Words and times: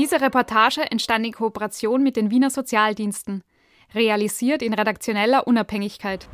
Diese 0.00 0.18
Reportage 0.22 0.80
entstand 0.90 1.26
in 1.26 1.32
Kooperation 1.32 2.02
mit 2.02 2.16
den 2.16 2.30
Wiener 2.30 2.48
Sozialdiensten, 2.48 3.42
realisiert 3.94 4.62
in 4.62 4.72
redaktioneller 4.72 5.46
Unabhängigkeit. 5.46 6.26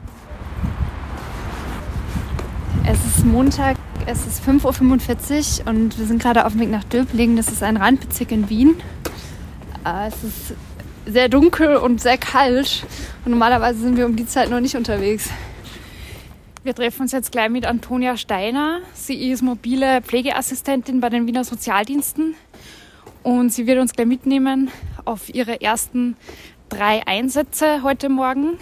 Es 2.89 3.05
ist 3.05 3.27
Montag, 3.27 3.77
es 4.07 4.25
ist 4.25 4.41
5.45 4.49 5.63
Uhr 5.63 5.67
und 5.67 5.99
wir 5.99 6.07
sind 6.07 6.23
gerade 6.23 6.47
auf 6.47 6.53
dem 6.53 6.61
Weg 6.61 6.71
nach 6.71 6.85
Döblingen. 6.85 7.37
Das 7.37 7.49
ist 7.49 7.65
ein 7.65 7.77
Randbezirk 7.77 8.31
in 8.31 8.49
Wien. 8.49 8.77
Äh, 9.85 10.07
es 10.07 10.23
ist 10.23 10.55
sehr 11.05 11.29
dunkel 11.29 11.75
und 11.75 12.01
sehr 12.01 12.19
kalt 12.19 12.87
und 13.25 13.33
normalerweise 13.33 13.81
sind 13.81 13.97
wir 13.97 14.07
um 14.07 14.15
die 14.15 14.27
Zeit 14.27 14.49
noch 14.49 14.61
nicht 14.61 14.77
unterwegs. 14.77 15.29
Wir 16.63 16.75
treffen 16.75 17.03
uns 17.03 17.11
jetzt 17.11 17.33
gleich 17.33 17.51
mit 17.51 17.67
Antonia 17.67 18.17
Steiner. 18.17 18.81
Sie 18.93 19.29
ist 19.31 19.43
mobile 19.43 20.03
Pflegeassistentin 20.03 21.01
bei 21.01 21.09
den 21.09 21.27
Wiener 21.27 21.43
Sozialdiensten 21.43 22.37
und 23.27 23.53
sie 23.53 23.67
wird 23.67 23.81
uns 23.81 23.93
gleich 23.93 24.07
mitnehmen 24.07 24.71
auf 25.05 25.35
ihre 25.35 25.61
ersten 25.61 26.17
drei 26.69 27.05
Einsätze 27.09 27.83
heute 27.83 28.09
Morgen. 28.09 28.57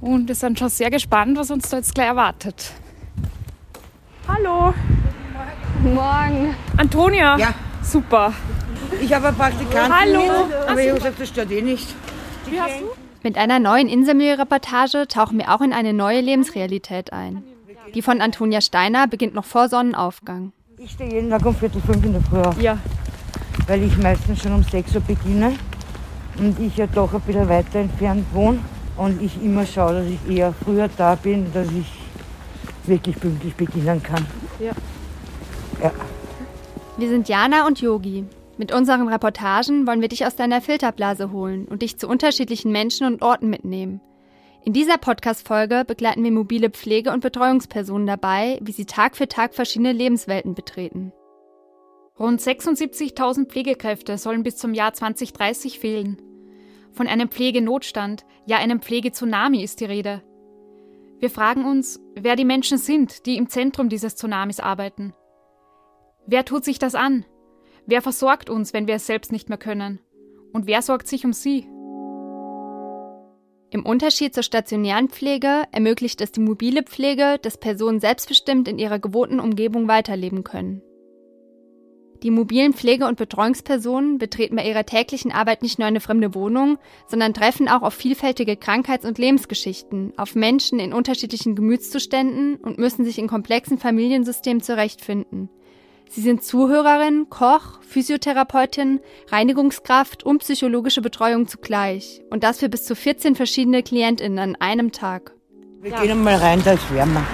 Und 0.00 0.26
wir 0.26 0.34
sind 0.34 0.58
schon 0.58 0.68
sehr 0.68 0.90
gespannt, 0.90 1.38
was 1.38 1.52
uns 1.52 1.68
da 1.68 1.76
jetzt 1.76 1.94
gleich 1.94 2.08
erwartet. 2.08 2.72
Hallo. 4.26 4.74
Guten 5.80 5.94
Morgen. 5.94 6.56
Antonia. 6.76 7.38
Ja. 7.38 7.54
Super. 7.84 8.32
Ich 9.00 9.14
habe 9.14 9.28
einen 9.28 9.36
Praktikanten 9.36 9.96
Hallo. 9.96 10.18
mit, 10.18 10.56
aber 10.68 10.82
ich 10.82 10.88
habe 10.88 10.98
gesagt, 10.98 11.20
das 11.20 11.28
stört 11.28 11.52
eh 11.52 11.62
nicht. 11.62 11.86
Wie 12.50 12.60
hast 12.60 12.80
du? 12.80 12.86
Mit 13.22 13.38
einer 13.38 13.60
neuen 13.60 13.88
Inselmüll-Reportage 13.88 15.06
tauchen 15.06 15.38
wir 15.38 15.54
auch 15.54 15.60
in 15.60 15.72
eine 15.72 15.92
neue 15.92 16.20
Lebensrealität 16.20 17.12
ein. 17.12 17.44
Die 17.94 18.02
von 18.02 18.20
Antonia 18.20 18.60
Steiner 18.60 19.06
beginnt 19.06 19.34
noch 19.34 19.44
vor 19.44 19.68
Sonnenaufgang. 19.68 20.52
Ich 20.78 20.90
stehe 20.92 21.12
jeden 21.12 21.30
Tag 21.30 21.46
um 21.46 21.54
Viertel 21.54 21.80
fünf 21.80 22.04
in 22.04 22.12
der 22.14 22.22
Früh 22.22 22.40
auf, 22.40 22.60
Ja. 22.60 22.76
Weil 23.66 23.82
ich 23.82 23.96
meistens 23.98 24.42
schon 24.42 24.52
um 24.52 24.62
sechs 24.62 24.94
Uhr 24.94 25.00
beginne 25.00 25.54
und 26.38 26.58
ich 26.58 26.76
ja 26.76 26.86
doch 26.86 27.12
ein 27.12 27.20
bisschen 27.20 27.48
weiter 27.48 27.80
entfernt 27.80 28.26
wohne 28.32 28.58
und 28.96 29.20
ich 29.22 29.42
immer 29.42 29.66
schaue, 29.66 29.94
dass 29.94 30.06
ich 30.06 30.36
eher 30.36 30.52
früher 30.64 30.88
da 30.96 31.14
bin, 31.14 31.52
dass 31.52 31.68
ich 31.70 31.86
wirklich 32.86 33.18
pünktlich 33.18 33.54
beginnen 33.54 34.02
kann. 34.02 34.26
Ja. 34.58 34.72
Ja. 35.82 35.92
Wir 36.96 37.08
sind 37.08 37.28
Jana 37.28 37.66
und 37.66 37.80
Yogi. 37.80 38.24
Mit 38.58 38.74
unseren 38.74 39.08
Reportagen 39.08 39.86
wollen 39.86 40.02
wir 40.02 40.08
dich 40.08 40.26
aus 40.26 40.36
deiner 40.36 40.60
Filterblase 40.60 41.32
holen 41.32 41.66
und 41.66 41.80
dich 41.80 41.98
zu 41.98 42.06
unterschiedlichen 42.06 42.72
Menschen 42.72 43.06
und 43.06 43.22
Orten 43.22 43.48
mitnehmen. 43.48 44.02
In 44.62 44.74
dieser 44.74 44.98
Podcast-Folge 44.98 45.84
begleiten 45.86 46.22
wir 46.22 46.30
mobile 46.30 46.68
Pflege- 46.68 47.12
und 47.12 47.20
Betreuungspersonen 47.20 48.06
dabei, 48.06 48.58
wie 48.60 48.72
sie 48.72 48.84
Tag 48.84 49.16
für 49.16 49.26
Tag 49.26 49.54
verschiedene 49.54 49.92
Lebenswelten 49.92 50.54
betreten. 50.54 51.12
Rund 52.20 52.38
76.000 52.38 53.46
Pflegekräfte 53.46 54.18
sollen 54.18 54.42
bis 54.42 54.58
zum 54.58 54.74
Jahr 54.74 54.92
2030 54.92 55.78
fehlen. 55.78 56.20
Von 56.92 57.06
einem 57.06 57.30
Pflegenotstand, 57.30 58.26
ja 58.44 58.58
einem 58.58 58.82
Pflegetsunami 58.82 59.62
ist 59.62 59.80
die 59.80 59.86
Rede. 59.86 60.22
Wir 61.18 61.30
fragen 61.30 61.64
uns, 61.64 61.98
wer 62.14 62.36
die 62.36 62.44
Menschen 62.44 62.76
sind, 62.76 63.24
die 63.24 63.38
im 63.38 63.48
Zentrum 63.48 63.88
dieses 63.88 64.16
Tsunamis 64.16 64.60
arbeiten. 64.60 65.14
Wer 66.26 66.44
tut 66.44 66.62
sich 66.62 66.78
das 66.78 66.94
an? 66.94 67.24
Wer 67.86 68.02
versorgt 68.02 68.50
uns, 68.50 68.74
wenn 68.74 68.86
wir 68.86 68.96
es 68.96 69.06
selbst 69.06 69.32
nicht 69.32 69.48
mehr 69.48 69.58
können? 69.58 69.98
Und 70.52 70.66
wer 70.66 70.82
sorgt 70.82 71.08
sich 71.08 71.24
um 71.24 71.32
sie? 71.32 71.62
Im 73.70 73.86
Unterschied 73.86 74.34
zur 74.34 74.42
stationären 74.42 75.08
Pflege 75.08 75.62
ermöglicht 75.72 76.20
es 76.20 76.32
die 76.32 76.40
mobile 76.40 76.82
Pflege, 76.82 77.38
dass 77.40 77.56
Personen 77.56 78.00
selbstbestimmt 78.00 78.68
in 78.68 78.78
ihrer 78.78 78.98
gewohnten 78.98 79.40
Umgebung 79.40 79.88
weiterleben 79.88 80.44
können. 80.44 80.82
Die 82.22 82.30
mobilen 82.30 82.74
Pflege- 82.74 83.06
und 83.06 83.16
Betreuungspersonen 83.16 84.18
betreten 84.18 84.56
bei 84.56 84.68
ihrer 84.68 84.84
täglichen 84.84 85.32
Arbeit 85.32 85.62
nicht 85.62 85.78
nur 85.78 85.88
eine 85.88 86.00
fremde 86.00 86.34
Wohnung, 86.34 86.78
sondern 87.06 87.32
treffen 87.32 87.68
auch 87.68 87.82
auf 87.82 87.94
vielfältige 87.94 88.56
Krankheits- 88.56 89.06
und 89.06 89.18
Lebensgeschichten, 89.18 90.12
auf 90.18 90.34
Menschen 90.34 90.80
in 90.80 90.92
unterschiedlichen 90.92 91.54
Gemütszuständen 91.54 92.56
und 92.56 92.78
müssen 92.78 93.04
sich 93.04 93.18
in 93.18 93.26
komplexen 93.26 93.78
Familiensystemen 93.78 94.62
zurechtfinden. 94.62 95.48
Sie 96.10 96.20
sind 96.20 96.42
Zuhörerin, 96.42 97.28
Koch, 97.30 97.80
Physiotherapeutin, 97.82 99.00
Reinigungskraft 99.28 100.24
und 100.24 100.40
psychologische 100.40 101.02
Betreuung 101.02 101.46
zugleich. 101.46 102.20
Und 102.30 102.42
das 102.42 102.58
für 102.58 102.68
bis 102.68 102.84
zu 102.84 102.96
14 102.96 103.36
verschiedene 103.36 103.82
KlientInnen 103.84 104.40
an 104.40 104.56
einem 104.56 104.90
Tag. 104.90 105.34
Wir 105.80 105.92
gehen 105.92 106.22
mal 106.22 106.34
rein, 106.34 106.60
da 106.64 106.72
ist 106.72 106.92
wärmer. 106.92 107.24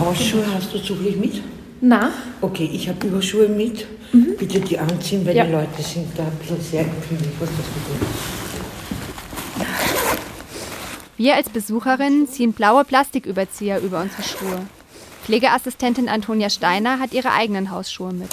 Hausschuhe 0.00 0.44
hast 0.54 0.72
du 0.72 0.78
zufällig 0.78 1.16
mit? 1.16 1.42
Na? 1.80 2.10
Okay, 2.40 2.68
ich 2.72 2.88
habe 2.88 3.06
Überschuhe 3.06 3.48
mit. 3.48 3.86
Bitte 4.38 4.60
die 4.60 4.78
anziehen, 4.78 5.24
weil 5.24 5.36
Ja. 5.36 5.44
die 5.44 5.52
Leute 5.52 5.82
sind 5.82 6.06
da 6.16 6.24
ein 6.24 6.32
bisschen 6.38 6.60
sehr 6.60 6.80
empfindlich, 6.82 7.30
was 7.38 7.48
das 7.50 7.66
betrifft. 7.66 8.14
Wir 11.16 11.36
als 11.36 11.48
Besucherin 11.50 12.26
ziehen 12.28 12.52
blaue 12.54 12.84
Plastiküberzieher 12.84 13.80
über 13.80 14.00
unsere 14.00 14.22
Schuhe. 14.22 14.60
Pflegeassistentin 15.24 16.08
Antonia 16.08 16.48
Steiner 16.50 16.98
hat 16.98 17.12
ihre 17.12 17.32
eigenen 17.32 17.70
Hausschuhe 17.70 18.12
mit. 18.12 18.30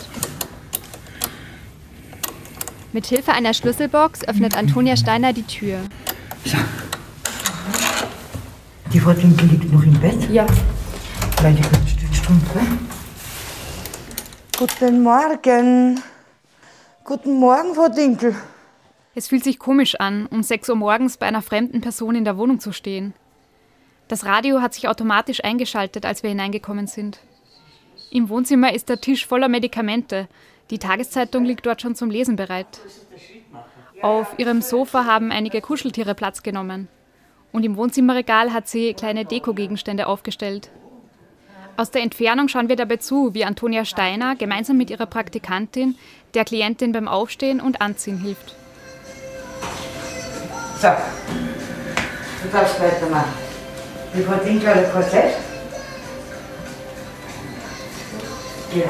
Mit 2.94 3.06
Hilfe 3.08 3.34
einer 3.34 3.54
Schlüsselbox 3.54 4.24
öffnet 4.24 4.56
Antonia 4.58 4.96
Steiner 4.96 5.34
die 5.34 5.44
Tür. 5.44 5.80
Die 8.94 9.00
Frau 9.00 9.12
Dinkel 9.12 9.48
liegt 9.50 9.72
noch 9.72 9.84
im 9.84 9.94
Bett, 10.00 10.30
Ja. 10.32 10.48
Guten 14.58 15.04
Morgen. 15.04 16.02
Guten 17.04 17.40
Morgen, 17.40 17.76
Frau 17.76 17.90
Dinkel. 17.90 18.36
Es 19.14 19.28
fühlt 19.28 19.44
sich 19.44 19.60
komisch 19.60 19.94
an, 20.00 20.26
um 20.26 20.42
6 20.42 20.70
Uhr 20.70 20.76
morgens 20.76 21.18
bei 21.18 21.28
einer 21.28 21.44
fremden 21.44 21.82
Person 21.82 22.16
in 22.16 22.26
der 22.26 22.38
Wohnung 22.38 22.60
zu 22.60 22.72
stehen. 22.72 23.14
Das 24.08 24.26
Radio 24.26 24.62
hat 24.62 24.74
sich 24.74 24.88
automatisch 24.88 25.44
eingeschaltet, 25.44 26.08
als 26.08 26.24
wir 26.24 26.32
hineingekommen 26.32 26.88
sind. 26.88 27.20
Im 28.10 28.30
Wohnzimmer 28.30 28.74
ist 28.74 28.90
der 28.90 29.00
Tisch 29.00 29.28
voller 29.28 29.48
Medikamente. 29.48 30.28
Die 30.72 30.80
Tageszeitung 30.80 31.46
liegt 31.46 31.68
dort 31.68 31.84
schon 31.84 31.94
zum 31.94 32.10
Lesen 32.10 32.36
bereit. 32.36 32.80
Auf 34.02 34.40
ihrem 34.40 34.64
Sofa 34.64 35.06
haben 35.06 35.32
einige 35.32 35.62
Kuscheltiere 35.62 36.16
Platz 36.16 36.42
genommen. 36.42 36.88
Und 37.52 37.64
im 37.64 37.78
Wohnzimmerregal 37.78 38.54
hat 38.54 38.68
sie 38.68 38.96
kleine 38.96 39.24
Dekogegenstände 39.24 40.08
aufgestellt. 40.08 40.72
Aus 41.78 41.92
der 41.92 42.02
Entfernung 42.02 42.48
schauen 42.48 42.70
wir 42.70 42.76
dabei 42.76 42.98
zu, 42.98 43.36
wie 43.36 43.46
Antonia 43.46 43.86
Steiner 43.86 44.36
gemeinsam 44.36 44.78
mit 44.78 44.90
ihrer 44.90 45.06
Praktikantin 45.06 45.96
der 46.34 46.44
Klientin 46.44 46.92
beim 46.92 47.08
Aufstehen 47.08 47.62
und 47.62 47.82
Anziehen 47.82 48.18
hilft. 48.18 48.56
So, 50.82 50.88
du 50.88 52.50
darfst 52.52 52.82
weitermachen. 52.82 53.32
Die 54.16 54.24
Frau 54.24 54.44
Dinkel 54.44 54.70
hat 54.70 54.86
ein 54.86 54.92
Korsett. 54.92 55.36
Genau. 58.74 58.88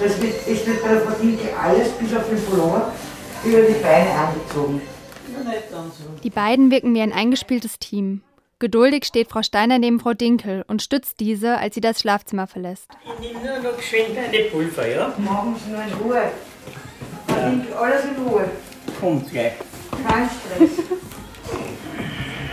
Das 0.00 0.22
wird, 0.22 0.46
ist 0.46 0.66
mit 0.66 0.82
der 0.82 1.00
Frau 1.02 1.12
Dinkel 1.20 1.50
alles 1.62 1.90
bis 1.90 2.14
auf 2.16 2.26
den 2.26 2.42
Pullover 2.42 2.90
über 3.44 3.60
die 3.60 3.82
Beine 3.82 4.10
angezogen. 4.12 4.80
Die 6.24 6.30
beiden 6.30 6.70
wirken 6.70 6.94
wie 6.94 7.02
ein 7.02 7.12
eingespieltes 7.12 7.78
Team. 7.78 8.22
Geduldig 8.60 9.06
steht 9.06 9.30
Frau 9.30 9.42
Steiner 9.42 9.78
neben 9.78 10.00
Frau 10.00 10.12
Dinkel 10.12 10.66
und 10.68 10.82
stützt 10.82 11.18
diese, 11.18 11.56
als 11.56 11.74
sie 11.74 11.80
das 11.80 11.98
Schlafzimmer 11.98 12.46
verlässt. 12.46 12.90
Ich 13.02 13.32
nehme 13.32 13.42
nur 13.42 13.70
noch 13.70 13.76
geschwind 13.78 14.10
eine 14.18 14.38
Pulver, 14.50 14.86
ja? 14.86 15.14
Morgens 15.16 15.60
nur 15.66 15.82
in 15.82 15.92
Ruhe. 15.94 16.30
Dinkel, 17.26 17.72
alles 17.72 18.04
in 18.04 18.22
Ruhe. 18.22 18.50
Kommt 19.00 19.30
gleich. 19.30 19.52
Kein 20.06 20.28
Stress. 20.28 20.84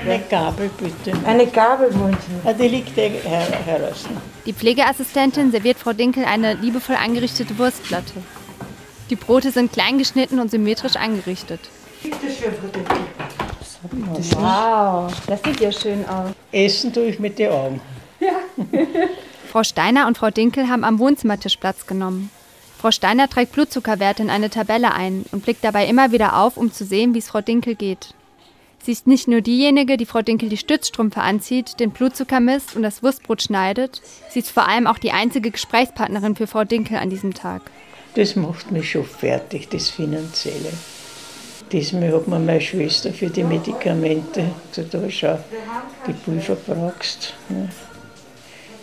Eine 0.06 0.24
Gabel 0.30 0.70
bitte. 0.78 1.18
Eine 1.26 1.46
Gabel 1.48 1.94
wollen 2.00 2.16
Sie. 2.26 2.48
Ah, 2.48 2.54
die 2.54 2.70
liegt 2.70 2.96
her 2.96 3.10
heraus. 3.66 4.06
Die 4.46 4.54
Pflegeassistentin 4.54 5.52
serviert 5.52 5.78
Frau 5.78 5.92
Dinkel 5.92 6.24
eine 6.24 6.54
liebevoll 6.54 6.96
angerichtete 6.96 7.58
Wurstplatte. 7.58 8.14
Die 9.10 9.18
Brote 9.18 9.52
sind 9.52 9.74
klein 9.74 9.98
geschnitten 9.98 10.40
und 10.40 10.52
symmetrisch 10.52 10.96
angerichtet. 10.96 11.60
Bitte 12.02 12.32
schön, 12.32 12.54
Frau 12.54 12.68
Dinkel. 12.68 13.07
Wow, 13.92 15.12
das 15.28 15.42
sieht 15.44 15.60
ja 15.60 15.72
schön 15.72 16.06
aus. 16.08 16.32
Essen 16.52 16.94
tue 16.94 17.06
ich 17.06 17.20
mit 17.20 17.40
den 17.40 17.52
Augen. 17.52 17.82
Frau 19.52 19.64
Steiner 19.64 20.08
und 20.08 20.18
Frau 20.18 20.30
Dinkel 20.30 20.68
haben 20.70 20.84
am 20.84 21.00
Wohnzimmertisch 21.00 21.58
Platz 21.58 21.88
genommen. 21.88 22.30
Frau 22.78 22.92
Steiner 22.92 23.28
trägt 23.28 23.54
Blutzuckerwerte 23.54 24.22
in 24.22 24.30
eine 24.30 24.50
Tabelle 24.50 24.94
ein 24.94 25.26
und 25.32 25.44
blickt 25.44 25.64
dabei 25.64 25.88
immer 25.88 26.12
wieder 26.12 26.38
auf, 26.38 26.58
um 26.58 26.72
zu 26.72 26.86
sehen, 26.86 27.14
wie 27.14 27.20
es 27.20 27.30
Frau 27.30 27.42
Dinkel 27.42 27.76
geht. 27.76 28.14
Sie 28.84 28.92
ist 28.92 29.08
nicht 29.08 29.28
nur 29.28 29.42
diejenige, 29.42 29.98
die 29.98 30.06
Frau 30.06 30.22
Dinkel 30.22 30.50
die 30.50 30.58
Stützstrümpfe 30.58 31.22
anzieht, 31.22 31.80
den 31.80 31.92
Blutzucker 31.92 32.40
misst 32.40 32.76
und 32.76 32.84
das 32.84 33.02
Wurstbrot 33.02 33.42
schneidet. 33.42 34.02
Sie 34.30 34.40
ist 34.40 34.52
vor 34.52 34.68
allem 34.68 34.88
auch 34.88 35.00
die 35.00 35.12
einzige 35.12 35.52
Gesprächspartnerin 35.52 36.36
für 36.36 36.48
Frau 36.48 36.64
Dinkel 36.64 36.98
an 36.98 37.10
diesem 37.10 37.34
Tag. 37.34 37.64
Das 38.16 38.36
macht 38.36 38.72
mich 38.72 38.92
schon 38.92 39.06
fertig, 39.06 39.70
das 39.70 39.90
Finanzielle. 39.90 40.72
Diesmal 41.72 42.14
hat 42.14 42.28
mir 42.28 42.40
meine 42.40 42.62
Schwester 42.62 43.12
für 43.12 43.30
die 43.30 43.44
Medikamente 43.44 44.46
gesagt, 44.70 44.94
da 44.94 45.10
schau, 45.10 45.38
die 46.08 46.14
Pulver 46.14 46.56
brauchst. 46.56 47.34
Ja. 47.50 47.68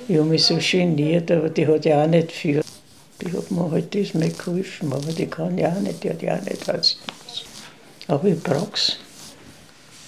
Ich 0.06 0.18
habe 0.18 0.28
mich 0.28 0.44
so 0.44 0.58
geniert, 0.58 1.30
aber 1.30 1.48
die 1.48 1.66
hat 1.66 1.86
ja 1.86 2.04
auch 2.04 2.06
nicht 2.06 2.30
viel. 2.30 2.60
Die 3.22 3.32
hat 3.32 3.50
mir 3.50 3.70
halt 3.70 3.94
das 3.94 4.12
mal 4.12 4.30
geholfen, 4.30 4.92
aber 4.92 5.12
die 5.12 5.26
kann 5.26 5.56
ja 5.56 5.70
auch 5.70 5.80
nicht, 5.80 6.04
die 6.04 6.10
hat 6.10 6.20
ja 6.20 6.36
auch 6.36 6.42
nicht 6.42 6.68
was. 6.68 6.98
Aber 8.06 8.28
ich 8.28 8.42
brauch's. 8.42 8.98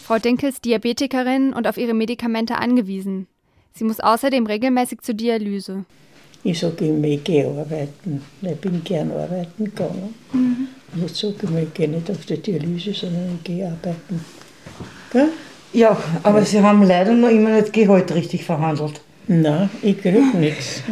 Frau 0.04 0.18
Dinkel 0.18 0.50
ist 0.50 0.64
Diabetikerin 0.64 1.54
und 1.54 1.66
auf 1.66 1.78
ihre 1.78 1.94
Medikamente 1.94 2.56
angewiesen. 2.56 3.26
Sie 3.72 3.84
muss 3.84 4.00
außerdem 4.00 4.46
regelmäßig 4.46 5.00
zur 5.00 5.14
Dialyse. 5.14 5.86
Ich 6.48 6.60
sage 6.60 6.86
immer, 6.86 7.08
ich 7.08 7.24
gehe 7.24 7.44
arbeiten. 7.44 8.22
Ich 8.40 8.56
bin 8.58 8.84
gern 8.84 9.10
arbeiten 9.10 9.64
gegangen. 9.64 10.14
Mhm. 10.32 10.68
Und 10.94 11.02
jetzt 11.02 11.16
sage 11.16 11.34
ich 11.42 11.50
mir, 11.50 11.62
ich 11.64 11.74
gehe 11.74 11.88
nicht 11.88 12.08
auf 12.08 12.24
die 12.24 12.40
Dialyse, 12.40 12.94
sondern 12.94 13.34
ich 13.34 13.42
gehe 13.42 13.66
arbeiten. 13.66 14.24
Gell? 15.12 15.30
Ja, 15.72 15.96
aber 16.22 16.44
Sie 16.44 16.62
haben 16.62 16.84
leider 16.84 17.14
noch 17.14 17.30
immer 17.30 17.50
nicht 17.50 17.72
Gehalt 17.72 18.14
richtig 18.14 18.44
verhandelt. 18.44 19.00
Nein, 19.26 19.68
ich 19.82 20.00
kriege 20.00 20.36
nichts. 20.36 20.84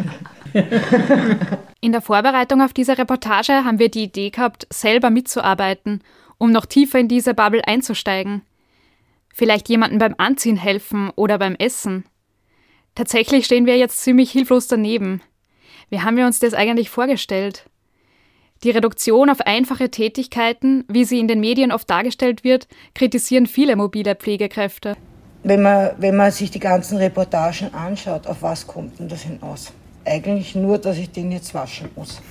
In 1.80 1.92
der 1.92 2.02
Vorbereitung 2.02 2.60
auf 2.60 2.72
diese 2.72 2.98
Reportage 2.98 3.64
haben 3.64 3.78
wir 3.78 3.90
die 3.90 4.04
Idee 4.04 4.30
gehabt, 4.30 4.66
selber 4.72 5.10
mitzuarbeiten, 5.10 6.02
um 6.36 6.50
noch 6.50 6.66
tiefer 6.66 6.98
in 6.98 7.06
diese 7.06 7.32
Bubble 7.32 7.64
einzusteigen. 7.64 8.42
Vielleicht 9.32 9.68
jemandem 9.68 10.00
beim 10.00 10.16
Anziehen 10.18 10.56
helfen 10.56 11.10
oder 11.14 11.38
beim 11.38 11.54
Essen. 11.54 12.06
Tatsächlich 12.96 13.46
stehen 13.46 13.66
wir 13.66 13.76
jetzt 13.76 14.02
ziemlich 14.02 14.32
hilflos 14.32 14.66
daneben. 14.66 15.22
Wie 15.90 16.00
haben 16.00 16.16
wir 16.16 16.26
uns 16.26 16.38
das 16.38 16.54
eigentlich 16.54 16.90
vorgestellt? 16.90 17.64
Die 18.62 18.70
Reduktion 18.70 19.28
auf 19.28 19.42
einfache 19.42 19.90
Tätigkeiten, 19.90 20.84
wie 20.88 21.04
sie 21.04 21.18
in 21.18 21.28
den 21.28 21.40
Medien 21.40 21.70
oft 21.70 21.90
dargestellt 21.90 22.44
wird, 22.44 22.66
kritisieren 22.94 23.46
viele 23.46 23.76
mobile 23.76 24.14
Pflegekräfte. 24.14 24.96
Wenn 25.42 25.60
man, 25.60 25.90
wenn 25.98 26.16
man 26.16 26.30
sich 26.30 26.50
die 26.50 26.60
ganzen 26.60 26.96
Reportagen 26.96 27.74
anschaut, 27.74 28.26
auf 28.26 28.40
was 28.40 28.66
kommt 28.66 28.98
denn 28.98 29.08
das 29.08 29.22
hinaus? 29.22 29.72
Eigentlich 30.06 30.54
nur, 30.54 30.78
dass 30.78 30.96
ich 30.96 31.10
den 31.10 31.32
jetzt 31.32 31.52
waschen 31.52 31.90
muss. 31.94 32.22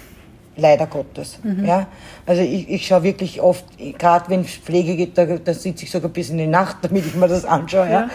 Leider 0.55 0.87
Gottes. 0.87 1.39
Mhm. 1.43 1.65
Ja? 1.65 1.87
Also 2.25 2.41
ich, 2.41 2.69
ich 2.69 2.87
schaue 2.87 3.03
wirklich 3.03 3.39
oft, 3.39 3.65
gerade 3.99 4.29
wenn 4.29 4.41
es 4.41 4.51
Pflege 4.55 4.95
geht, 4.95 5.17
da, 5.17 5.25
da 5.25 5.53
sitze 5.53 5.83
ich 5.83 5.91
sogar 5.91 6.09
bis 6.09 6.29
in 6.29 6.37
die 6.39 6.47
Nacht, 6.47 6.77
damit 6.81 7.05
ich 7.05 7.15
mir 7.15 7.27
das 7.27 7.45
anschaue. 7.45 7.85
Ja? 7.85 8.09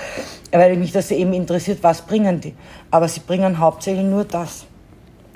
ja? 0.52 0.58
Weil 0.58 0.76
mich 0.76 0.90
das 0.90 1.12
eben 1.12 1.32
interessiert, 1.32 1.78
was 1.82 2.02
bringen 2.02 2.40
die. 2.40 2.54
Aber 2.90 3.06
sie 3.06 3.20
bringen 3.20 3.58
hauptsächlich 3.58 4.04
nur 4.04 4.24
das. 4.24 4.66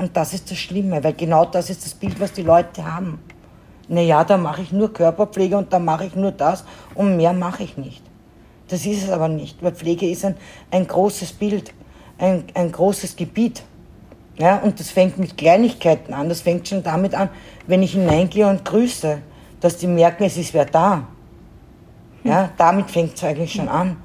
Und 0.03 0.17
das 0.17 0.35
ist 0.35 0.51
das 0.51 0.59
Schlimme, 0.59 1.05
weil 1.05 1.13
genau 1.13 1.45
das 1.45 1.71
ist 1.71 1.85
das 1.85 1.95
Bild, 1.95 2.19
was 2.19 2.33
die 2.33 2.43
Leute 2.43 2.85
haben. 2.85 3.21
Naja, 3.87 4.25
da 4.25 4.37
mache 4.37 4.63
ich 4.63 4.73
nur 4.73 4.93
Körperpflege 4.93 5.57
und 5.57 5.73
da 5.73 5.79
mache 5.79 6.07
ich 6.07 6.17
nur 6.17 6.33
das 6.33 6.65
und 6.97 7.17
mehr 7.17 7.33
mache 7.33 7.63
ich 7.63 7.77
nicht. 7.77 8.03
Das 8.67 8.85
ist 8.85 9.05
es 9.05 9.11
aber 9.11 9.29
nicht, 9.29 9.63
weil 9.63 9.71
Pflege 9.71 10.11
ist 10.11 10.25
ein, 10.25 10.35
ein 10.73 10.89
großes 10.89 11.35
Bild, 11.35 11.73
ein, 12.19 12.43
ein 12.55 12.73
großes 12.73 13.15
Gebiet. 13.15 13.63
Ja, 14.39 14.57
und 14.57 14.81
das 14.81 14.91
fängt 14.91 15.19
mit 15.19 15.39
Kleinigkeiten 15.39 16.13
an. 16.15 16.29
Das 16.29 16.41
fängt 16.41 16.67
schon 16.67 16.83
damit 16.83 17.15
an, 17.15 17.29
wenn 17.69 17.85
ich 17.85 17.93
hineingehe 17.93 18.49
und 18.49 18.65
grüße, 18.65 19.19
dass 19.61 19.77
die 19.77 19.87
merken, 19.87 20.25
es 20.25 20.37
ist 20.37 20.53
wer 20.53 20.65
da. 20.65 21.07
Ja, 22.25 22.51
damit 22.57 22.91
fängt 22.91 23.15
es 23.15 23.23
eigentlich 23.23 23.53
schon 23.53 23.69
an. 23.69 23.99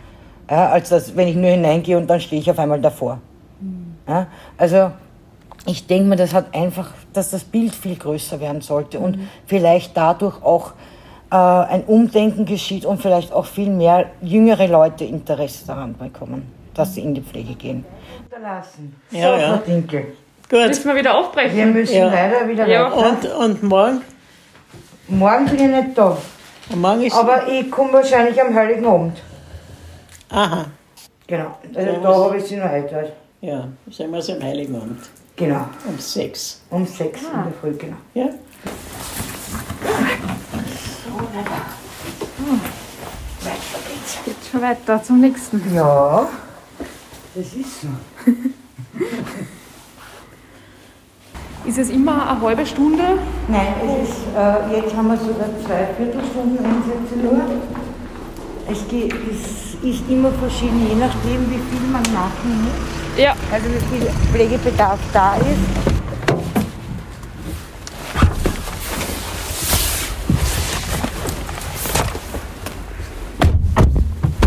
Ja, 0.47 0.69
als 0.69 0.89
dass, 0.89 1.15
wenn 1.15 1.27
ich 1.27 1.35
nur 1.35 1.49
hineingehe 1.49 1.97
und 1.97 2.05
dann 2.05 2.19
stehe 2.19 2.39
ich 2.39 2.51
auf 2.51 2.59
einmal 2.59 2.81
davor. 2.81 3.19
Ja, 4.07 4.27
also 4.59 4.91
ich 5.67 5.85
denke 5.85 6.07
mir, 6.09 6.15
das 6.15 6.33
hat 6.33 6.55
einfach, 6.55 6.91
dass 7.13 7.31
das 7.31 7.43
Bild 7.43 7.75
viel 7.75 7.97
größer 7.97 8.39
werden 8.39 8.61
sollte 8.61 8.99
und 8.99 9.17
mhm. 9.17 9.29
vielleicht 9.45 9.95
dadurch 9.95 10.41
auch 10.41 10.71
äh, 11.29 11.35
ein 11.35 11.83
Umdenken 11.83 12.45
geschieht 12.45 12.85
und 12.85 13.01
vielleicht 13.01 13.33
auch 13.33 13.45
viel 13.45 13.69
mehr 13.69 14.05
jüngere 14.21 14.67
Leute 14.67 15.03
Interesse 15.03 15.67
daran 15.67 15.95
bekommen, 15.97 16.51
dass 16.73 16.95
sie 16.95 17.01
in 17.01 17.13
die 17.13 17.21
Pflege 17.21 17.53
gehen. 17.53 17.85
Unterlassen. 18.23 18.95
Ja, 19.11 19.35
so, 19.35 19.41
ja. 19.41 19.57
Dinkel. 19.57 20.13
Gut. 20.49 20.67
Müssen 20.67 20.85
wir 20.85 20.95
wieder 20.95 21.17
aufbrechen. 21.17 21.57
Wir 21.57 21.65
müssen 21.65 21.97
ja. 21.97 22.07
leider 22.07 22.47
wieder 22.47 22.65
ja. 22.65 22.89
weiter. 22.89 23.37
Und, 23.37 23.61
und 23.61 23.63
morgen? 23.63 24.01
Morgen 25.09 25.45
bin 25.47 25.55
ich 25.55 25.85
nicht 25.85 25.97
da. 25.97 26.17
morgen 26.75 27.01
ist 27.01 27.15
Aber 27.15 27.45
ich 27.47 27.69
komme 27.69 27.93
wahrscheinlich 27.93 28.41
am 28.41 28.55
Heiligen 28.55 28.85
Abend. 28.85 29.21
Aha. 30.29 30.65
Genau. 31.27 31.57
Also 31.75 32.01
da 32.01 32.15
habe 32.15 32.37
ich 32.37 32.43
sie 32.45 32.55
noch 32.55 32.69
heute. 32.69 33.11
Ja, 33.41 33.67
sind 33.89 34.11
wir 34.11 34.35
am 34.35 34.43
Heiligen 34.43 34.75
Abend. 34.75 34.99
Genau. 35.37 35.69
Um 35.87 35.97
sechs. 35.99 36.61
Um 36.71 36.85
sechs 36.85 37.21
ah. 37.31 37.37
in 37.37 37.43
der 37.43 37.53
Früh, 37.61 37.73
genau. 37.77 37.95
Ja. 38.15 38.29
So, 41.05 41.11
weiter. 41.15 41.61
Hm. 42.37 42.59
Weiter 43.41 43.79
geht's. 43.87 44.17
Geht 44.25 44.35
schon 44.51 44.61
weiter 44.63 45.03
zum 45.03 45.21
nächsten. 45.21 45.61
Ja, 45.75 46.27
das 47.35 47.53
ist 47.53 47.81
so. 47.81 47.87
ist 51.69 51.77
es 51.77 51.89
immer 51.91 52.31
eine 52.31 52.41
halbe 52.41 52.65
Stunde? 52.65 53.19
Nein, 53.47 53.75
es 53.85 54.09
ist, 54.09 54.17
äh, 54.35 54.75
jetzt 54.75 54.95
haben 54.95 55.07
wir 55.07 55.17
sogar 55.17 55.49
zwei 55.63 55.85
Viertelstunden 55.97 56.65
Einsätze 56.65 57.15
nur. 57.15 57.39
Es, 58.67 58.87
geht, 58.87 59.13
es 59.13 59.75
ist 59.83 60.09
immer 60.09 60.31
verschieden, 60.31 60.87
je 60.89 60.95
nachdem, 60.95 61.47
wie 61.51 61.59
viel 61.59 61.87
man 61.91 62.01
nachnimmt. 62.01 62.96
Ja. 63.17 63.33
Also 63.51 63.65
wie 63.65 63.97
viel 63.97 64.07
Pflegebedarf 64.31 64.99
da 65.11 65.35
ist. 65.37 65.87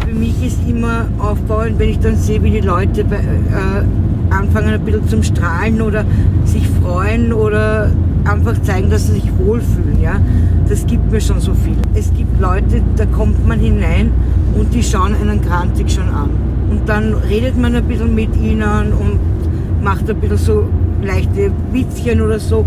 Für 0.07 0.15
mich 0.15 0.47
ist 0.47 0.59
immer 0.69 1.09
aufbauend, 1.19 1.81
wenn 1.81 1.89
ich 1.89 1.99
dann 1.99 2.17
sehe, 2.17 2.41
wie 2.45 2.53
die 2.53 2.61
Leute 2.61 3.03
bei, 3.05 3.17
äh, 3.17 4.33
anfangen 4.33 4.75
ein 4.75 4.85
bisschen 4.85 5.09
zum 5.09 5.23
Strahlen 5.25 5.83
oder 5.83 6.05
sich 6.45 6.63
freuen 6.81 7.33
oder 7.33 7.91
einfach 8.25 8.63
zeigen, 8.63 8.89
dass 8.89 9.09
sie 9.09 9.15
sich 9.15 9.33
wohlfühlen. 9.39 10.01
Ja? 10.01 10.21
Das 10.69 10.87
gibt 10.87 11.11
mir 11.11 11.21
schon 11.21 11.41
so 11.41 11.55
viel. 11.55 11.77
Es 11.95 12.15
gibt 12.15 12.41
Leute, 12.41 12.83
da 12.95 13.05
kommt 13.07 13.45
man 13.49 13.59
hinein 13.59 14.13
und 14.55 14.73
die 14.73 14.83
schauen 14.85 15.17
einen 15.21 15.43
grantig 15.43 15.91
schon 15.91 16.09
an. 16.09 16.50
Und 16.71 16.89
dann 16.89 17.15
redet 17.15 17.59
man 17.59 17.75
ein 17.75 17.85
bisschen 17.87 18.15
mit 18.15 18.35
ihnen 18.37 18.93
und 18.93 19.19
macht 19.83 20.09
ein 20.09 20.21
bisschen 20.21 20.39
so 20.39 20.65
leichte 21.03 21.51
Witzchen 21.73 22.21
oder 22.21 22.39
so. 22.39 22.65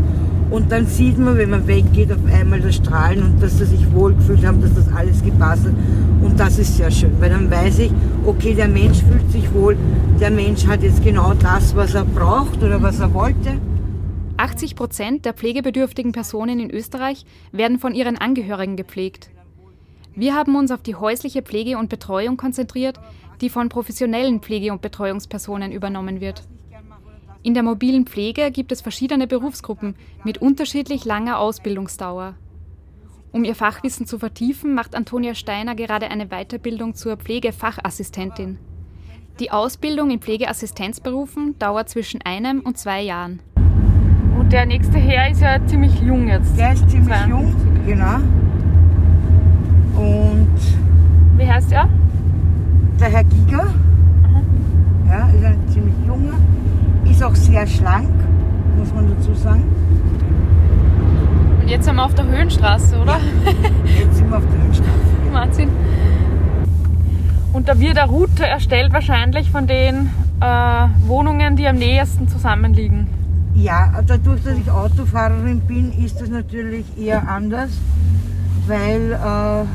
Und 0.49 0.71
dann 0.71 0.85
sieht 0.85 1.17
man, 1.17 1.37
wenn 1.37 1.49
man 1.49 1.65
weggeht, 1.67 2.11
auf 2.11 2.19
einmal 2.31 2.59
das 2.59 2.75
Strahlen 2.75 3.23
und 3.23 3.41
dass 3.41 3.57
sie 3.57 3.65
sich 3.65 3.91
wohlgefühlt 3.91 4.45
haben, 4.45 4.61
dass 4.61 4.75
das 4.75 4.93
alles 4.93 5.23
gepasst 5.23 5.65
hat. 5.65 5.73
Und 6.21 6.39
das 6.39 6.59
ist 6.59 6.77
sehr 6.77 6.91
schön, 6.91 7.11
weil 7.19 7.29
dann 7.29 7.49
weiß 7.49 7.79
ich, 7.79 7.91
okay, 8.25 8.53
der 8.53 8.67
Mensch 8.67 8.99
fühlt 8.99 9.31
sich 9.31 9.51
wohl, 9.53 9.75
der 10.19 10.29
Mensch 10.29 10.67
hat 10.67 10.83
jetzt 10.83 11.03
genau 11.03 11.33
das, 11.33 11.75
was 11.75 11.95
er 11.95 12.05
braucht 12.05 12.61
oder 12.61 12.81
was 12.81 12.99
er 12.99 13.13
wollte. 13.13 13.57
80 14.37 14.75
Prozent 14.75 15.25
der 15.25 15.33
pflegebedürftigen 15.33 16.11
Personen 16.11 16.59
in 16.59 16.69
Österreich 16.69 17.25
werden 17.51 17.79
von 17.79 17.95
ihren 17.95 18.17
Angehörigen 18.17 18.75
gepflegt. 18.75 19.29
Wir 20.15 20.35
haben 20.35 20.55
uns 20.55 20.69
auf 20.69 20.83
die 20.83 20.95
häusliche 20.95 21.41
Pflege 21.41 21.79
und 21.79 21.89
Betreuung 21.89 22.37
konzentriert, 22.37 22.99
die 23.41 23.49
von 23.49 23.69
professionellen 23.69 24.39
Pflege- 24.39 24.71
und 24.71 24.81
Betreuungspersonen 24.81 25.71
übernommen 25.71 26.21
wird. 26.21 26.43
In 27.41 27.53
der 27.53 27.63
mobilen 27.63 28.05
Pflege 28.05 28.51
gibt 28.51 28.71
es 28.71 28.81
verschiedene 28.81 29.27
Berufsgruppen 29.27 29.95
mit 30.23 30.37
unterschiedlich 30.37 31.03
langer 31.03 31.39
Ausbildungsdauer. 31.39 32.35
Um 33.33 33.43
ihr 33.43 33.55
Fachwissen 33.55 34.05
zu 34.05 34.17
vertiefen, 34.17 34.73
macht 34.73 34.95
Antonia 34.95 35.35
Steiner 35.35 35.75
gerade 35.75 36.09
eine 36.09 36.27
Weiterbildung 36.27 36.93
zur 36.95 37.17
Pflegefachassistentin. 37.17 38.59
Die 39.39 39.51
Ausbildung 39.51 40.11
in 40.11 40.19
Pflegeassistenzberufen 40.19 41.57
dauert 41.57 41.89
zwischen 41.89 42.21
einem 42.21 42.59
und 42.59 42.77
zwei 42.77 43.01
Jahren. 43.01 43.39
Und 44.37 44.53
der 44.53 44.65
nächste 44.65 44.99
Herr 44.99 45.31
ist 45.31 45.41
ja 45.41 45.57
ziemlich 45.65 45.99
jung 45.99 46.27
jetzt. 46.27 46.55
Der 46.57 46.73
ist 46.73 46.87
ziemlich 46.89 47.25
jung, 47.27 47.55
genau. 47.85 48.19
Und. 49.95 50.59
Wie 51.35 51.47
heißt 51.47 51.71
er? 51.71 51.89
Der 52.99 53.09
Herr 53.09 53.23
Giger. 53.23 53.67
Ja, 55.09 55.27
ist 55.29 55.45
ein 55.45 55.59
ziemlich 55.69 55.95
junger. 56.07 56.33
Ist 57.09 57.23
auch 57.23 57.35
sehr 57.35 57.67
schlank, 57.67 58.09
muss 58.77 58.93
man 58.93 59.09
dazu 59.15 59.33
sagen. 59.33 59.63
Und 61.61 61.69
jetzt 61.69 61.85
sind 61.85 61.95
wir 61.95 62.05
auf 62.05 62.13
der 62.15 62.25
Höhenstraße, 62.25 62.99
oder? 62.99 63.19
Jetzt 63.85 64.15
sind 64.17 64.29
wir 64.29 64.37
auf 64.37 64.43
der 64.51 64.63
Höhenstraße. 64.63 64.91
Wahnsinn. 65.31 65.69
Und 67.53 67.69
da 67.69 67.79
wird 67.79 67.97
eine 67.97 68.09
Route 68.09 68.45
erstellt 68.45 68.93
wahrscheinlich 68.93 69.49
von 69.51 69.67
den 69.67 70.09
äh, 70.41 70.87
Wohnungen, 71.07 71.55
die 71.55 71.67
am 71.67 71.77
nähersten 71.77 72.27
zusammenliegen. 72.27 73.07
Ja, 73.55 74.01
dadurch, 74.05 74.43
dass 74.43 74.57
ich 74.57 74.69
Autofahrerin 74.71 75.61
bin, 75.61 75.93
ist 76.03 76.19
das 76.19 76.29
natürlich 76.29 76.85
eher 76.97 77.27
anders, 77.27 77.69
weil 78.67 79.11
äh, 79.13 79.65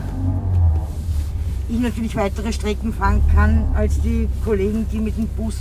ich 1.69 1.79
natürlich 1.79 2.17
weitere 2.17 2.53
Strecken 2.53 2.93
fahren 2.93 3.23
kann 3.35 3.65
als 3.75 4.01
die 4.01 4.29
Kollegen, 4.45 4.87
die 4.93 4.99
mit 4.99 5.17
dem 5.17 5.27
Bus, 5.29 5.57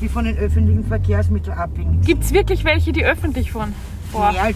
die 0.00 0.08
von 0.08 0.24
den 0.24 0.36
öffentlichen 0.36 0.84
Verkehrsmitteln 0.84 1.56
abhängen. 1.56 2.00
Gibt 2.02 2.24
es 2.24 2.32
wirklich 2.32 2.64
welche, 2.64 2.92
die 2.92 3.04
öffentlich 3.04 3.52
fahren? 3.52 3.74
Boah. 4.12 4.32
Ja, 4.34 4.48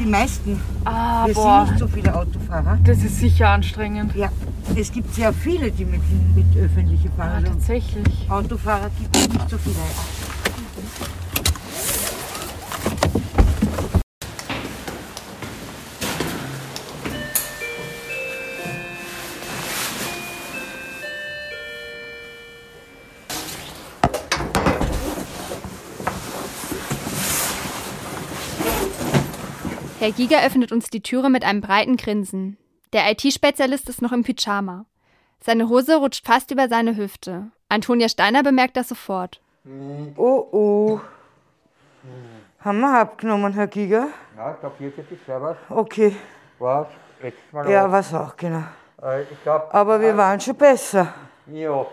die 0.00 0.06
meisten. 0.06 0.60
Ah, 0.84 1.26
Wir 1.26 1.34
boah. 1.34 1.66
sind 1.66 1.72
nicht 1.72 1.80
so 1.80 1.88
viele 1.88 2.14
Autofahrer. 2.14 2.78
Das 2.84 2.98
ist 3.02 3.18
sicher 3.18 3.50
anstrengend. 3.50 4.14
Ja, 4.14 4.30
es 4.74 4.92
gibt 4.92 5.14
sehr 5.14 5.32
viele, 5.32 5.70
die 5.70 5.84
mit, 5.84 6.00
mit 6.34 6.56
öffentlichen 6.56 7.10
fahren. 7.12 7.44
Ja, 7.44 7.50
tatsächlich. 7.50 8.30
Autofahrer 8.30 8.90
gibt 8.98 9.16
es 9.16 9.28
nicht 9.28 9.50
so 9.50 9.58
viele. 9.58 9.76
Herr 30.08 30.14
Giger 30.14 30.42
öffnet 30.42 30.72
uns 30.72 30.88
die 30.88 31.02
Türe 31.02 31.28
mit 31.28 31.44
einem 31.44 31.60
breiten 31.60 31.98
Grinsen. 31.98 32.56
Der 32.94 33.10
IT-Spezialist 33.10 33.90
ist 33.90 34.00
noch 34.00 34.10
im 34.10 34.22
Pyjama. 34.22 34.86
Seine 35.38 35.68
Hose 35.68 35.96
rutscht 35.96 36.24
fast 36.26 36.50
über 36.50 36.66
seine 36.66 36.96
Hüfte. 36.96 37.48
Antonia 37.68 38.08
Steiner 38.08 38.42
bemerkt 38.42 38.78
das 38.78 38.88
sofort. 38.88 39.42
Oh 40.16 40.48
oh. 40.50 41.00
Haben 42.60 42.80
wir 42.80 43.00
abgenommen, 43.00 43.52
Herr 43.52 43.66
Giger? 43.66 44.08
Ja, 44.34 44.54
ich 44.54 44.60
glaube, 44.60 44.76
hier 44.78 44.92
geht 44.92 45.10
die 45.10 45.18
Servus. 45.26 45.58
Okay. 45.68 46.16
Was? 46.58 46.86
Jetzt 47.22 47.52
mal 47.52 47.68
Ja, 47.70 47.84
auf. 47.84 47.92
was 47.92 48.14
auch, 48.14 48.34
genau. 48.34 48.64
Äh, 49.02 49.24
ich 49.24 49.42
glaube, 49.42 49.74
Aber 49.74 50.00
wir 50.00 50.16
waren 50.16 50.40
schon 50.40 50.56
besser. 50.56 51.12
ja. 51.48 51.84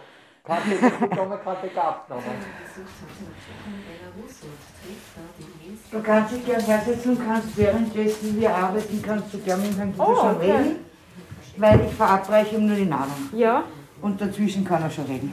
Kaffee, 0.45 0.77
die 0.77 1.15
Sommerkaffee 1.17 1.69
gab 1.75 2.03
es 2.03 2.09
noch. 2.15 2.23
Du 5.95 6.01
kannst 6.01 6.35
dich 6.35 6.45
gern 6.45 6.59
hersetzen 6.61 7.11
und 7.11 7.25
kannst 7.25 7.55
währenddessen 7.57 8.37
wir 8.37 8.53
arbeiten, 8.53 9.01
kannst 9.01 9.33
du 9.33 9.37
gerne 9.39 9.63
mit 9.63 9.77
Herrn 9.77 9.93
Giger 9.93 10.05
Oh, 10.09 10.15
schon 10.15 10.35
okay. 10.35 10.51
reden. 10.51 10.75
Weil 11.55 11.79
ich 11.87 11.93
verabreiche 11.93 12.57
ihm 12.57 12.67
nur 12.67 12.75
die 12.75 12.85
Nahrung. 12.85 13.29
Ja. 13.33 13.63
Und 14.01 14.19
dazwischen 14.19 14.65
kann 14.65 14.81
er 14.83 14.89
schon 14.91 15.05
reden. 15.05 15.31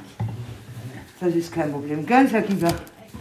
Das 1.18 1.34
ist 1.34 1.52
kein 1.52 1.72
Problem. 1.72 2.06
Ganz, 2.06 2.30
Herr 2.30 2.42
Giger. 2.42 2.68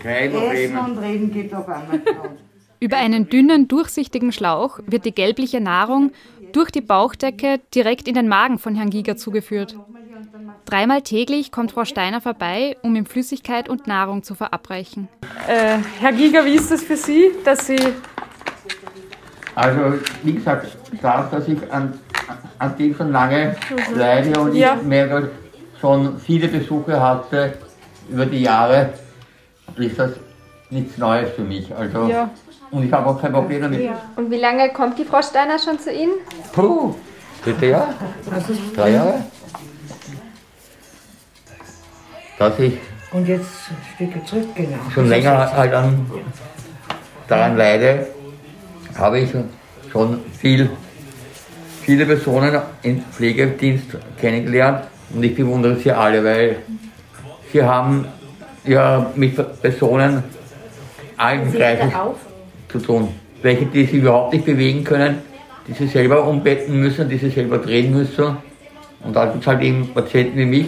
Kein 0.04 0.32
Essen 0.32 0.40
Problem. 0.76 0.78
und 0.86 0.98
reden 1.00 1.34
geht 1.34 1.52
auf 1.56 1.68
einmal. 1.68 2.00
Über 2.80 2.98
einen 2.98 3.28
dünnen, 3.28 3.68
durchsichtigen 3.68 4.32
Schlauch 4.32 4.80
wird 4.86 5.06
die 5.06 5.14
gelbliche 5.14 5.62
Nahrung 5.62 6.12
durch 6.52 6.70
die 6.70 6.82
Bauchdecke 6.82 7.60
direkt 7.74 8.08
in 8.08 8.14
den 8.14 8.28
Magen 8.28 8.60
von 8.60 8.76
Herrn 8.76 8.92
Giger 8.92 9.18
zugeführt. 9.18 9.76
Dreimal 10.66 11.02
täglich 11.02 11.52
kommt 11.52 11.72
Frau 11.72 11.86
Steiner 11.86 12.22
vorbei, 12.22 12.78
um 12.82 12.96
ihm 12.96 13.06
Flüssigkeit 13.06 13.68
und 13.68 13.88
Nahrung 13.88 14.24
zu 14.24 14.36
verabreichen. 14.36 15.08
Äh, 15.48 15.78
Herr 16.00 16.14
Giger, 16.14 16.46
wie 16.46 16.56
ist 16.56 16.72
das 16.72 16.84
für 16.84 16.96
Sie, 16.96 17.32
dass 17.44 17.68
Sie 17.68 17.80
Also, 19.56 19.96
wie 20.24 20.34
gesagt, 20.34 20.68
das, 21.02 21.30
dass 21.30 21.48
ich 21.48 21.58
an, 21.72 22.00
an 22.60 22.78
dem 22.78 22.96
schon 22.96 23.12
lange 23.12 23.56
leide 23.96 24.40
und 24.40 24.56
Ja. 24.56 24.76
ich 24.80 24.84
mehrere, 24.84 25.30
schon 25.80 26.20
viele 26.20 26.48
Besuche 26.48 27.02
hatte 27.02 27.54
über 28.10 28.26
die 28.26 28.44
Jahre, 28.44 28.94
ist 29.78 30.00
das 30.00 30.12
nichts 30.70 30.98
Neues 30.98 31.32
für 31.36 31.42
mich. 31.44 31.74
Also, 31.76 32.08
Ja. 32.08 32.30
Und 32.72 32.86
ich 32.86 32.94
habe 32.94 33.10
auch 33.10 33.20
kein 33.22 33.34
Problem 33.34 33.62
damit. 33.64 33.90
Und 34.16 34.32
wie 34.32 34.38
lange 34.38 34.70
kommt 34.70 34.98
die 34.98 35.04
Frau 35.04 35.22
Steiner 35.22 35.60
schon 35.60 35.78
zu 35.78 35.92
Ihnen? 35.92 36.14
Puh, 36.54 36.96
dritte 37.44 37.66
Jahr? 37.66 37.94
Drei 38.74 38.92
Jahre? 38.92 39.26
Dass 42.42 42.58
ich 42.58 42.74
Und 43.12 43.28
jetzt 43.28 43.70
ein 43.70 44.10
Stück 44.10 44.28
zurück, 44.28 44.48
genau. 44.56 44.78
schon 44.92 45.08
länger 45.08 45.56
halt 45.56 45.74
an, 45.76 46.10
daran 47.28 47.56
leide, 47.56 48.08
habe 48.98 49.20
ich 49.20 49.30
schon 49.92 50.22
viel, 50.40 50.68
viele 51.84 52.08
Personen 52.08 52.60
im 52.82 53.04
Pflegedienst 53.12 53.96
kennengelernt 54.20 54.86
und 55.14 55.22
ich 55.22 55.36
bewundere 55.36 55.76
sie 55.76 55.92
alle, 55.92 56.24
weil 56.24 56.56
sie 57.54 57.62
haben 57.62 58.08
ja 58.64 59.12
mit 59.16 59.36
Personen 59.62 60.24
allen 61.18 61.52
Bereichen 61.52 61.92
zu 62.70 62.80
tun. 62.80 63.10
Welche, 63.44 63.68
die 63.68 63.86
sich 63.86 63.94
überhaupt 63.94 64.34
nicht 64.34 64.46
bewegen 64.46 64.84
können, 64.84 65.22
die 65.68 65.74
sie 65.74 65.86
selber 65.86 66.26
umbetten 66.28 66.80
müssen, 66.80 67.08
die 67.08 67.20
sie 67.20 67.30
selber 67.30 67.60
drehen 67.60 67.94
müssen. 67.94 68.38
Und 69.04 69.16
da 69.16 69.26
gibt 69.26 69.42
es 69.42 69.48
halt 69.48 69.62
eben 69.62 69.94
Patienten 69.94 70.40
wie 70.40 70.46
mich, 70.46 70.68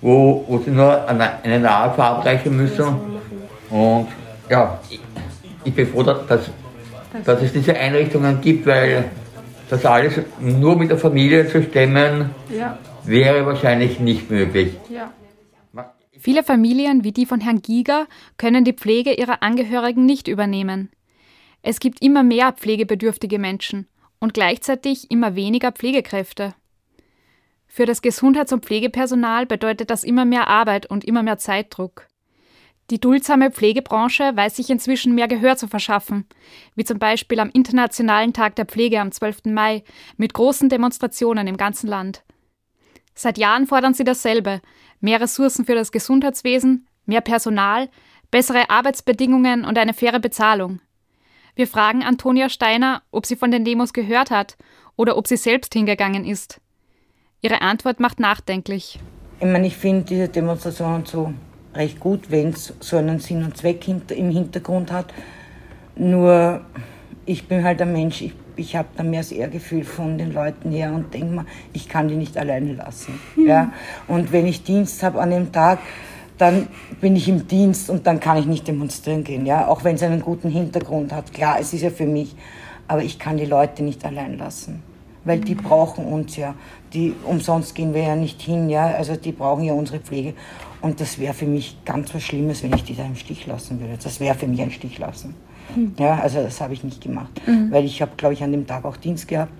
wo, 0.00 0.44
wo 0.48 0.58
sie 0.58 0.70
nur 0.70 1.06
eine, 1.08 1.42
eine 1.44 1.60
Nahe 1.60 1.92
verabreichen 1.92 2.56
müssen. 2.56 2.86
Und 3.70 4.08
ja, 4.48 4.80
ich, 4.88 5.00
ich 5.64 5.74
bin 5.74 5.86
froh, 5.86 6.02
dass, 6.02 6.50
dass 7.24 7.42
es 7.42 7.52
diese 7.52 7.74
Einrichtungen 7.74 8.40
gibt, 8.40 8.66
weil 8.66 9.10
das 9.68 9.84
alles 9.84 10.14
nur 10.40 10.76
mit 10.76 10.90
der 10.90 10.98
Familie 10.98 11.48
zu 11.48 11.62
stemmen, 11.62 12.30
Ja. 12.50 12.78
wäre 13.04 13.46
wahrscheinlich 13.46 14.00
nicht 14.00 14.30
möglich. 14.30 14.74
Ja. 14.88 15.12
Viele 16.18 16.42
Familien 16.42 17.02
wie 17.02 17.12
die 17.12 17.24
von 17.24 17.40
Herrn 17.40 17.62
Giger 17.62 18.06
können 18.36 18.62
die 18.64 18.74
Pflege 18.74 19.14
ihrer 19.14 19.42
Angehörigen 19.42 20.04
nicht 20.04 20.28
übernehmen. 20.28 20.90
Es 21.62 21.80
gibt 21.80 22.02
immer 22.02 22.22
mehr 22.22 22.52
pflegebedürftige 22.52 23.38
Menschen 23.38 23.86
und 24.18 24.34
gleichzeitig 24.34 25.10
immer 25.10 25.34
weniger 25.34 25.72
Pflegekräfte. 25.72 26.52
Für 27.72 27.86
das 27.86 28.02
Gesundheits- 28.02 28.52
und 28.52 28.64
Pflegepersonal 28.64 29.46
bedeutet 29.46 29.90
das 29.90 30.02
immer 30.02 30.24
mehr 30.24 30.48
Arbeit 30.48 30.86
und 30.86 31.04
immer 31.04 31.22
mehr 31.22 31.38
Zeitdruck. 31.38 32.08
Die 32.90 32.98
duldsame 32.98 33.52
Pflegebranche 33.52 34.32
weiß 34.34 34.56
sich 34.56 34.70
inzwischen 34.70 35.14
mehr 35.14 35.28
Gehör 35.28 35.56
zu 35.56 35.68
verschaffen, 35.68 36.26
wie 36.74 36.84
zum 36.84 36.98
Beispiel 36.98 37.38
am 37.38 37.48
Internationalen 37.50 38.32
Tag 38.32 38.56
der 38.56 38.66
Pflege 38.66 39.00
am 39.00 39.12
12. 39.12 39.44
Mai 39.44 39.84
mit 40.16 40.34
großen 40.34 40.68
Demonstrationen 40.68 41.46
im 41.46 41.56
ganzen 41.56 41.86
Land. 41.86 42.24
Seit 43.14 43.38
Jahren 43.38 43.68
fordern 43.68 43.94
sie 43.94 44.02
dasselbe, 44.02 44.60
mehr 44.98 45.20
Ressourcen 45.20 45.64
für 45.64 45.76
das 45.76 45.92
Gesundheitswesen, 45.92 46.88
mehr 47.06 47.20
Personal, 47.20 47.88
bessere 48.32 48.68
Arbeitsbedingungen 48.68 49.64
und 49.64 49.78
eine 49.78 49.94
faire 49.94 50.18
Bezahlung. 50.18 50.80
Wir 51.54 51.68
fragen 51.68 52.02
Antonia 52.02 52.48
Steiner, 52.48 53.02
ob 53.12 53.26
sie 53.26 53.36
von 53.36 53.52
den 53.52 53.64
Demos 53.64 53.92
gehört 53.92 54.32
hat 54.32 54.56
oder 54.96 55.16
ob 55.16 55.28
sie 55.28 55.36
selbst 55.36 55.72
hingegangen 55.72 56.24
ist. 56.24 56.60
Ihre 57.42 57.62
Antwort 57.62 58.00
macht 58.00 58.20
nachdenklich. 58.20 58.98
Ich 59.38 59.46
meine, 59.46 59.66
ich 59.66 59.76
finde 59.76 60.04
diese 60.04 60.28
Demonstration 60.28 61.06
so 61.06 61.32
recht 61.74 61.98
gut, 61.98 62.30
wenn 62.30 62.50
es 62.50 62.74
so 62.80 62.98
einen 62.98 63.18
Sinn 63.18 63.44
und 63.44 63.56
Zweck 63.56 63.82
hinter, 63.82 64.14
im 64.14 64.30
Hintergrund 64.30 64.92
hat. 64.92 65.14
Nur, 65.96 66.60
ich 67.24 67.48
bin 67.48 67.64
halt 67.64 67.80
ein 67.80 67.92
Mensch, 67.92 68.20
ich, 68.20 68.34
ich 68.56 68.76
habe 68.76 68.88
da 68.96 69.02
mehr 69.02 69.20
das 69.20 69.32
Ehrgefühl 69.32 69.84
von 69.84 70.18
den 70.18 70.34
Leuten 70.34 70.70
her 70.70 70.92
und 70.92 71.14
denke 71.14 71.34
mir, 71.34 71.46
ich 71.72 71.88
kann 71.88 72.08
die 72.08 72.16
nicht 72.16 72.36
alleine 72.36 72.74
lassen. 72.74 73.18
Ja? 73.36 73.72
Und 74.06 74.32
wenn 74.32 74.46
ich 74.46 74.62
Dienst 74.62 75.02
habe 75.02 75.20
an 75.20 75.30
dem 75.30 75.50
Tag, 75.50 75.78
dann 76.36 76.68
bin 77.00 77.16
ich 77.16 77.28
im 77.28 77.48
Dienst 77.48 77.88
und 77.88 78.06
dann 78.06 78.20
kann 78.20 78.36
ich 78.36 78.46
nicht 78.46 78.66
demonstrieren 78.66 79.24
gehen, 79.24 79.44
ja, 79.44 79.68
auch 79.68 79.84
wenn 79.84 79.96
es 79.96 80.02
einen 80.02 80.22
guten 80.22 80.48
Hintergrund 80.48 81.12
hat. 81.12 81.34
Klar, 81.34 81.58
es 81.60 81.74
ist 81.74 81.82
ja 81.82 81.90
für 81.90 82.06
mich, 82.06 82.34
aber 82.88 83.02
ich 83.02 83.18
kann 83.18 83.36
die 83.36 83.44
Leute 83.44 83.82
nicht 83.82 84.06
allein 84.06 84.38
lassen, 84.38 84.82
weil 85.24 85.40
die 85.40 85.54
brauchen 85.54 86.06
uns 86.06 86.36
ja. 86.36 86.54
Die 86.92 87.14
umsonst 87.24 87.74
gehen 87.74 87.94
wir 87.94 88.02
ja 88.02 88.16
nicht 88.16 88.42
hin, 88.42 88.68
ja, 88.68 88.86
also 88.86 89.14
die 89.14 89.32
brauchen 89.32 89.64
ja 89.64 89.72
unsere 89.72 90.00
Pflege 90.00 90.34
und 90.80 91.00
das 91.00 91.18
wäre 91.18 91.34
für 91.34 91.46
mich 91.46 91.76
ganz 91.84 92.12
was 92.14 92.22
Schlimmes, 92.22 92.62
wenn 92.62 92.72
ich 92.72 92.82
die 92.82 92.96
da 92.96 93.04
im 93.04 93.14
Stich 93.14 93.46
lassen 93.46 93.80
würde. 93.80 93.96
Das 94.02 94.18
wäre 94.18 94.34
für 94.34 94.48
mich 94.48 94.60
ein 94.60 94.72
Stich 94.72 94.98
lassen. 94.98 95.34
Ja, 95.98 96.18
also 96.18 96.42
das 96.42 96.60
habe 96.60 96.74
ich 96.74 96.82
nicht 96.82 97.00
gemacht, 97.00 97.30
weil 97.70 97.84
ich 97.84 98.02
habe, 98.02 98.10
glaube 98.16 98.34
ich, 98.34 98.42
an 98.42 98.50
dem 98.50 98.66
Tag 98.66 98.84
auch 98.84 98.96
Dienst 98.96 99.28
gehabt 99.28 99.52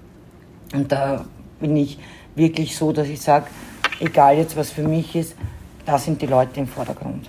und 0.73 0.91
da 0.91 1.25
bin 1.61 1.77
ich 1.77 1.99
wirklich 2.35 2.77
so, 2.77 2.91
dass 2.93 3.07
ich 3.07 3.21
sage, 3.21 3.47
egal 4.01 4.37
jetzt 4.37 4.57
was 4.57 4.71
für 4.71 4.87
mich 4.87 5.15
ist, 5.15 5.37
da 5.87 5.99
sind 5.99 6.21
die 6.21 6.27
Leute 6.27 6.59
im 6.59 6.67
Vordergrund. 6.67 7.29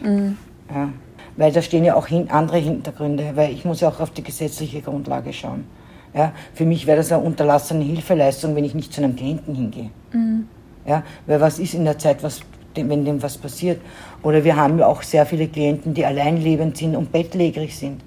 Ja. 0.74 0.90
Weil 1.38 1.52
da 1.52 1.62
stehen 1.62 1.84
ja 1.84 1.96
auch 1.96 2.08
hin, 2.08 2.30
andere 2.30 2.58
Hintergründe, 2.58 3.32
weil 3.36 3.52
ich 3.52 3.66
muss 3.66 3.82
ja 3.82 3.90
auch 3.90 4.00
auf 4.00 4.12
die 4.12 4.24
gesetzliche 4.24 4.82
Grundlage 4.82 5.32
schauen. 5.32 5.66
Ja. 6.14 6.34
Für 6.54 6.66
mich 6.66 6.88
wäre 6.88 6.98
das 6.98 7.12
eine 7.12 7.24
unterlassene 7.24 7.84
Hilfeleistung, 7.84 8.56
wenn 8.56 8.64
ich 8.64 8.76
nicht 8.76 8.94
zu 8.94 9.04
einem 9.04 9.16
Klienten 9.16 9.56
hingehe. 9.56 9.90
Ja. 10.86 11.04
Weil 11.26 11.42
was 11.42 11.60
ist 11.60 11.74
in 11.74 11.86
der 11.86 11.98
Zeit, 11.98 12.24
was, 12.24 12.42
wenn 12.76 13.06
dem 13.06 13.22
was 13.22 13.38
passiert? 13.38 13.82
Oder 14.24 14.44
wir 14.44 14.56
haben 14.56 14.80
ja 14.80 14.88
auch 14.88 15.02
sehr 15.02 15.26
viele 15.26 15.48
Klienten, 15.48 15.94
die 15.94 16.06
alleinlebend 16.06 16.78
sind 16.78 16.96
und 16.96 17.12
bettlägerig 17.12 17.78
sind. 17.78 18.02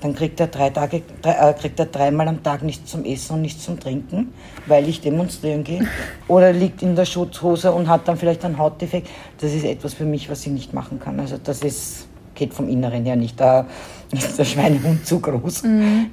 Dann 0.00 0.14
kriegt 0.14 0.38
er, 0.38 0.46
drei 0.46 0.70
Tage, 0.70 1.02
drei, 1.22 1.50
äh, 1.50 1.52
kriegt 1.54 1.78
er 1.80 1.86
dreimal 1.86 2.28
am 2.28 2.42
Tag 2.42 2.62
nichts 2.62 2.88
zum 2.90 3.04
Essen 3.04 3.34
und 3.34 3.42
nichts 3.42 3.64
zum 3.64 3.80
Trinken, 3.80 4.32
weil 4.66 4.88
ich 4.88 5.00
demonstrieren 5.00 5.64
gehe. 5.64 5.80
Oder 6.28 6.52
liegt 6.52 6.82
in 6.82 6.94
der 6.94 7.04
Schutzhose 7.04 7.72
und 7.72 7.88
hat 7.88 8.06
dann 8.06 8.16
vielleicht 8.16 8.44
einen 8.44 8.58
Hautdefekt. 8.58 9.08
Das 9.40 9.52
ist 9.52 9.64
etwas 9.64 9.94
für 9.94 10.04
mich, 10.04 10.30
was 10.30 10.46
ich 10.46 10.52
nicht 10.52 10.72
machen 10.72 11.00
kann. 11.00 11.18
Also 11.18 11.36
das 11.42 11.62
ist, 11.62 12.06
geht 12.36 12.54
vom 12.54 12.68
Inneren 12.68 13.04
her 13.04 13.16
nicht. 13.16 13.40
Da 13.40 13.66
ist 14.12 14.38
der 14.38 14.44
Schweinehund 14.44 15.06
zu 15.06 15.20
groß. 15.20 15.64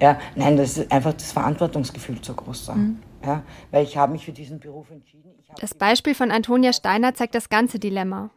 Ja, 0.01 0.19
nein, 0.35 0.57
das 0.57 0.77
ist 0.77 0.91
einfach 0.91 1.13
das 1.13 1.31
Verantwortungsgefühl 1.31 2.21
zu 2.21 2.33
groß. 2.33 2.65
Da. 2.65 2.77
Ja, 3.25 3.43
weil 3.71 3.83
ich 3.83 3.97
habe 3.97 4.11
mich 4.11 4.25
für 4.25 4.31
diesen 4.31 4.59
Beruf 4.59 4.91
entschieden. 4.91 5.31
Das 5.59 5.73
Beispiel 5.73 6.15
von 6.15 6.31
Antonia 6.31 6.73
Steiner 6.73 7.13
zeigt 7.13 7.35
das 7.35 7.49
ganze 7.49 7.79
Dilemma. 7.79 8.29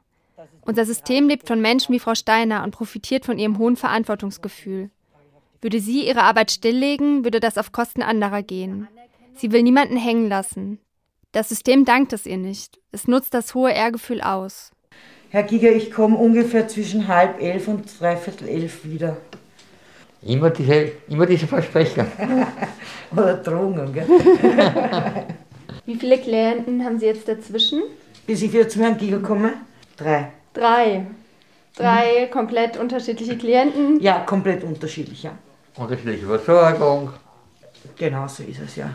Unser 0.62 0.84
System 0.84 1.28
lebt 1.28 1.48
von 1.48 1.60
Menschen 1.60 1.94
wie 1.94 1.98
Frau 1.98 2.14
Steiner 2.14 2.62
und 2.62 2.70
profitiert 2.70 3.24
von 3.24 3.38
ihrem 3.38 3.58
hohen 3.58 3.76
Verantwortungsgefühl. 3.76 4.90
Würde 5.60 5.80
sie 5.80 6.06
ihre 6.06 6.22
Arbeit 6.22 6.52
stilllegen, 6.52 7.24
würde 7.24 7.40
das 7.40 7.58
auf 7.58 7.72
Kosten 7.72 8.02
anderer 8.02 8.42
gehen. 8.42 8.86
Sie 9.34 9.50
will 9.50 9.62
niemanden 9.62 9.96
hängen 9.96 10.28
lassen. 10.28 10.78
Das 11.32 11.48
System 11.48 11.84
dankt 11.84 12.12
es 12.12 12.26
ihr 12.26 12.36
nicht. 12.36 12.78
Es 12.92 13.08
nutzt 13.08 13.34
das 13.34 13.54
hohe 13.54 13.72
Ehrgefühl 13.72 14.20
aus. 14.20 14.70
Herr 15.30 15.42
Giger, 15.42 15.72
ich 15.72 15.90
komme 15.90 16.16
ungefähr 16.16 16.68
zwischen 16.68 17.08
halb 17.08 17.42
elf 17.42 17.68
und 17.68 18.00
dreiviertel 18.00 18.48
elf 18.48 18.84
wieder. 18.84 19.18
Immer 20.22 20.50
diese, 20.50 20.92
immer 21.08 21.26
diese 21.26 21.46
Versprecher. 21.46 22.06
Oder 23.12 23.34
Drohungen, 23.36 23.92
gell? 23.92 24.06
Wie 25.86 25.94
viele 25.94 26.18
Klienten 26.18 26.84
haben 26.84 26.98
Sie 26.98 27.06
jetzt 27.06 27.28
dazwischen? 27.28 27.82
Bis 28.26 28.42
ich 28.42 28.52
wieder 28.52 28.68
zum 28.68 28.82
Herrn 28.82 28.98
Giger 28.98 29.20
komme? 29.20 29.54
Drei. 29.96 30.32
Drei. 30.52 31.06
Drei 31.76 32.28
komplett 32.32 32.76
unterschiedliche 32.76 33.38
Klienten. 33.38 34.00
Ja, 34.00 34.20
komplett 34.20 34.64
unterschiedlich, 34.64 35.22
ja. 35.22 35.32
Unterschiedliche 35.76 36.26
Versorgung. 36.26 37.10
Genau 37.96 38.26
so 38.26 38.42
ist 38.42 38.60
es 38.60 38.76
ja. 38.76 38.90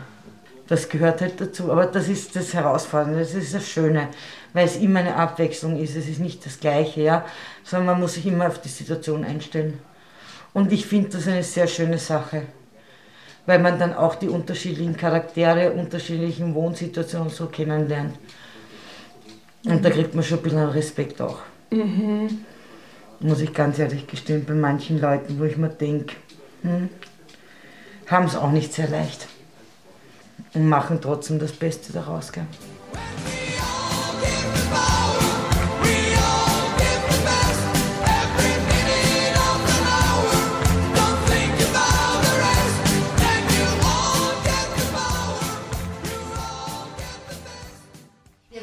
Das 0.66 0.88
gehört 0.88 1.20
halt 1.20 1.40
dazu, 1.40 1.72
aber 1.72 1.86
das 1.86 2.08
ist 2.08 2.36
das 2.36 2.54
Herausfordernde, 2.54 3.20
das 3.20 3.34
ist 3.34 3.54
das 3.54 3.68
Schöne, 3.68 4.08
weil 4.52 4.66
es 4.66 4.76
immer 4.76 5.00
eine 5.00 5.14
Abwechslung 5.16 5.78
ist, 5.78 5.94
es 5.96 6.08
ist 6.08 6.20
nicht 6.20 6.44
das 6.44 6.60
Gleiche, 6.60 7.02
ja, 7.02 7.24
sondern 7.64 7.86
man 7.86 8.00
muss 8.00 8.14
sich 8.14 8.26
immer 8.26 8.46
auf 8.46 8.60
die 8.60 8.68
Situation 8.68 9.24
einstellen. 9.24 9.78
Und 10.54 10.72
ich 10.72 10.86
finde 10.86 11.10
das 11.10 11.26
eine 11.26 11.42
sehr 11.42 11.66
schöne 11.66 11.98
Sache, 11.98 12.42
weil 13.44 13.58
man 13.58 13.78
dann 13.78 13.92
auch 13.92 14.14
die 14.14 14.28
unterschiedlichen 14.28 14.96
Charaktere, 14.96 15.72
unterschiedlichen 15.72 16.54
Wohnsituationen 16.54 17.28
so 17.28 17.46
kennenlernt. 17.46 18.16
Und 19.66 19.84
da 19.84 19.90
kriegt 19.90 20.14
man 20.14 20.22
schon 20.24 20.38
ein 20.38 20.42
bisschen 20.42 20.68
Respekt 20.68 21.20
auch. 21.20 21.40
Mhm. 21.70 22.44
Muss 23.20 23.40
ich 23.40 23.52
ganz 23.52 23.78
ehrlich 23.78 24.06
gestehen, 24.06 24.44
bei 24.44 24.54
manchen 24.54 25.00
Leuten, 25.00 25.38
wo 25.38 25.44
ich 25.44 25.56
mir 25.56 25.70
denke, 25.70 26.14
hm, 26.62 26.88
haben 28.06 28.26
es 28.26 28.36
auch 28.36 28.50
nicht 28.50 28.72
sehr 28.72 28.88
leicht 28.88 29.26
und 30.52 30.68
machen 30.68 31.00
trotzdem 31.00 31.38
das 31.38 31.52
Beste 31.52 31.92
daraus. 31.92 32.30
Gell? 32.32 32.46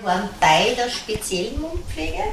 Wir 0.01 0.07
waren 0.07 0.29
Teil 0.39 0.73
der 0.75 0.89
speziellen 0.89 1.61
Mundpflege 1.61 2.23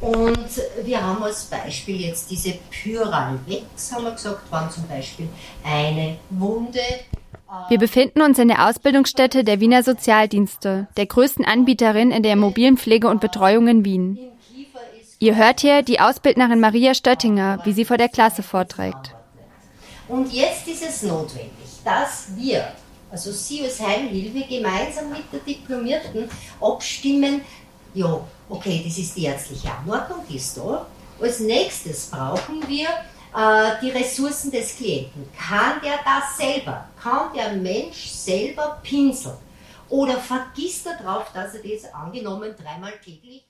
und 0.00 0.48
wir 0.82 1.02
haben 1.02 1.22
als 1.22 1.44
Beispiel 1.44 2.00
jetzt 2.00 2.30
diese 2.30 2.54
Pyralvex, 2.70 3.92
haben 3.92 4.04
wir 4.04 4.12
gesagt, 4.12 4.50
waren 4.50 4.70
zum 4.70 4.88
Beispiel 4.88 5.28
eine 5.62 6.16
Wunde. 6.30 6.80
Wir 7.68 7.78
befinden 7.78 8.22
uns 8.22 8.38
in 8.38 8.48
der 8.48 8.66
Ausbildungsstätte 8.66 9.44
der 9.44 9.60
Wiener 9.60 9.82
Sozialdienste, 9.82 10.88
der 10.96 11.04
größten 11.04 11.44
Anbieterin 11.44 12.12
in 12.12 12.22
der 12.22 12.36
mobilen 12.36 12.78
Pflege 12.78 13.08
und 13.08 13.20
Betreuung 13.20 13.68
in 13.68 13.84
Wien. 13.84 14.18
Ihr 15.18 15.36
hört 15.36 15.60
hier 15.60 15.82
die 15.82 16.00
Ausbildnerin 16.00 16.60
Maria 16.60 16.94
Stöttinger, 16.94 17.60
wie 17.64 17.74
sie 17.74 17.84
vor 17.84 17.98
der 17.98 18.08
Klasse 18.08 18.42
vorträgt. 18.42 19.14
Und 20.08 20.32
jetzt 20.32 20.66
ist 20.66 20.82
es 20.82 21.02
notwendig, 21.02 21.50
dass 21.84 22.28
wir, 22.36 22.72
also 23.16 23.32
Sie 23.32 23.64
als 23.64 23.80
Heimhilfe, 23.80 24.46
gemeinsam 24.46 25.08
mit 25.08 25.32
der 25.32 25.40
Diplomierten 25.40 26.28
abstimmen, 26.60 27.40
ja, 27.94 28.20
okay, 28.50 28.82
das 28.84 28.98
ist 28.98 29.16
die 29.16 29.24
ärztliche 29.24 29.72
Anordnung, 29.72 30.18
die 30.28 30.36
ist 30.36 30.54
da. 30.58 30.86
Als 31.18 31.40
nächstes 31.40 32.10
brauchen 32.10 32.68
wir 32.68 32.88
äh, 33.34 33.80
die 33.80 33.88
Ressourcen 33.88 34.50
des 34.50 34.76
Klienten. 34.76 35.26
Kann 35.34 35.80
der 35.82 35.98
das 36.04 36.36
selber? 36.36 36.88
Kann 37.02 37.32
der 37.34 37.54
Mensch 37.54 38.06
selber 38.06 38.80
pinseln? 38.82 39.38
Oder 39.88 40.18
vergisst 40.18 40.86
er 40.86 41.02
darauf, 41.02 41.32
dass 41.32 41.54
er 41.54 41.62
das 41.62 41.94
angenommen 41.94 42.54
dreimal 42.62 42.92
täglich 43.02 43.46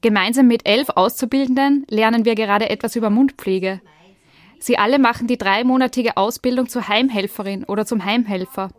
Gemeinsam 0.00 0.48
mit 0.48 0.66
elf 0.66 0.88
Auszubildenden 0.90 1.86
lernen 1.88 2.24
wir 2.24 2.34
gerade 2.34 2.68
etwas 2.68 2.96
über 2.96 3.10
Mundpflege. 3.10 3.80
Sie 4.58 4.76
alle 4.76 4.98
machen 4.98 5.28
die 5.28 5.38
dreimonatige 5.38 6.16
Ausbildung 6.16 6.68
zur 6.68 6.88
Heimhelferin 6.88 7.64
oder 7.64 7.86
zum 7.86 8.04
Heimhelfer. 8.04 8.70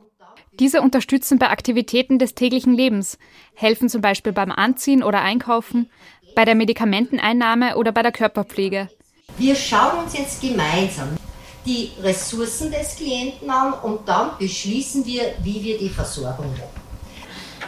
Diese 0.59 0.81
unterstützen 0.81 1.37
bei 1.37 1.49
Aktivitäten 1.49 2.17
des 2.17 2.33
täglichen 2.33 2.73
Lebens, 2.73 3.17
helfen 3.55 3.89
zum 3.89 4.01
Beispiel 4.01 4.31
beim 4.31 4.51
Anziehen 4.51 5.03
oder 5.03 5.21
Einkaufen, 5.21 5.89
bei 6.33 6.45
der 6.45 6.55
Medikamenteneinnahme 6.55 7.75
oder 7.75 7.91
bei 7.91 8.01
der 8.01 8.11
Körperpflege. 8.11 8.89
Wir 9.37 9.55
schauen 9.55 10.03
uns 10.03 10.17
jetzt 10.17 10.41
gemeinsam 10.41 11.17
die 11.65 11.91
Ressourcen 12.01 12.71
des 12.71 12.95
Klienten 12.95 13.49
an 13.49 13.73
und 13.73 14.07
dann 14.07 14.37
beschließen 14.37 15.05
wir, 15.05 15.33
wie 15.43 15.61
wir 15.61 15.77
die 15.77 15.89
Versorgung 15.89 16.51
machen. 16.51 16.85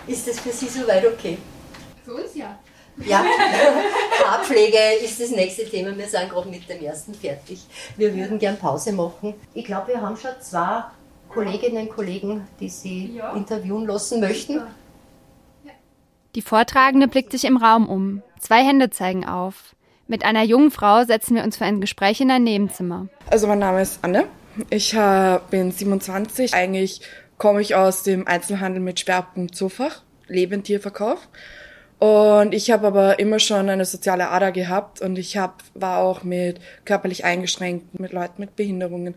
Ist 0.06 0.28
das 0.28 0.39
für 0.39 0.52
Sie 0.52 0.67
soweit 0.67 1.06
okay? 1.06 1.38
Für 2.06 2.13
uns 2.13 2.36
ja. 2.36 2.58
Ja, 3.06 3.23
Haarpflege 4.26 4.78
ist 5.04 5.19
das 5.19 5.30
nächste 5.30 5.69
Thema. 5.69 5.95
Wir 5.95 6.08
sind 6.08 6.30
gerade 6.30 6.50
mit 6.50 6.67
dem 6.67 6.82
ersten 6.82 7.13
fertig. 7.13 7.60
Wir 7.95 8.15
würden 8.15 8.39
gern 8.39 8.58
Pause 8.58 8.93
machen. 8.93 9.36
Ich 9.54 9.65
glaube, 9.65 9.89
wir 9.89 10.02
haben 10.02 10.17
schon 10.17 10.32
zwei 10.39 10.84
Kolleginnen 11.30 11.88
und 11.88 11.96
Kollegen, 11.96 12.48
die 12.60 12.70
Sie 12.70 13.16
ja. 13.16 13.34
interviewen 13.34 13.86
lassen 13.86 14.20
möchten. 14.20 14.62
Die 16.36 16.42
Vortragende 16.42 17.08
blickt 17.08 17.32
sich 17.32 17.46
im 17.46 17.58
Raum 17.58 17.90
um. 17.90 18.22
Zwei 18.40 18.63
Hände 18.63 18.90
zeigen 18.90 19.26
auf. 19.26 19.76
Mit 20.08 20.24
einer 20.24 20.44
jungen 20.44 20.72
Frau 20.72 21.04
setzen 21.04 21.36
wir 21.36 21.44
uns 21.44 21.58
für 21.58 21.66
ein 21.66 21.82
Gespräch 21.82 22.22
in 22.22 22.32
ein 22.32 22.44
Nebenzimmer. 22.44 23.08
Also 23.30 23.48
mein 23.48 23.60
Name 23.60 23.82
ist 23.82 24.00
Anne. 24.04 24.26
Ich 24.70 24.96
bin 25.52 25.72
27. 25.72 26.54
Eigentlich 26.54 27.02
komme 27.38 27.62
ich 27.62 27.76
aus 27.76 28.04
dem 28.04 28.28
Einzelhandel 28.28 28.82
mit 28.82 29.00
Schwerpunkt 29.00 29.56
Zoofach, 29.56 30.02
Lebendtierverkauf. 30.28 31.28
Und 32.00 32.54
ich 32.54 32.70
habe 32.72 32.88
aber 32.88 33.20
immer 33.20 33.40
schon 33.40 33.70
eine 33.70 33.86
soziale 33.86 34.30
Ader 34.30 34.52
gehabt 34.52 35.02
und 35.02 35.18
ich 35.18 35.38
hab, 35.38 35.63
war 35.74 36.00
auch 36.00 36.24
mit 36.24 36.60
körperlich 36.86 37.26
eingeschränkt, 37.26 38.00
mit 38.00 38.13
Leuten 38.13 38.40
mit 38.40 38.56
Behinderungen 38.56 39.16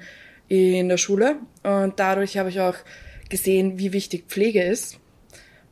in 0.50 0.88
der 0.88 0.98
Schule 0.98 1.36
und 1.62 1.98
dadurch 1.98 2.36
habe 2.36 2.48
ich 2.48 2.60
auch 2.60 2.74
gesehen, 3.28 3.78
wie 3.78 3.92
wichtig 3.92 4.24
Pflege 4.28 4.62
ist. 4.62 4.98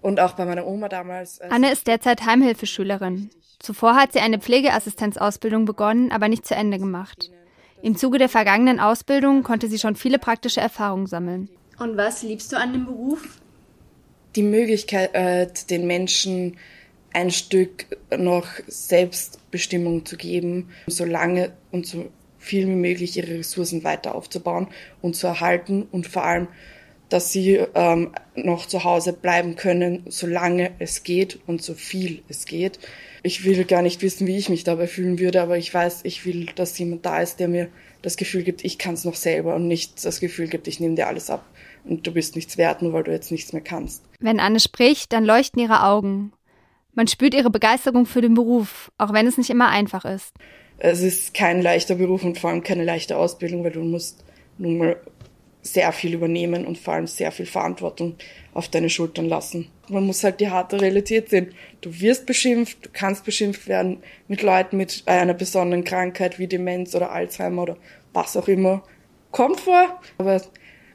Und 0.01 0.21
auch 0.21 0.35
bei 0.35 0.45
meiner 0.45 0.65
Oma 0.65 0.89
damals. 0.89 1.41
Anne 1.41 1.73
ist 1.73 1.89
derzeit 1.89 2.25
Heimhilfeschülerin. 2.25 3.31
Zuvor 3.59 3.97
hat 3.97 4.13
sie 4.13 4.21
eine 4.21 4.39
Pflegeassistenzausbildung 4.39 5.65
begonnen, 5.65 6.13
aber 6.13 6.29
nicht 6.29 6.47
zu 6.47 6.55
Ende 6.55 6.79
gemacht. 6.79 7.33
Im 7.83 7.97
Zuge 7.97 8.19
der 8.19 8.29
vergangenen 8.29 8.79
Ausbildung 8.79 9.43
konnte 9.43 9.69
sie 9.69 9.79
schon 9.81 9.97
viele 9.97 10.21
praktische 10.21 10.61
Erfahrungen 10.61 11.07
sammeln. 11.07 11.49
Und 11.79 11.97
was 11.97 12.23
liebst 12.23 12.53
du 12.53 12.57
an 12.57 12.73
dem 12.73 12.87
Beruf? 12.87 13.41
Die 14.37 14.43
Möglichkeit, 14.45 15.15
äh, 15.15 15.49
den 15.69 15.89
Menschen 15.89 16.57
ein 17.13 17.31
Stück 17.33 17.87
noch 18.17 18.47
Selbstbestimmung 18.69 20.07
zu 20.07 20.17
geben, 20.17 20.71
so 20.87 21.05
lange 21.05 21.53
und 21.73 21.87
so 21.87 22.11
viel 22.39 22.67
wie 22.67 22.75
möglich 22.75 23.17
ihre 23.17 23.39
Ressourcen 23.39 23.85
weiter 23.85 24.15
aufzubauen 24.15 24.69
und 25.03 25.17
zu 25.17 25.27
erhalten 25.27 25.87
und 25.91 26.07
vor 26.07 26.25
allem, 26.25 26.49
dass 27.09 27.33
sie 27.33 27.59
ähm, 27.75 28.13
noch 28.35 28.67
zu 28.67 28.85
Hause 28.85 29.13
bleiben 29.13 29.57
können, 29.57 30.05
solange 30.09 30.73
es 30.79 31.03
geht 31.03 31.39
und 31.47 31.63
so 31.63 31.75
viel 31.75 32.23
es 32.29 32.45
geht. 32.45 32.79
Ich 33.23 33.45
will 33.45 33.65
gar 33.65 33.83
nicht 33.83 34.03
wissen, 34.03 34.27
wie 34.27 34.37
ich 34.37 34.49
mich 34.49 34.65
dabei 34.65 34.87
fühlen 34.87 35.19
würde, 35.19 35.41
aber 35.41 35.57
ich 35.57 35.73
weiß, 35.73 36.01
ich 36.05 36.25
will, 36.25 36.47
dass 36.55 36.79
jemand 36.79 37.07
da 37.07 37.21
ist, 37.21 37.41
der 37.41 37.49
mir 37.49 37.69
das 38.03 38.17
Gefühl 38.17 38.43
gibt, 38.43 38.65
ich 38.65 38.79
kann 38.79 38.95
es 38.95 39.05
noch 39.05 39.15
selber 39.15 39.55
und 39.55 39.67
nicht 39.67 40.05
das 40.05 40.21
Gefühl 40.21 40.49
gibt, 40.49 40.69
ich 40.69 40.81
nehme 40.81 40.95
dir 40.95 41.09
alles 41.09 41.31
ab 41.31 41.45
und 41.85 42.07
du 42.07 42.13
bist 42.13 42.37
nichts 42.37 42.59
wert, 42.59 42.83
nur 42.83 42.93
weil 42.93 43.05
du 43.05 43.11
jetzt 43.11 43.33
nichts 43.33 43.53
mehr 43.53 43.63
kannst. 43.63 44.05
Wenn 44.21 44.39
Anne 44.39 44.61
spricht, 44.61 45.13
dann 45.13 45.25
leuchten 45.25 45.61
ihre 45.61 45.85
Augen. 45.85 46.33
Man 46.95 47.09
spürt 47.09 47.35
ihre 47.35 47.51
Begeisterung 47.51 48.07
für 48.07 48.21
den 48.21 48.35
Beruf, 48.35 48.93
auch 48.99 49.13
wenn 49.13 49.27
es 49.27 49.39
nicht 49.39 49.51
immer 49.51 49.69
einfach 49.69 50.05
ist 50.05 50.35
es 50.79 51.01
ist 51.01 51.35
kein 51.35 51.61
leichter 51.61 51.97
Beruf 51.97 52.25
und 52.25 52.39
vor 52.39 52.51
allem 52.51 52.63
keine 52.63 52.85
leichte 52.85 53.17
Ausbildung, 53.17 53.65
weil 53.65 53.73
du 53.73 53.81
musst 53.81 54.25
nun 54.59 54.79
mal 54.79 54.97
sehr 55.63 55.93
viel 55.93 56.15
übernehmen 56.15 56.67
und 56.67 56.79
vor 56.79 56.95
allem 56.95 57.07
sehr 57.07 57.33
viel 57.33 57.47
Verantwortung 57.47 58.15
auf 58.55 58.69
deine 58.69 58.89
Schultern 58.89 59.29
lassen. 59.29 59.69
Man 59.89 60.05
muss 60.05 60.25
halt 60.25 60.41
die 60.41 60.51
harte 60.51 60.81
Realität 60.81 61.31
sehen. 61.31 61.53
Du 61.81 62.01
wirst 62.01 62.27
beschimpft, 62.27 62.87
du 62.87 62.91
kannst 62.93 63.25
beschimpft 63.25 63.67
werden 63.69 63.99
mit 64.29 64.43
Leuten 64.43 64.77
mit 64.77 65.03
einer 65.07 65.35
besonderen 65.35 65.85
Krankheit 65.85 66.39
wie 66.39 66.47
Demenz 66.47 66.95
oder 66.95 67.11
Alzheimer 67.11 67.63
oder 67.63 67.77
was 68.13 68.37
auch 68.37 68.49
immer. 68.49 68.83
Kommt 69.31 69.61
vor, 69.61 70.01
aber 70.17 70.41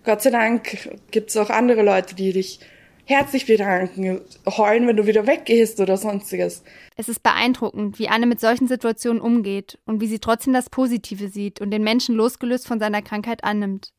Gott 0.03 0.21
sei 0.21 0.31
Dank 0.31 0.89
gibt 1.11 1.29
es 1.29 1.37
auch 1.37 1.49
andere 1.49 1.83
Leute, 1.83 2.15
die 2.15 2.33
dich 2.33 2.59
herzlich 3.05 3.45
bedanken, 3.45 4.21
heulen, 4.45 4.87
wenn 4.87 4.97
du 4.97 5.07
wieder 5.07 5.27
weggehst 5.27 5.79
oder 5.79 5.97
sonstiges. 5.97 6.63
Es 6.95 7.09
ist 7.09 7.23
beeindruckend, 7.23 7.99
wie 7.99 8.07
Anne 8.07 8.25
mit 8.25 8.39
solchen 8.39 8.67
Situationen 8.67 9.21
umgeht 9.21 9.79
und 9.85 10.01
wie 10.01 10.07
sie 10.07 10.19
trotzdem 10.19 10.53
das 10.53 10.69
Positive 10.69 11.27
sieht 11.27 11.61
und 11.61 11.71
den 11.71 11.83
Menschen 11.83 12.15
losgelöst 12.15 12.67
von 12.67 12.79
seiner 12.79 13.01
Krankheit 13.01 13.43
annimmt. 13.43 13.93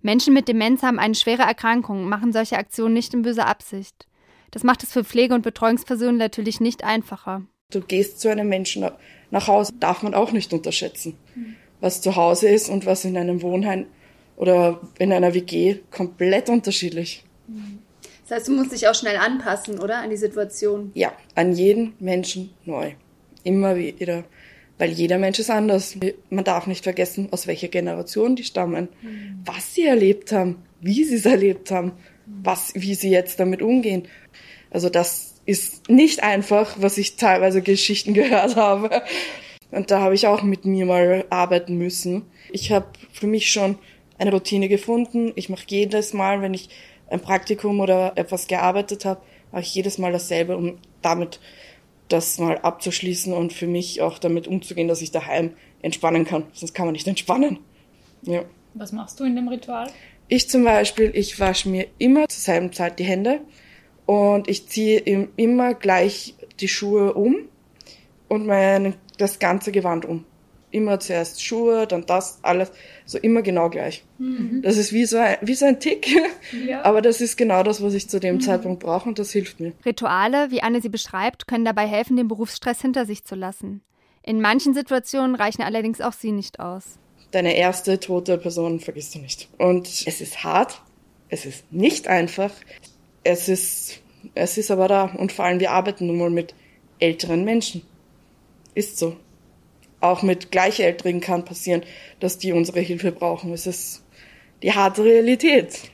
Menschen 0.00 0.32
mit 0.32 0.48
Demenz 0.48 0.82
haben 0.82 0.98
eine 0.98 1.14
schwere 1.14 1.42
Erkrankung, 1.42 2.08
machen 2.08 2.32
solche 2.32 2.56
Aktionen 2.56 2.94
nicht 2.94 3.12
in 3.14 3.22
böser 3.22 3.46
Absicht. 3.46 4.06
Das 4.50 4.62
macht 4.62 4.82
es 4.82 4.92
für 4.92 5.04
Pflege- 5.04 5.34
und 5.34 5.42
Betreuungspersonen 5.42 6.16
natürlich 6.16 6.60
nicht 6.60 6.84
einfacher. 6.84 7.42
Du 7.70 7.80
gehst 7.80 8.20
zu 8.20 8.30
einem 8.30 8.48
Menschen 8.48 8.88
nach 9.30 9.48
Hause, 9.48 9.74
darf 9.78 10.02
man 10.02 10.14
auch 10.14 10.32
nicht 10.32 10.52
unterschätzen. 10.52 11.18
Was 11.80 12.00
zu 12.00 12.16
Hause 12.16 12.48
ist 12.48 12.70
und 12.70 12.86
was 12.86 13.04
in 13.04 13.16
einem 13.16 13.42
Wohnheim 13.42 13.86
oder 14.36 14.80
in 14.98 15.12
einer 15.12 15.34
WG 15.34 15.80
komplett 15.90 16.48
unterschiedlich. 16.48 17.24
Mhm. 17.46 17.80
Das 18.28 18.40
heißt, 18.40 18.48
du 18.48 18.52
musst 18.52 18.72
dich 18.72 18.86
auch 18.86 18.94
schnell 18.94 19.16
anpassen, 19.16 19.78
oder? 19.78 19.98
An 19.98 20.10
die 20.10 20.16
Situation. 20.16 20.90
Ja, 20.94 21.12
an 21.34 21.52
jeden 21.52 21.94
Menschen 21.98 22.50
neu. 22.66 22.92
Immer 23.42 23.76
wieder. 23.76 24.24
Weil 24.76 24.90
jeder 24.90 25.18
Mensch 25.18 25.38
ist 25.38 25.50
anders. 25.50 25.96
Man 26.28 26.44
darf 26.44 26.66
nicht 26.66 26.84
vergessen, 26.84 27.28
aus 27.30 27.46
welcher 27.46 27.68
Generation 27.68 28.36
die 28.36 28.44
stammen, 28.44 28.88
mhm. 29.00 29.40
was 29.44 29.74
sie 29.74 29.86
erlebt 29.86 30.30
haben, 30.30 30.62
wie 30.80 31.04
sie 31.04 31.16
es 31.16 31.24
erlebt 31.24 31.70
haben, 31.70 31.92
was, 32.26 32.72
wie 32.74 32.94
sie 32.94 33.10
jetzt 33.10 33.40
damit 33.40 33.62
umgehen. 33.62 34.06
Also 34.70 34.90
das 34.90 35.40
ist 35.46 35.88
nicht 35.88 36.22
einfach, 36.22 36.76
was 36.78 36.98
ich 36.98 37.16
teilweise 37.16 37.62
Geschichten 37.62 38.12
gehört 38.14 38.56
habe. 38.56 39.02
Und 39.70 39.90
da 39.90 40.00
habe 40.00 40.14
ich 40.14 40.26
auch 40.26 40.42
mit 40.42 40.66
mir 40.66 40.84
mal 40.84 41.24
arbeiten 41.30 41.78
müssen. 41.78 42.26
Ich 42.52 42.72
habe 42.72 42.88
für 43.10 43.26
mich 43.26 43.50
schon 43.50 43.78
eine 44.18 44.32
Routine 44.32 44.68
gefunden. 44.68 45.32
Ich 45.34 45.48
mache 45.48 45.64
jedes 45.68 46.12
Mal, 46.12 46.42
wenn 46.42 46.52
ich 46.52 46.68
ein 47.10 47.20
Praktikum 47.20 47.80
oder 47.80 48.12
etwas 48.16 48.46
gearbeitet 48.46 49.04
habe, 49.04 49.20
mache 49.52 49.62
ich 49.62 49.74
jedes 49.74 49.98
Mal 49.98 50.12
dasselbe, 50.12 50.56
um 50.56 50.78
damit 51.02 51.40
das 52.08 52.38
mal 52.38 52.58
abzuschließen 52.58 53.32
und 53.32 53.52
für 53.52 53.66
mich 53.66 54.00
auch 54.00 54.18
damit 54.18 54.46
umzugehen, 54.46 54.88
dass 54.88 55.02
ich 55.02 55.10
daheim 55.10 55.54
entspannen 55.82 56.24
kann. 56.24 56.44
Sonst 56.52 56.74
kann 56.74 56.86
man 56.86 56.94
nicht 56.94 57.06
entspannen. 57.06 57.58
Ja. 58.22 58.44
Was 58.74 58.92
machst 58.92 59.20
du 59.20 59.24
in 59.24 59.36
dem 59.36 59.48
Ritual? 59.48 59.90
Ich 60.28 60.48
zum 60.48 60.64
Beispiel, 60.64 61.10
ich 61.14 61.40
wasche 61.40 61.68
mir 61.68 61.86
immer 61.98 62.28
zur 62.28 62.40
selben 62.40 62.72
Zeit 62.72 62.98
die 62.98 63.04
Hände 63.04 63.40
und 64.06 64.48
ich 64.48 64.68
ziehe 64.68 65.00
immer 65.36 65.74
gleich 65.74 66.34
die 66.60 66.68
Schuhe 66.68 67.14
um 67.14 67.36
und 68.28 68.46
mein, 68.46 68.94
das 69.16 69.38
ganze 69.38 69.72
Gewand 69.72 70.04
um. 70.04 70.24
Immer 70.70 71.00
zuerst 71.00 71.42
Schuhe, 71.42 71.86
dann 71.86 72.04
das, 72.04 72.40
alles, 72.42 72.70
so 73.06 73.16
immer 73.18 73.40
genau 73.42 73.70
gleich. 73.70 74.04
Mhm. 74.18 74.60
Das 74.62 74.76
ist 74.76 74.92
wie 74.92 75.06
so 75.06 75.16
ein, 75.16 75.36
wie 75.40 75.54
so 75.54 75.64
ein 75.64 75.80
Tick, 75.80 76.06
ja. 76.66 76.82
aber 76.84 77.00
das 77.00 77.20
ist 77.20 77.36
genau 77.36 77.62
das, 77.62 77.82
was 77.82 77.94
ich 77.94 78.08
zu 78.08 78.20
dem 78.20 78.36
mhm. 78.36 78.40
Zeitpunkt 78.42 78.80
brauche 78.80 79.08
und 79.08 79.18
das 79.18 79.30
hilft 79.30 79.60
mir. 79.60 79.72
Rituale, 79.86 80.50
wie 80.50 80.62
Anne 80.62 80.82
sie 80.82 80.90
beschreibt, 80.90 81.48
können 81.48 81.64
dabei 81.64 81.86
helfen, 81.86 82.16
den 82.16 82.28
Berufsstress 82.28 82.82
hinter 82.82 83.06
sich 83.06 83.24
zu 83.24 83.34
lassen. 83.34 83.80
In 84.22 84.42
manchen 84.42 84.74
Situationen 84.74 85.36
reichen 85.36 85.62
allerdings 85.62 86.02
auch 86.02 86.12
sie 86.12 86.32
nicht 86.32 86.60
aus. 86.60 86.98
Deine 87.30 87.56
erste 87.56 87.98
tote 87.98 88.36
Person 88.36 88.80
vergisst 88.80 89.14
du 89.14 89.20
nicht. 89.20 89.48
Und 89.56 89.86
es 89.86 90.20
ist 90.20 90.44
hart, 90.44 90.82
es 91.30 91.46
ist 91.46 91.72
nicht 91.72 92.08
einfach, 92.08 92.50
es 93.24 93.48
ist, 93.48 94.00
es 94.34 94.58
ist 94.58 94.70
aber 94.70 94.88
da. 94.88 95.04
Und 95.04 95.32
vor 95.32 95.44
allem, 95.44 95.60
wir 95.60 95.70
arbeiten 95.70 96.06
nun 96.06 96.18
mal 96.18 96.30
mit 96.30 96.54
älteren 96.98 97.44
Menschen. 97.44 97.82
Ist 98.74 98.98
so. 98.98 99.16
Auch 100.00 100.22
mit 100.22 100.50
Gleichaltrigen 100.50 101.20
kann 101.20 101.44
passieren, 101.44 101.82
dass 102.20 102.38
die 102.38 102.52
unsere 102.52 102.80
Hilfe 102.80 103.12
brauchen. 103.12 103.52
Es 103.52 103.66
ist 103.66 104.04
die 104.62 104.72
harte 104.72 105.04
Realität. 105.04 105.90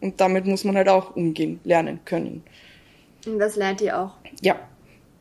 Und 0.00 0.20
damit 0.20 0.46
muss 0.46 0.64
man 0.64 0.76
halt 0.76 0.88
auch 0.88 1.16
umgehen, 1.16 1.60
lernen 1.64 2.00
können. 2.04 2.42
Und 3.26 3.38
das 3.38 3.56
lernt 3.56 3.80
ihr 3.80 3.98
auch? 3.98 4.12
Ja. 4.42 4.56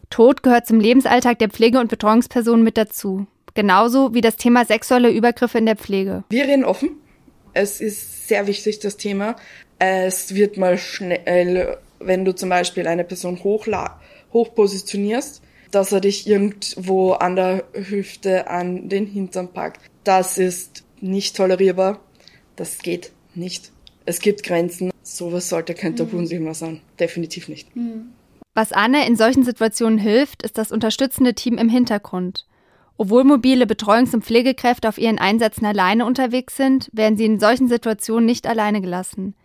Tod 0.09 0.43
gehört 0.43 0.67
zum 0.67 0.79
Lebensalltag 0.79 1.39
der 1.39 1.49
Pflege- 1.49 1.79
und 1.79 1.89
Betreuungspersonen 1.89 2.63
mit 2.63 2.77
dazu. 2.77 3.27
Genauso 3.53 4.13
wie 4.13 4.21
das 4.21 4.35
Thema 4.35 4.65
sexuelle 4.65 5.09
Übergriffe 5.09 5.57
in 5.57 5.65
der 5.65 5.75
Pflege. 5.75 6.23
Wir 6.29 6.43
reden 6.43 6.63
offen. 6.63 6.91
Es 7.53 7.81
ist 7.81 8.27
sehr 8.27 8.45
wichtig, 8.45 8.79
das 8.79 8.97
Thema. 8.97 9.35
Es 9.79 10.35
wird 10.35 10.57
mal 10.57 10.77
schnell, 10.77 11.77
wenn 11.99 12.23
du 12.23 12.35
zum 12.35 12.49
Beispiel 12.49 12.87
eine 12.87 13.03
Person 13.03 13.43
hochla 13.43 13.99
hoch 14.33 14.53
positionierst, 14.53 15.41
dass 15.71 15.91
er 15.91 16.01
dich 16.01 16.27
irgendwo 16.27 17.13
an 17.13 17.35
der 17.35 17.63
Hüfte 17.73 18.49
an 18.49 18.89
den 18.89 19.05
Hintern 19.05 19.53
packt. 19.53 19.81
Das 20.03 20.37
ist 20.37 20.83
nicht 21.01 21.35
tolerierbar. 21.35 21.99
Das 22.55 22.79
geht 22.79 23.11
nicht. 23.35 23.71
Es 24.05 24.19
gibt 24.19 24.43
Grenzen. 24.43 24.91
Sowas 25.03 25.49
sollte 25.49 25.73
kein 25.73 25.95
Tabuthema 25.95 26.53
sein. 26.53 26.81
Definitiv 26.99 27.49
nicht. 27.49 27.75
Mhm. 27.75 28.13
Was 28.53 28.71
Anne 28.71 29.05
in 29.05 29.15
solchen 29.15 29.43
Situationen 29.43 29.99
hilft, 29.99 30.41
ist 30.41 30.57
das 30.57 30.71
unterstützende 30.71 31.35
Team 31.35 31.57
im 31.57 31.69
Hintergrund. 31.69 32.47
Obwohl 32.97 33.23
mobile 33.23 33.65
Betreuungs- 33.65 34.15
und 34.15 34.25
Pflegekräfte 34.25 34.89
auf 34.89 34.97
ihren 34.97 35.19
Einsätzen 35.19 35.65
alleine 35.65 36.05
unterwegs 36.05 36.57
sind, 36.57 36.89
werden 36.91 37.17
sie 37.17 37.25
in 37.25 37.39
solchen 37.39 37.67
Situationen 37.67 38.25
nicht 38.25 38.47
alleine 38.47 38.81
gelassen. 38.81 39.35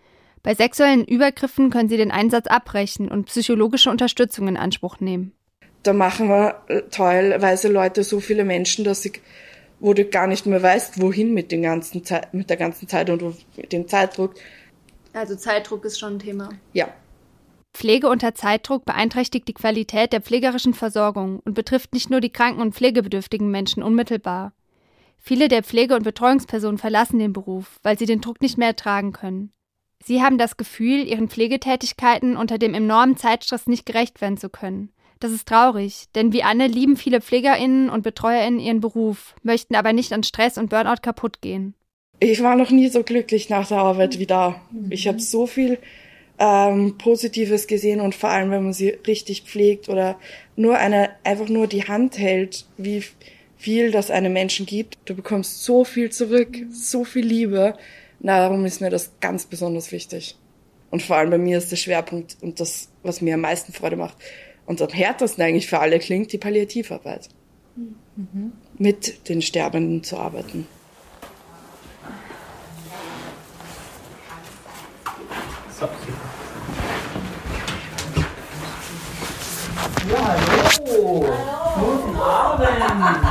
Bei 0.42 0.54
sexuellen 0.54 1.04
Übergriffen 1.04 1.70
können 1.70 1.88
sie 1.88 1.98
den 1.98 2.10
Einsatz 2.10 2.46
abbrechen 2.46 3.08
und 3.08 3.26
psychologische 3.26 3.90
Unterstützung 3.90 4.48
in 4.48 4.56
Anspruch 4.56 4.98
nehmen. 5.00 5.32
Da 5.82 5.92
machen 5.92 6.28
wir 6.28 6.62
äh, 6.68 6.82
teilweise 6.90 7.68
Leute 7.68 8.04
so 8.04 8.20
viele 8.20 8.44
Menschen, 8.44 8.84
dass 8.84 9.04
ich, 9.04 9.20
wo 9.80 9.94
du 9.94 10.04
gar 10.04 10.26
nicht 10.26 10.46
mehr 10.46 10.62
weißt, 10.62 11.00
wohin 11.00 11.34
mit, 11.34 11.50
den 11.50 11.62
ganzen 11.62 12.04
Zeit, 12.04 12.32
mit 12.32 12.50
der 12.50 12.56
ganzen 12.56 12.88
Zeit 12.88 13.10
und 13.10 13.22
mit 13.56 13.72
dem 13.72 13.88
Zeitdruck. 13.88 14.34
Also 15.12 15.34
Zeitdruck 15.36 15.84
ist 15.84 15.98
schon 15.98 16.14
ein 16.14 16.18
Thema. 16.18 16.50
Ja, 16.72 16.88
Pflege 17.74 18.08
unter 18.08 18.34
Zeitdruck 18.34 18.84
beeinträchtigt 18.84 19.48
die 19.48 19.54
Qualität 19.54 20.12
der 20.12 20.20
pflegerischen 20.20 20.74
Versorgung 20.74 21.40
und 21.44 21.54
betrifft 21.54 21.94
nicht 21.94 22.10
nur 22.10 22.20
die 22.20 22.30
kranken 22.30 22.60
und 22.60 22.74
pflegebedürftigen 22.74 23.50
Menschen 23.50 23.82
unmittelbar. 23.82 24.52
Viele 25.18 25.48
der 25.48 25.62
Pflege- 25.62 25.94
und 25.94 26.02
Betreuungspersonen 26.02 26.78
verlassen 26.78 27.18
den 27.18 27.32
Beruf, 27.32 27.78
weil 27.82 27.98
sie 27.98 28.06
den 28.06 28.20
Druck 28.20 28.42
nicht 28.42 28.58
mehr 28.58 28.68
ertragen 28.68 29.12
können. 29.12 29.52
Sie 30.04 30.20
haben 30.20 30.36
das 30.36 30.56
Gefühl, 30.56 31.06
ihren 31.06 31.28
Pflegetätigkeiten 31.28 32.36
unter 32.36 32.58
dem 32.58 32.74
enormen 32.74 33.16
Zeitstress 33.16 33.68
nicht 33.68 33.86
gerecht 33.86 34.20
werden 34.20 34.36
zu 34.36 34.50
können. 34.50 34.92
Das 35.22 35.30
ist 35.30 35.46
traurig, 35.46 36.06
denn 36.16 36.32
wie 36.32 36.42
Anne 36.42 36.66
lieben 36.66 36.96
viele 36.96 37.20
Pflegerinnen 37.20 37.90
und 37.90 38.02
Betreuerinnen 38.02 38.58
ihren 38.58 38.80
Beruf, 38.80 39.36
möchten 39.44 39.76
aber 39.76 39.92
nicht 39.92 40.12
an 40.12 40.24
Stress 40.24 40.58
und 40.58 40.68
Burnout 40.68 41.00
kaputt 41.00 41.40
gehen. 41.40 41.74
Ich 42.18 42.42
war 42.42 42.56
noch 42.56 42.70
nie 42.70 42.88
so 42.88 43.04
glücklich 43.04 43.48
nach 43.48 43.68
der 43.68 43.78
Arbeit 43.78 44.18
wie 44.18 44.26
da. 44.26 44.60
Ich 44.90 45.06
habe 45.06 45.20
so 45.20 45.46
viel 45.46 45.78
ähm, 46.40 46.98
Positives 46.98 47.68
gesehen 47.68 48.00
und 48.00 48.16
vor 48.16 48.30
allem, 48.30 48.50
wenn 48.50 48.64
man 48.64 48.72
sie 48.72 48.88
richtig 49.06 49.42
pflegt 49.42 49.88
oder 49.88 50.18
nur 50.56 50.76
eine, 50.78 51.10
einfach 51.22 51.48
nur 51.48 51.68
die 51.68 51.84
Hand 51.84 52.18
hält, 52.18 52.66
wie 52.76 53.04
viel 53.56 53.92
das 53.92 54.10
einem 54.10 54.32
Menschen 54.32 54.66
gibt. 54.66 54.98
Du 55.04 55.14
bekommst 55.14 55.62
so 55.62 55.84
viel 55.84 56.10
zurück, 56.10 56.48
so 56.72 57.04
viel 57.04 57.24
Liebe. 57.24 57.76
Darum 58.18 58.64
ist 58.64 58.80
mir 58.80 58.90
das 58.90 59.12
ganz 59.20 59.46
besonders 59.46 59.92
wichtig. 59.92 60.36
Und 60.90 61.00
vor 61.00 61.14
allem 61.14 61.30
bei 61.30 61.38
mir 61.38 61.58
ist 61.58 61.70
der 61.70 61.76
Schwerpunkt 61.76 62.38
und 62.40 62.58
das, 62.58 62.88
was 63.04 63.20
mir 63.20 63.34
am 63.34 63.40
meisten 63.42 63.72
Freude 63.72 63.94
macht 63.94 64.16
und 64.72 64.80
am 64.80 64.88
härtesten 64.88 65.44
eigentlich 65.44 65.68
für 65.68 65.80
alle 65.80 65.98
klingt, 65.98 66.32
die 66.32 66.38
Palliativarbeit. 66.38 67.28
Mhm. 67.76 68.52
Mit 68.78 69.28
den 69.28 69.42
Sterbenden 69.42 70.02
zu 70.02 70.16
arbeiten. 70.16 70.66
So, 75.78 75.88
Ja, 80.10 80.36
hallo. 80.78 81.26
Guten 81.78 82.16
Abend. 82.18 83.26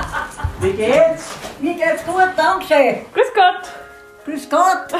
Wie 0.61 0.71
geht's? 0.73 1.25
Mir 1.59 1.73
geht's 1.73 2.05
gut, 2.05 2.29
danke. 2.37 3.01
Grüß 3.13 3.33
Gott. 3.33 3.71
Grüß 4.25 4.47
Gott. 4.47 4.93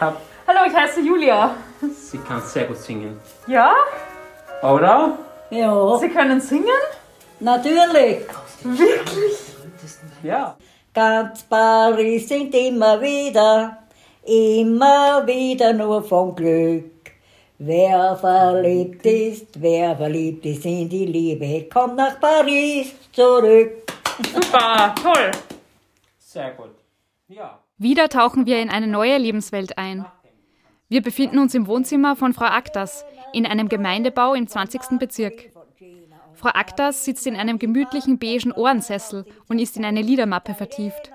hallo, 0.00 0.60
ich 0.68 0.74
heiße 0.74 1.00
Julia. 1.00 1.54
Sie 1.80 2.18
kann 2.18 2.42
sehr 2.42 2.64
gut 2.64 2.78
singen. 2.78 3.20
Ja? 3.46 3.72
Oder? 4.62 5.16
Ja. 5.50 5.98
Sie 5.98 6.08
können 6.08 6.40
singen? 6.40 6.66
Natürlich. 7.40 8.26
Wirklich? 8.62 9.38
Ja. 10.22 10.56
Ganz 10.92 11.42
Paris 11.44 12.28
singt 12.28 12.54
immer 12.54 13.00
wieder, 13.00 13.78
immer 14.24 15.26
wieder 15.26 15.72
nur 15.72 16.02
vom 16.02 16.34
Glück. 16.34 16.90
Wer 17.58 18.16
verliebt 18.16 19.04
ist, 19.04 19.60
wer 19.60 19.96
verliebt 19.96 20.46
ist 20.46 20.64
in 20.64 20.88
die 20.88 21.06
Liebe, 21.06 21.68
kommt 21.72 21.96
nach 21.96 22.18
Paris 22.18 22.94
zurück. 23.12 23.92
Super, 24.32 24.94
toll. 25.00 25.30
Sehr 26.18 26.52
gut. 26.52 26.74
Ja. 27.28 27.58
Wieder 27.78 28.08
tauchen 28.08 28.46
wir 28.46 28.60
in 28.60 28.70
eine 28.70 28.86
neue 28.86 29.16
Lebenswelt 29.18 29.78
ein. 29.78 30.06
Wir 30.88 31.02
befinden 31.02 31.38
uns 31.38 31.54
im 31.54 31.66
Wohnzimmer 31.66 32.16
von 32.16 32.34
Frau 32.34 32.46
Aktas 32.46 33.04
in 33.32 33.46
einem 33.46 33.68
Gemeindebau 33.68 34.34
im 34.34 34.46
20. 34.46 34.98
Bezirk. 34.98 35.50
Frau 36.34 36.50
Aktas 36.50 37.04
sitzt 37.04 37.26
in 37.26 37.36
einem 37.36 37.58
gemütlichen 37.58 38.18
beigen 38.18 38.52
Ohrensessel 38.52 39.24
und 39.48 39.58
ist 39.58 39.76
in 39.76 39.84
eine 39.84 40.02
Liedermappe 40.02 40.54
vertieft. 40.54 41.12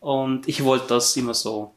und 0.00 0.46
ich 0.46 0.62
wollte 0.62 0.88
das 0.88 1.16
immer 1.16 1.32
so 1.32 1.72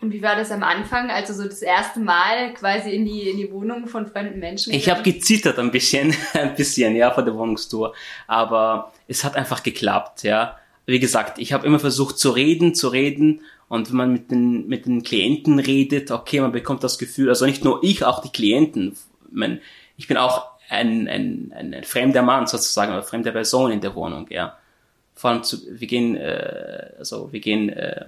Und 0.00 0.12
wie 0.12 0.20
war 0.20 0.34
das 0.34 0.50
am 0.50 0.64
Anfang, 0.64 1.08
also 1.08 1.32
so 1.32 1.44
das 1.44 1.62
erste 1.62 2.00
Mal 2.00 2.54
quasi 2.54 2.90
in 2.90 3.04
die, 3.04 3.30
in 3.30 3.36
die 3.36 3.52
Wohnung 3.52 3.86
von 3.86 4.06
fremden 4.08 4.40
Menschen? 4.40 4.72
Ich 4.72 4.90
habe 4.90 5.02
gezittert 5.02 5.58
ein 5.60 5.70
bisschen, 5.70 6.12
ein 6.32 6.56
bisschen, 6.56 6.96
ja, 6.96 7.12
vor 7.12 7.22
der 7.22 7.34
Wohnungstour. 7.34 7.94
Aber 8.26 8.92
es 9.06 9.22
hat 9.22 9.36
einfach 9.36 9.62
geklappt, 9.62 10.24
ja. 10.24 10.58
Wie 10.86 10.98
gesagt, 10.98 11.38
ich 11.38 11.52
habe 11.52 11.66
immer 11.66 11.78
versucht 11.78 12.18
zu 12.18 12.30
reden, 12.30 12.74
zu 12.74 12.88
reden. 12.88 13.42
Und 13.68 13.90
wenn 13.90 13.96
man 13.96 14.12
mit 14.12 14.30
den, 14.30 14.66
mit 14.66 14.86
den 14.86 15.02
Klienten 15.02 15.58
redet, 15.60 16.10
okay, 16.10 16.40
man 16.40 16.50
bekommt 16.50 16.82
das 16.82 16.98
Gefühl, 16.98 17.28
also 17.28 17.44
nicht 17.46 17.62
nur 17.62 17.84
ich, 17.84 18.04
auch 18.04 18.22
die 18.22 18.30
Klienten. 18.30 18.96
Ich, 19.30 19.60
ich 19.98 20.08
bin 20.08 20.16
auch 20.16 20.57
ein, 20.68 21.08
ein, 21.08 21.52
ein, 21.54 21.74
ein 21.74 21.84
fremder 21.84 22.22
Mann 22.22 22.46
sozusagen, 22.46 22.92
oder 22.92 23.02
fremde 23.02 23.32
Person 23.32 23.72
in 23.72 23.80
der 23.80 23.94
Wohnung, 23.94 24.26
ja. 24.30 24.56
Vor 25.14 25.30
allem, 25.30 25.42
zu, 25.42 25.58
wir 25.68 25.88
gehen, 25.88 26.16
äh, 26.16 26.92
also 26.98 27.32
wir 27.32 27.40
gehen, 27.40 27.70
äh, 27.70 28.06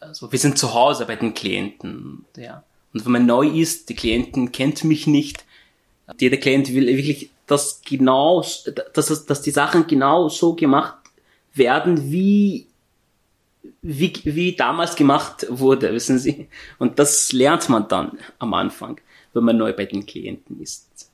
also 0.00 0.30
wir 0.30 0.38
sind 0.38 0.58
zu 0.58 0.74
Hause 0.74 1.06
bei 1.06 1.16
den 1.16 1.34
Klienten, 1.34 2.24
ja. 2.36 2.62
Und 2.92 3.04
wenn 3.04 3.12
man 3.12 3.26
neu 3.26 3.46
ist, 3.46 3.88
die 3.90 3.94
Klienten 3.94 4.52
kennt 4.52 4.84
mich 4.84 5.06
nicht, 5.06 5.44
jeder 6.18 6.36
Klient 6.36 6.72
will 6.72 6.86
wirklich, 6.86 7.30
dass 7.46 7.82
genau, 7.82 8.44
dass, 8.94 9.26
dass 9.26 9.42
die 9.42 9.50
Sachen 9.50 9.86
genau 9.86 10.28
so 10.28 10.54
gemacht 10.54 10.96
werden, 11.54 12.10
wie, 12.10 12.66
wie, 13.82 14.12
wie 14.24 14.56
damals 14.56 14.96
gemacht 14.96 15.46
wurde, 15.48 15.92
wissen 15.92 16.18
Sie. 16.18 16.48
Und 16.78 16.98
das 16.98 17.32
lernt 17.32 17.68
man 17.68 17.88
dann 17.88 18.18
am 18.38 18.54
Anfang, 18.54 19.00
wenn 19.32 19.44
man 19.44 19.56
neu 19.56 19.72
bei 19.72 19.86
den 19.86 20.06
Klienten 20.06 20.60
ist. 20.60 21.05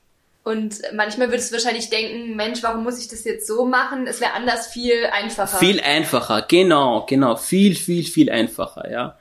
Und 0.44 0.82
manchmal 0.92 1.28
würdest 1.28 1.50
du 1.50 1.54
wahrscheinlich 1.54 1.88
denken, 1.88 2.34
Mensch, 2.34 2.62
warum 2.62 2.82
muss 2.82 2.98
ich 2.98 3.06
das 3.06 3.22
jetzt 3.24 3.46
so 3.46 3.64
machen? 3.64 4.06
Es 4.08 4.20
wäre 4.20 4.32
anders 4.32 4.66
viel 4.66 5.06
einfacher. 5.12 5.58
Viel 5.58 5.80
einfacher, 5.80 6.42
genau, 6.42 7.06
genau, 7.06 7.36
viel, 7.36 7.76
viel, 7.76 8.04
viel 8.04 8.28
einfacher, 8.28 8.90
ja. 8.90 9.18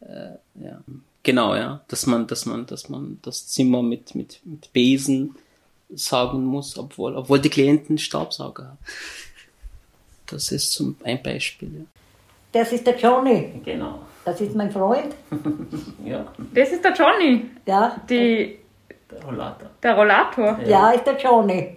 Äh, 0.00 0.62
ja. 0.62 0.80
Genau, 1.22 1.54
ja. 1.54 1.80
Dass 1.88 2.06
man, 2.06 2.26
dass 2.26 2.44
man, 2.44 2.66
dass 2.66 2.90
man 2.90 3.18
das 3.22 3.48
Zimmer 3.48 3.82
mit, 3.82 4.14
mit, 4.14 4.40
mit 4.44 4.70
Besen 4.74 5.36
saugen 5.88 6.44
muss, 6.44 6.78
obwohl, 6.78 7.16
obwohl 7.16 7.40
die 7.40 7.50
Klienten 7.50 7.96
Staubsauger 7.98 8.64
haben. 8.64 8.78
Das 10.26 10.52
ist 10.52 10.72
zum, 10.72 10.96
ein 11.02 11.22
Beispiel, 11.22 11.70
ja. 11.74 11.84
Das 12.52 12.72
ist 12.72 12.86
der 12.86 12.98
Johnny. 12.98 13.60
Genau. 13.64 14.00
Das 14.24 14.40
ist 14.40 14.54
mein 14.54 14.70
Freund. 14.70 15.14
Ja, 16.04 16.32
Das 16.52 16.70
ist 16.70 16.84
der 16.84 16.92
Johnny. 16.92 17.50
Ja. 17.66 18.00
Die, 18.08 18.58
der 19.10 19.24
Rollator. 19.24 19.68
der 19.82 19.94
Rollator. 19.96 20.58
Ja, 20.66 20.90
ist 20.90 21.06
der 21.06 21.16
Johnny. 21.16 21.76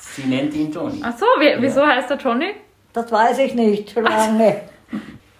Sie 0.00 0.22
nennt 0.24 0.54
ihn 0.54 0.70
Johnny. 0.72 1.00
Ach 1.02 1.16
so, 1.16 1.26
wie, 1.38 1.54
wieso 1.60 1.86
heißt 1.86 2.10
der 2.10 2.16
Johnny? 2.16 2.52
Das 2.92 3.10
weiß 3.12 3.38
ich 3.40 3.54
nicht, 3.54 3.90
schon 3.90 4.04
lange. 4.04 4.62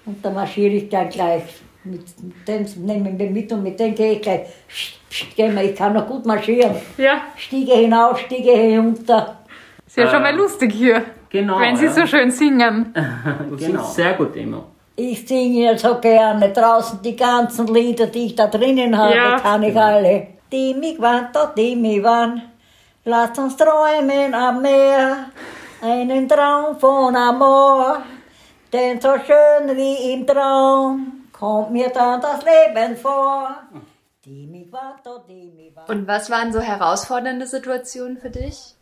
Und 0.04 0.24
da 0.24 0.30
marschiere 0.30 0.74
ich 0.74 0.88
dann 0.88 1.08
gleich. 1.08 1.42
Mit 1.84 2.02
dem 2.48 2.66
nehmen 2.84 3.18
wir 3.18 3.30
mit 3.30 3.50
und 3.52 3.62
mit 3.62 3.78
dem 3.78 3.94
gehe 3.94 4.12
ich 4.12 4.22
gleich. 4.22 4.42
Psst, 4.68 5.08
psst, 5.08 5.36
geh 5.36 5.48
mal, 5.48 5.64
ich 5.64 5.74
kann 5.76 5.92
noch 5.94 6.06
gut 6.06 6.26
marschieren. 6.26 6.74
Ja. 6.98 7.22
Stiege 7.36 7.72
hinauf, 7.74 8.18
Stiege 8.18 8.52
hinunter. 8.52 9.38
Ist 9.86 9.96
ja 9.96 10.06
schon 10.08 10.18
Äh, 10.20 10.32
mal 10.32 10.36
lustig 10.36 10.72
hier. 10.72 11.02
genau, 11.30 11.60
Wenn 11.60 11.76
Sie 11.76 11.84
ja. 11.86 11.92
so 11.92 12.06
schön 12.06 12.30
singen. 12.30 12.92
Du 13.48 13.56
singst 13.56 13.94
sehr 13.94 14.14
gut 14.14 14.34
immer. 14.36 14.64
Ich 14.96 15.26
singe 15.26 15.64
ja 15.70 15.78
so 15.78 15.98
gerne 16.00 16.50
draußen 16.52 17.00
die 17.02 17.14
ganzen 17.16 17.66
Lieder, 17.68 18.06
die 18.08 18.26
ich 18.26 18.34
da 18.34 18.46
drinnen 18.48 18.96
habe, 18.96 19.14
Ja. 19.14 19.38
kann 19.38 19.62
ich 19.62 19.76
alle. 19.76 20.26
Die 20.52 20.98
dort 21.32 21.58
die 21.58 21.76
mich 21.76 22.02
wann. 22.02 22.42
Lasst 23.04 23.38
uns 23.38 23.56
träumen 23.56 24.34
am 24.34 24.62
Meer, 24.62 25.30
einen 25.80 26.28
Traum 26.28 26.78
von 26.78 27.14
Amor. 27.14 28.02
Denn 28.72 29.00
so 29.00 29.14
schön 29.18 29.76
wie 29.76 30.12
im 30.12 30.26
Traum 30.26 31.28
kommt 31.32 31.70
mir 31.70 31.88
dann 31.90 32.20
das 32.20 32.40
Leben 32.44 32.96
vor. 32.96 33.56
Die 34.24 34.68
dort 35.04 35.28
die 35.28 35.52
mich 35.54 35.72
wann. 35.74 35.86
Und 35.86 36.06
was 36.06 36.30
waren 36.30 36.52
so 36.52 36.60
herausfordernde 36.60 37.46
Situationen 37.46 38.18
für 38.18 38.30
dich? 38.30 38.74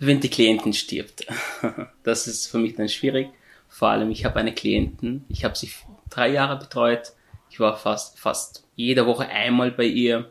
wenn 0.00 0.20
die 0.20 0.30
Klientin 0.30 0.72
stirbt. 0.72 1.26
Das 2.02 2.26
ist 2.26 2.46
für 2.46 2.58
mich 2.58 2.74
dann 2.74 2.88
schwierig. 2.88 3.28
Vor 3.68 3.88
allem, 3.88 4.10
ich 4.10 4.24
habe 4.24 4.40
eine 4.40 4.54
Klientin, 4.54 5.24
ich 5.28 5.44
habe 5.44 5.56
sie 5.56 5.70
drei 6.08 6.28
Jahre 6.28 6.58
betreut. 6.58 7.12
Ich 7.50 7.60
war 7.60 7.76
fast, 7.76 8.18
fast 8.18 8.64
jede 8.86 9.06
Woche 9.06 9.28
einmal 9.28 9.70
bei 9.70 9.84
ihr. 9.84 10.30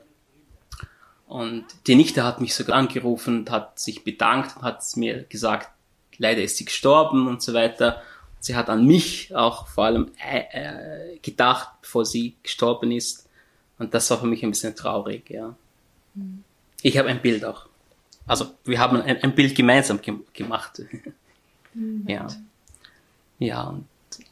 Und 1.28 1.66
die 1.88 1.96
Nichte 1.96 2.24
hat 2.24 2.42
mich 2.42 2.56
sogar 2.56 2.78
angerufen 2.78 3.40
und 3.40 3.52
hat 3.52 3.80
sich 3.80 4.04
bedankt 4.04 4.58
und 4.58 4.64
hat 4.64 4.84
mir 4.96 5.24
gesagt, 5.24 5.70
leider 6.18 6.42
ist 6.42 6.58
sie 6.58 6.66
gestorben 6.66 7.28
und 7.28 7.42
so 7.42 7.54
weiter. 7.54 8.02
Sie 8.40 8.56
hat 8.56 8.70
an 8.70 8.86
mich 8.86 9.36
auch 9.36 9.68
vor 9.68 9.86
allem 9.86 10.12
äh, 10.18 11.14
äh, 11.14 11.20
gedacht, 11.20 11.70
bevor 11.82 12.06
sie 12.06 12.36
gestorben 12.42 12.92
ist. 12.92 13.28
Und 13.78 13.94
das 13.94 14.10
war 14.10 14.20
für 14.20 14.28
mich 14.28 14.44
ein 14.44 14.52
bisschen 14.52 14.76
traurig, 14.76 15.30
ja. 15.30 15.56
Ich 16.82 16.98
habe 16.98 17.10
ein 17.10 17.22
Bild 17.22 17.46
auch. 17.46 17.68
Also 18.26 18.52
wir 18.66 18.80
haben 18.80 19.02
ein, 19.02 19.22
ein 19.24 19.36
Bild 19.36 19.56
gemeinsam 19.56 20.02
ge 20.02 20.16
gemacht. 20.34 20.82
ja. 22.08 22.28
Ja, 23.40 23.64
und 23.64 23.86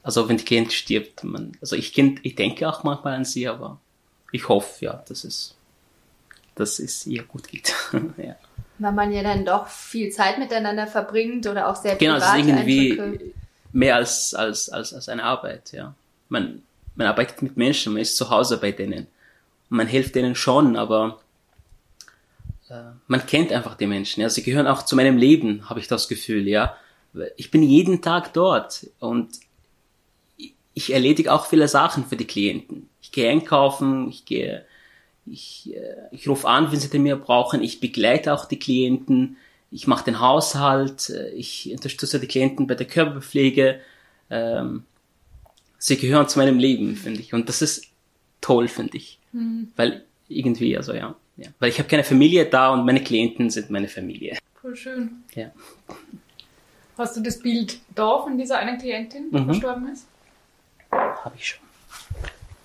also 0.04 0.28
wenn 0.28 0.38
die 0.38 0.46
Klient 0.46 0.74
stirbt, 0.74 1.24
man, 1.24 1.54
also 1.62 1.76
ich, 1.76 1.94
kenn, 1.94 2.20
ich 2.24 2.36
denke 2.36 2.68
auch 2.68 2.84
manchmal 2.84 3.16
an 3.16 3.26
sie, 3.26 3.48
aber 3.48 3.80
ich 4.38 4.48
hoffe, 4.48 4.86
ja, 4.86 5.04
dass 5.08 5.24
es, 5.24 5.56
dass 6.56 6.80
es 6.80 7.06
ihr 7.08 7.24
gut 7.24 7.48
geht. 7.48 7.74
ja. 8.18 8.36
Weil 8.78 8.92
man 8.92 9.12
ja 9.12 9.24
dann 9.24 9.44
doch 9.44 9.68
viel 9.68 10.12
Zeit 10.12 10.38
miteinander 10.38 10.86
verbringt 10.86 11.48
oder 11.48 11.68
auch 11.68 11.76
sehr 11.76 11.96
Genau, 11.96 12.18
es 12.18 12.24
ist 12.24 12.30
private 12.30 12.50
irgendwie 12.50 13.02
Eindrücke. 13.02 13.32
mehr 13.74 13.96
als, 13.96 14.36
als, 14.36 14.70
als, 14.70 14.94
als 14.94 15.10
eine 15.10 15.24
Arbeit, 15.24 15.72
ja. 15.72 15.96
Man, 16.30 16.62
man 16.96 17.08
arbeitet 17.08 17.42
mit 17.42 17.58
Menschen, 17.58 17.94
man 17.94 18.02
ist 18.02 18.18
zu 18.18 18.30
Hause 18.30 18.58
bei 18.58 18.72
denen. 18.72 19.08
Man 19.70 19.88
hilft 19.88 20.16
denen 20.16 20.36
schon, 20.36 20.76
aber 20.76 21.20
äh, 22.70 22.76
man 23.08 23.26
kennt 23.26 23.52
einfach 23.52 23.76
die 23.76 23.88
Menschen, 23.88 24.22
ja. 24.22 24.30
Sie 24.30 24.44
gehören 24.44 24.68
auch 24.68 24.84
zu 24.84 24.96
meinem 24.96 25.18
Leben, 25.18 25.68
habe 25.70 25.80
ich 25.80 25.88
das 25.88 26.08
Gefühl, 26.08 26.48
ja. 26.48 26.78
Ich 27.36 27.50
bin 27.50 27.64
jeden 27.64 28.04
Tag 28.04 28.34
dort 28.34 28.86
und 29.00 29.30
ich- 30.78 30.94
erledige 30.94 31.34
auch 31.34 31.46
viele 31.48 31.68
Sachen 31.68 32.06
für 32.06 32.16
die 32.16 32.26
Klienten. 32.26 32.90
Ich 33.02 33.12
gehe 33.12 33.30
einkaufen, 33.30 34.10
ich 34.10 34.26
gehe, 34.26 34.66
ich, 35.26 35.74
äh, 35.76 35.96
ich 36.12 36.28
rufe 36.28 36.48
an, 36.48 36.72
wenn 36.72 36.80
sie 36.80 36.90
den 36.90 37.04
mir 37.04 37.16
brauchen, 37.18 37.62
ich 37.64 37.80
begleite 37.80 38.34
auch 38.34 38.46
die 38.46 38.60
Klienten, 38.60 39.38
ich 39.72 39.88
mache 39.88 40.06
den 40.06 40.20
Haushalt, 40.20 41.10
äh, 41.10 41.30
ich 41.32 41.70
unterstütze 41.72 42.20
die 42.20 42.28
Klienten 42.28 42.68
bei 42.68 42.76
der 42.76 42.88
Körperpflege. 42.88 43.80
Ähm, 44.30 44.84
sie 45.78 45.98
gehören 45.98 46.28
zu 46.30 46.40
meinem 46.40 46.60
Leben, 46.60 46.96
finde 46.96 47.20
ich. 47.22 47.34
Und 47.34 47.50
das 47.50 47.62
ist 47.62 47.86
toll, 48.42 48.68
finde 48.68 48.98
ich. 48.98 49.20
Mhm. 49.34 49.72
Weil 49.76 50.04
irgendwie, 50.30 50.78
also 50.78 50.94
ja. 50.94 51.16
ja. 51.38 51.48
Weil 51.60 51.70
ich 51.70 51.80
habe 51.80 51.90
keine 51.90 52.04
Familie 52.04 52.46
da 52.46 52.72
und 52.74 52.86
meine 52.86 53.02
Klienten 53.04 53.50
sind 53.50 53.70
meine 53.70 53.88
Familie. 53.88 54.38
Voll 54.62 54.76
schön. 54.76 55.24
Ja. 55.36 55.52
Hast 56.98 57.16
du 57.16 57.22
das 57.22 57.40
Bild 57.40 57.78
da 57.96 58.20
von 58.24 58.38
dieser 58.38 58.58
einen 58.60 58.78
Klientin, 58.80 59.30
die 59.32 59.38
Mhm. 59.38 59.46
verstorben 59.46 59.88
ist? 59.94 60.08
Habe 61.24 61.36
ich 61.36 61.48
schon. 61.48 61.60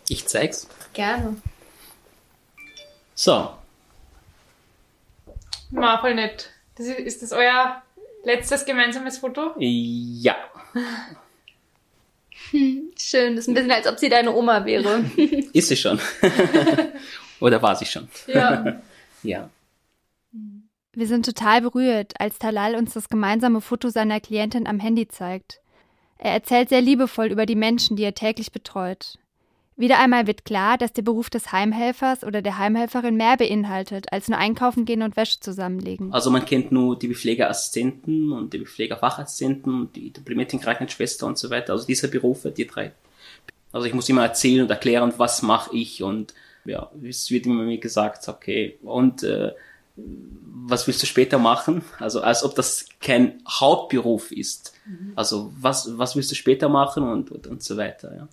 Ich 0.09 0.27
zeig's. 0.27 0.69
Gerne. 0.93 1.37
So, 3.15 3.55
Na, 5.71 5.99
voll 6.01 6.15
nett. 6.15 6.51
Das 6.77 6.87
ist, 6.87 6.99
ist 6.99 7.23
das 7.23 7.33
euer 7.33 7.83
letztes 8.25 8.65
gemeinsames 8.65 9.19
Foto? 9.19 9.55
ja. 9.59 10.37
Hm, 12.51 12.93
schön, 12.99 13.37
das 13.37 13.45
ist 13.45 13.49
ein 13.49 13.55
bisschen, 13.55 13.71
als 13.71 13.87
ob 13.87 13.99
sie 13.99 14.09
deine 14.09 14.35
Oma 14.35 14.65
wäre. 14.65 15.05
Ist 15.53 15.69
sie 15.69 15.77
schon. 15.77 15.99
Oder 17.41 17.61
war 17.63 17.75
sie 17.77 17.87
schon? 17.87 18.09
Ja. 18.27 18.81
ja. 19.23 19.49
Wir 20.93 21.07
sind 21.07 21.25
total 21.25 21.63
berührt, 21.63 22.15
als 22.21 22.39
Talal 22.39 22.75
uns 22.75 22.93
das 22.93 23.09
gemeinsame 23.09 23.61
Foto 23.61 23.89
seiner 23.89 24.21
Klientin 24.21 24.67
am 24.67 24.79
Handy 24.79 25.09
zeigt. 25.09 25.62
Er 26.25 26.35
erzählt 26.35 26.69
sehr 26.69 26.81
liebevoll 26.81 27.27
über 27.27 27.47
die 27.47 27.57
Menschen, 27.57 27.97
die 27.97 28.05
er 28.05 28.15
täglich 28.15 28.53
betreut. 28.53 29.19
Wieder 29.77 29.99
einmal 29.99 30.29
wird 30.29 30.45
klar, 30.45 30.79
dass 30.79 30.93
der 30.93 31.03
Beruf 31.03 31.31
des 31.31 31.51
Heimhelfers 31.51 32.23
oder 32.23 32.43
der 32.43 32.59
Heimhelferin 32.59 33.17
mehr 33.17 33.37
beinhaltet, 33.37 34.13
als 34.13 34.29
nur 34.29 34.39
einkaufen 34.39 34.85
gehen 34.85 35.03
und 35.03 35.17
Wäsche 35.17 35.41
zusammenlegen. 35.41 36.13
Also 36.13 36.31
man 36.31 36.45
kennt 36.45 36.71
nur 36.71 36.97
die 36.97 37.13
Pflegeassistenten 37.13 38.31
und 38.31 38.53
die 38.53 38.65
Pflegerfachassistenten 38.65 39.81
und 39.81 39.97
die 39.97 40.11
diplomierte 40.11 40.59
Krankenschwester 40.59 41.27
und 41.27 41.39
so 41.39 41.51
weiter. 41.51 41.73
Also 41.73 41.89
diese 41.89 42.09
Berufe, 42.09 42.53
die 42.53 42.69
drei. 42.69 42.93
Also 43.73 43.89
ich 43.89 43.95
muss 43.95 44.09
immer 44.09 44.23
erzählen 44.23 44.63
und 44.63 44.71
erklären, 44.71 45.15
was 45.17 45.43
mache 45.43 45.77
ich 45.77 46.05
und 46.05 46.35
ja, 46.65 46.89
es 47.03 47.33
wird 47.33 47.47
immer 47.47 47.65
mir 47.65 47.79
gesagt, 47.79 48.29
okay, 48.29 48.79
und 48.83 49.25
äh, 49.25 49.51
was 49.97 50.87
willst 50.87 51.03
du 51.03 51.07
später 51.07 51.41
machen? 51.41 51.83
Also 51.99 52.21
als 52.21 52.45
ob 52.45 52.55
das 52.55 52.87
kein 53.01 53.43
Hauptberuf 53.49 54.31
ist. 54.31 54.72
Mhm. 54.85 55.13
Also 55.17 55.53
was, 55.59 55.99
was 55.99 56.17
willst 56.17 56.31
du 56.31 56.35
später 56.35 56.69
machen 56.69 57.05
und, 57.05 57.31
und, 57.31 57.47
und 57.47 57.63
so 57.63 57.77
weiter, 57.77 58.15
ja. 58.15 58.29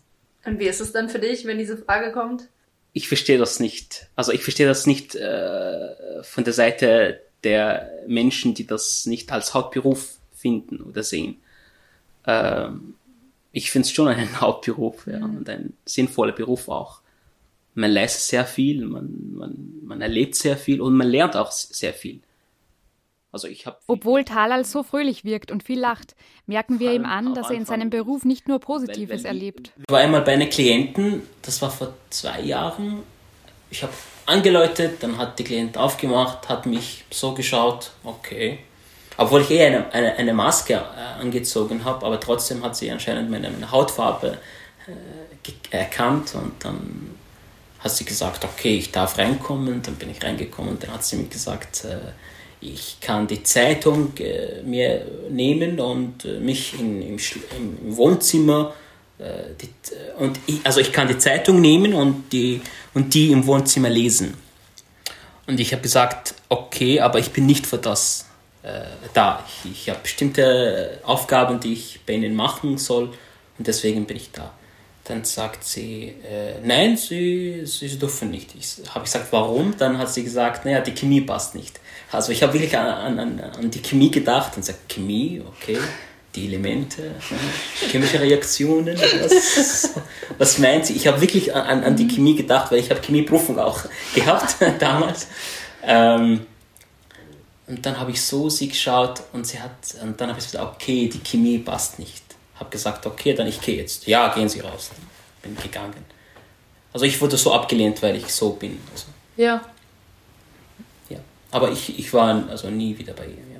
Und 0.45 0.59
wie 0.59 0.67
ist 0.67 0.79
es 0.79 0.93
dann 0.93 1.09
für 1.09 1.19
dich, 1.19 1.45
wenn 1.45 1.57
diese 1.57 1.77
Frage 1.77 2.11
kommt? 2.13 2.47
Ich 2.93 3.07
verstehe 3.07 3.37
das 3.37 3.59
nicht. 3.59 4.07
Also 4.15 4.31
ich 4.31 4.41
verstehe 4.41 4.67
das 4.67 4.87
nicht 4.87 5.15
äh, 5.15 6.23
von 6.23 6.43
der 6.43 6.53
Seite 6.53 7.21
der 7.43 7.91
Menschen, 8.07 8.53
die 8.53 8.65
das 8.65 9.05
nicht 9.05 9.31
als 9.31 9.53
Hauptberuf 9.53 10.17
finden 10.33 10.81
oder 10.81 11.03
sehen. 11.03 11.37
Ähm, 12.25 12.95
ich 13.51 13.69
finde 13.69 13.85
es 13.85 13.91
schon 13.91 14.07
einen 14.07 14.41
Hauptberuf 14.41 15.07
ja, 15.07 15.19
mhm. 15.19 15.37
und 15.37 15.49
ein 15.49 15.73
sinnvoller 15.85 16.31
Beruf 16.31 16.69
auch 16.69 17.01
man 17.79 17.91
leistet 17.91 18.23
sehr 18.23 18.45
viel, 18.45 18.85
man, 18.85 19.33
man, 19.33 19.55
man 19.83 20.01
erlebt 20.01 20.35
sehr 20.35 20.57
viel 20.57 20.81
und 20.81 20.95
man 20.95 21.07
lernt 21.07 21.35
auch 21.35 21.51
sehr 21.51 21.93
viel. 21.93 22.19
Also 23.31 23.47
ich 23.47 23.65
habe. 23.65 23.77
Obwohl 23.87 24.23
Talal 24.23 24.65
so 24.65 24.83
fröhlich 24.83 25.23
wirkt 25.23 25.51
und 25.51 25.63
viel 25.63 25.79
lacht, 25.79 26.15
merken 26.47 26.79
wir 26.79 26.93
ihm 26.93 27.05
an, 27.05 27.35
dass 27.35 27.49
er 27.49 27.55
in 27.55 27.65
seinem 27.65 27.89
Beruf 27.89 28.25
nicht 28.25 28.47
nur 28.47 28.59
Positives 28.59 29.23
erlebt. 29.23 29.71
Ich 29.77 29.91
war 29.91 29.99
einmal 29.99 30.21
bei 30.21 30.33
einer 30.33 30.47
Klientin, 30.47 31.21
das 31.43 31.61
war 31.61 31.69
vor 31.69 31.93
zwei 32.09 32.41
Jahren. 32.41 33.03
Ich 33.69 33.83
habe 33.83 33.93
angeläutet, 34.25 35.03
dann 35.03 35.17
hat 35.17 35.37
die 35.37 35.43
Klient 35.43 35.77
aufgemacht, 35.77 36.49
hat 36.49 36.65
mich 36.65 37.03
so 37.11 37.33
geschaut, 37.33 37.91
okay. 38.03 38.59
Obwohl 39.17 39.41
ich 39.41 39.51
eh 39.51 39.65
eine, 39.65 39.91
eine, 39.93 40.15
eine 40.15 40.33
Maske 40.33 40.73
äh, 40.73 41.21
angezogen 41.21 41.83
habe, 41.85 42.05
aber 42.05 42.19
trotzdem 42.19 42.63
hat 42.63 42.75
sie 42.75 42.89
anscheinend 42.89 43.29
meine, 43.29 43.51
meine 43.51 43.69
Hautfarbe 43.69 44.39
äh, 44.87 45.75
erkannt 45.75 46.33
und 46.35 46.53
dann 46.63 47.15
hat 47.79 47.91
sie 47.91 48.05
gesagt, 48.05 48.43
okay, 48.43 48.77
ich 48.77 48.91
darf 48.91 49.17
reinkommen. 49.17 49.81
Dann 49.81 49.95
bin 49.95 50.09
ich 50.09 50.21
reingekommen. 50.21 50.77
Dann 50.79 50.93
hat 50.93 51.03
sie 51.03 51.15
mir 51.15 51.27
gesagt, 51.27 51.85
äh, 51.85 51.97
ich 52.61 52.97
kann 52.99 53.27
die 53.27 53.43
Zeitung 53.43 54.13
äh, 54.17 54.61
mir 54.63 55.05
nehmen 55.29 55.79
und 55.79 56.25
äh, 56.25 56.39
mich 56.39 56.79
in, 56.79 57.01
im, 57.01 57.17
im, 57.57 57.97
Wohnzimmer 57.97 58.73
die, 59.19 59.67
und 60.17 60.39
ich, 60.47 60.61
also 60.63 60.79
ich 60.79 60.93
kann 60.93 61.09
die 61.09 61.17
Zeitung 61.17 61.59
nehmen 61.59 61.93
und 61.93 62.31
die 62.31 62.61
und 62.93 63.13
die 63.13 63.33
im 63.33 63.45
Wohnzimmer 63.45 63.89
lesen. 63.89 64.33
Und 65.45 65.59
ich 65.59 65.73
habe 65.73 65.81
gesagt, 65.81 66.35
okay, 66.47 67.01
aber 67.01 67.19
ich 67.19 67.31
bin 67.31 67.45
nicht 67.45 67.67
für 67.67 67.79
das 67.79 68.29
äh, 68.63 68.81
da. 69.13 69.43
Ich, 69.47 69.71
ich 69.71 69.89
habe 69.89 69.99
bestimmte 70.01 70.99
Aufgaben, 71.03 71.59
die 71.59 71.73
ich 71.73 72.01
bei 72.05 72.13
ihnen 72.13 72.35
machen 72.35 72.77
soll 72.77 73.09
und 73.57 73.67
deswegen 73.67 74.05
bin 74.05 74.17
ich 74.17 74.31
da. 74.31 74.53
Dann 75.05 75.23
sagt 75.23 75.63
sie, 75.63 76.13
äh, 76.23 76.59
nein, 76.63 76.97
sie, 76.97 77.65
sie 77.65 77.97
dürfen 77.97 78.29
nicht. 78.29 78.53
Ich 78.53 78.77
habe 78.93 79.05
gesagt, 79.05 79.27
warum? 79.31 79.75
Dann 79.77 79.97
hat 79.97 80.13
sie 80.13 80.23
gesagt, 80.23 80.65
naja, 80.65 80.81
die 80.81 80.93
Chemie 80.93 81.21
passt 81.21 81.55
nicht. 81.55 81.79
Also 82.11 82.31
ich 82.31 82.41
habe 82.41 82.53
wirklich 82.53 82.75
an, 82.77 83.19
an, 83.19 83.39
an 83.39 83.71
die 83.71 83.81
Chemie 83.81 84.09
gedacht 84.09 84.53
und 84.55 84.65
sagt, 84.65 84.89
Chemie, 84.89 85.41
okay, 85.45 85.77
die 86.35 86.47
Elemente, 86.47 87.15
chemische 87.89 88.19
Reaktionen, 88.19 88.97
was, 88.97 89.93
was 90.37 90.57
meint 90.59 90.85
sie? 90.85 90.93
Ich 90.93 91.07
habe 91.07 91.21
wirklich 91.21 91.53
an, 91.53 91.83
an 91.83 91.95
die 91.95 92.07
Chemie 92.07 92.35
gedacht, 92.35 92.71
weil 92.71 92.79
ich 92.79 92.89
habe 92.89 93.01
Chemieprüfung 93.01 93.59
auch 93.59 93.79
gehabt 94.15 94.55
damals. 94.79 95.27
Ähm, 95.83 96.45
und 97.67 97.85
dann 97.85 97.99
habe 97.99 98.11
ich 98.11 98.21
so 98.21 98.49
sie 98.49 98.67
geschaut 98.67 99.21
und 99.33 99.45
sie 99.45 99.59
hat, 99.59 99.71
und 100.01 100.19
dann 100.19 100.29
habe 100.29 100.39
ich 100.39 100.45
gesagt, 100.45 100.75
okay, 100.75 101.07
die 101.07 101.19
Chemie 101.19 101.59
passt 101.59 101.99
nicht 101.99 102.29
habe 102.59 102.69
gesagt, 102.69 103.05
okay, 103.05 103.33
dann 103.33 103.47
ich 103.47 103.61
gehe 103.61 103.77
jetzt. 103.77 104.05
Ja, 104.07 104.33
gehen 104.33 104.49
Sie 104.49 104.59
raus. 104.59 104.91
Bin 105.41 105.55
gegangen. 105.55 106.05
Also 106.91 107.05
ich 107.05 107.19
wurde 107.21 107.37
so 107.37 107.53
abgelehnt, 107.53 108.01
weil 108.01 108.17
ich 108.17 108.27
so 108.27 108.51
bin. 108.51 108.79
Also, 108.91 109.05
ja. 109.37 109.61
Aber 111.51 111.71
ich, 111.71 111.97
ich 111.97 112.13
war 112.13 112.47
also 112.49 112.69
nie 112.69 112.97
wieder 112.97 113.13
bei 113.13 113.25
ihr. 113.25 113.31
Ja. 113.31 113.59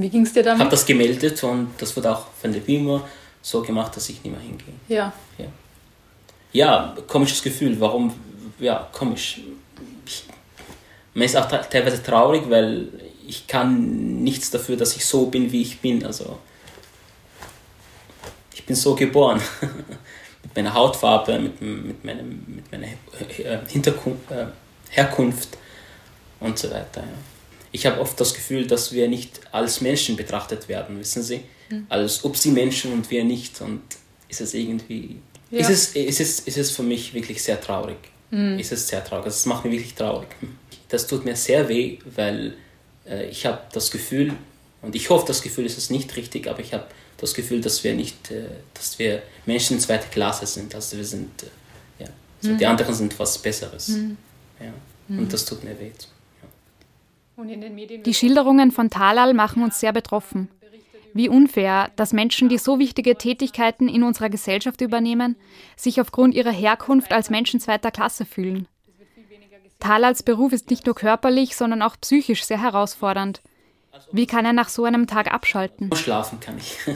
Wie 0.00 0.08
ging 0.08 0.22
es 0.22 0.32
dir 0.32 0.42
damit? 0.42 0.58
Ich 0.58 0.60
habe 0.60 0.70
das 0.70 0.86
gemeldet 0.86 1.42
und 1.44 1.70
das 1.78 1.96
wurde 1.96 2.12
auch 2.12 2.26
von 2.40 2.52
der 2.52 2.60
BIMA 2.60 3.02
so 3.42 3.62
gemacht, 3.62 3.96
dass 3.96 4.08
ich 4.08 4.22
nicht 4.22 4.32
mehr 4.32 4.40
hingehe. 4.40 4.74
Ja. 4.88 5.12
Ja, 5.38 5.46
ja 6.52 6.96
komisches 7.06 7.42
Gefühl. 7.42 7.78
Warum? 7.80 8.12
Ja, 8.58 8.88
komisch. 8.92 9.40
Ich, 10.04 10.24
man 11.14 11.24
ist 11.24 11.36
auch 11.36 11.46
teilweise 11.46 12.02
traurig, 12.02 12.42
weil 12.48 12.88
ich 13.26 13.46
kann 13.46 14.22
nichts 14.22 14.50
dafür, 14.50 14.76
dass 14.76 14.96
ich 14.96 15.04
so 15.04 15.26
bin, 15.26 15.50
wie 15.52 15.62
ich 15.62 15.80
bin. 15.80 16.04
Also 16.04 16.38
ich 18.54 18.64
bin 18.64 18.76
so 18.76 18.94
geboren. 18.94 19.40
mit 20.42 20.56
meiner 20.56 20.74
Hautfarbe, 20.74 21.38
mit, 21.38 21.60
mit, 21.60 22.04
meinem, 22.04 22.44
mit 22.46 22.72
meiner 22.72 22.88
Hinterkunft, 23.68 24.30
äh, 24.30 24.46
Herkunft 24.90 25.58
und 26.40 26.58
so 26.58 26.70
weiter. 26.70 27.02
Ja. 27.02 27.18
Ich 27.72 27.84
habe 27.86 28.00
oft 28.00 28.18
das 28.18 28.34
Gefühl, 28.34 28.66
dass 28.66 28.92
wir 28.92 29.08
nicht 29.08 29.40
als 29.52 29.80
Menschen 29.80 30.16
betrachtet 30.16 30.68
werden, 30.68 30.98
wissen 30.98 31.22
Sie? 31.22 31.42
Mhm. 31.68 31.86
Als 31.88 32.24
ob 32.24 32.36
sie 32.36 32.50
Menschen 32.50 32.92
und 32.92 33.10
wir 33.10 33.24
nicht. 33.24 33.60
Und 33.60 33.82
ist 34.28 34.40
es 34.40 34.54
irgendwie. 34.54 35.16
Ja. 35.50 35.60
Ist, 35.60 35.70
es, 35.70 35.96
ist, 35.96 36.20
es, 36.20 36.40
ist 36.40 36.58
es 36.58 36.70
für 36.70 36.82
mich 36.82 37.14
wirklich 37.14 37.42
sehr 37.42 37.60
traurig. 37.60 37.98
Mhm. 38.30 38.58
Ist 38.58 38.72
es 38.72 38.88
sehr 38.88 39.04
traurig. 39.04 39.26
Das 39.26 39.46
macht 39.46 39.64
mich 39.64 39.74
wirklich 39.74 39.94
traurig. 39.94 40.28
Das 40.88 41.06
tut 41.06 41.24
mir 41.24 41.36
sehr 41.36 41.68
weh, 41.68 41.98
weil 42.14 42.54
äh, 43.08 43.28
ich 43.28 43.46
habe 43.46 43.60
das 43.72 43.90
Gefühl, 43.90 44.32
und 44.82 44.94
ich 44.94 45.10
hoffe, 45.10 45.26
das 45.26 45.42
Gefühl 45.42 45.66
ist 45.66 45.78
es 45.78 45.90
nicht 45.90 46.14
richtig, 46.16 46.48
aber 46.48 46.60
ich 46.60 46.72
habe 46.72 46.86
das 47.18 47.34
Gefühl, 47.34 47.60
dass 47.60 47.82
wir 47.82 47.94
nicht, 47.94 48.30
äh, 48.30 48.44
dass 48.74 48.98
wir 48.98 49.22
Menschen 49.46 49.80
zweiter 49.80 50.08
Klasse 50.08 50.46
sind. 50.46 50.74
Also 50.74 50.96
wir 50.96 51.04
sind, 51.04 51.42
äh, 51.42 52.04
ja, 52.04 52.08
also 52.42 52.54
mhm. 52.54 52.58
die 52.58 52.66
anderen 52.66 52.94
sind 52.94 53.18
was 53.18 53.38
Besseres. 53.38 53.88
Mhm. 53.88 54.16
Ja. 54.60 54.72
Und 55.08 55.24
mhm. 55.24 55.28
das 55.28 55.44
tut 55.44 55.62
mir 55.62 55.78
weh. 55.78 55.92
Die 57.36 58.14
Schilderungen 58.14 58.70
von 58.70 58.90
Talal 58.90 59.34
machen 59.34 59.62
uns 59.62 59.80
sehr 59.80 59.92
betroffen. 59.92 60.48
Wie 61.12 61.28
unfair, 61.28 61.90
dass 61.96 62.12
Menschen, 62.12 62.48
die 62.48 62.58
so 62.58 62.78
wichtige 62.78 63.16
Tätigkeiten 63.16 63.88
in 63.88 64.02
unserer 64.02 64.28
Gesellschaft 64.28 64.80
übernehmen, 64.80 65.36
sich 65.76 66.00
aufgrund 66.00 66.34
ihrer 66.34 66.50
Herkunft 66.50 67.12
als 67.12 67.30
Menschen 67.30 67.60
zweiter 67.60 67.90
Klasse 67.90 68.24
fühlen. 68.24 68.68
Talals 69.78 70.22
Beruf 70.22 70.52
ist 70.52 70.70
nicht 70.70 70.86
nur 70.86 70.94
körperlich, 70.94 71.56
sondern 71.56 71.82
auch 71.82 71.96
psychisch 72.00 72.44
sehr 72.44 72.60
herausfordernd. 72.60 73.42
Wie 74.12 74.26
kann 74.26 74.44
er 74.44 74.52
nach 74.52 74.68
so 74.68 74.84
einem 74.84 75.06
Tag 75.06 75.32
abschalten? 75.32 75.94
Schlafen 75.94 76.40
kann 76.40 76.58
ich. 76.58 76.78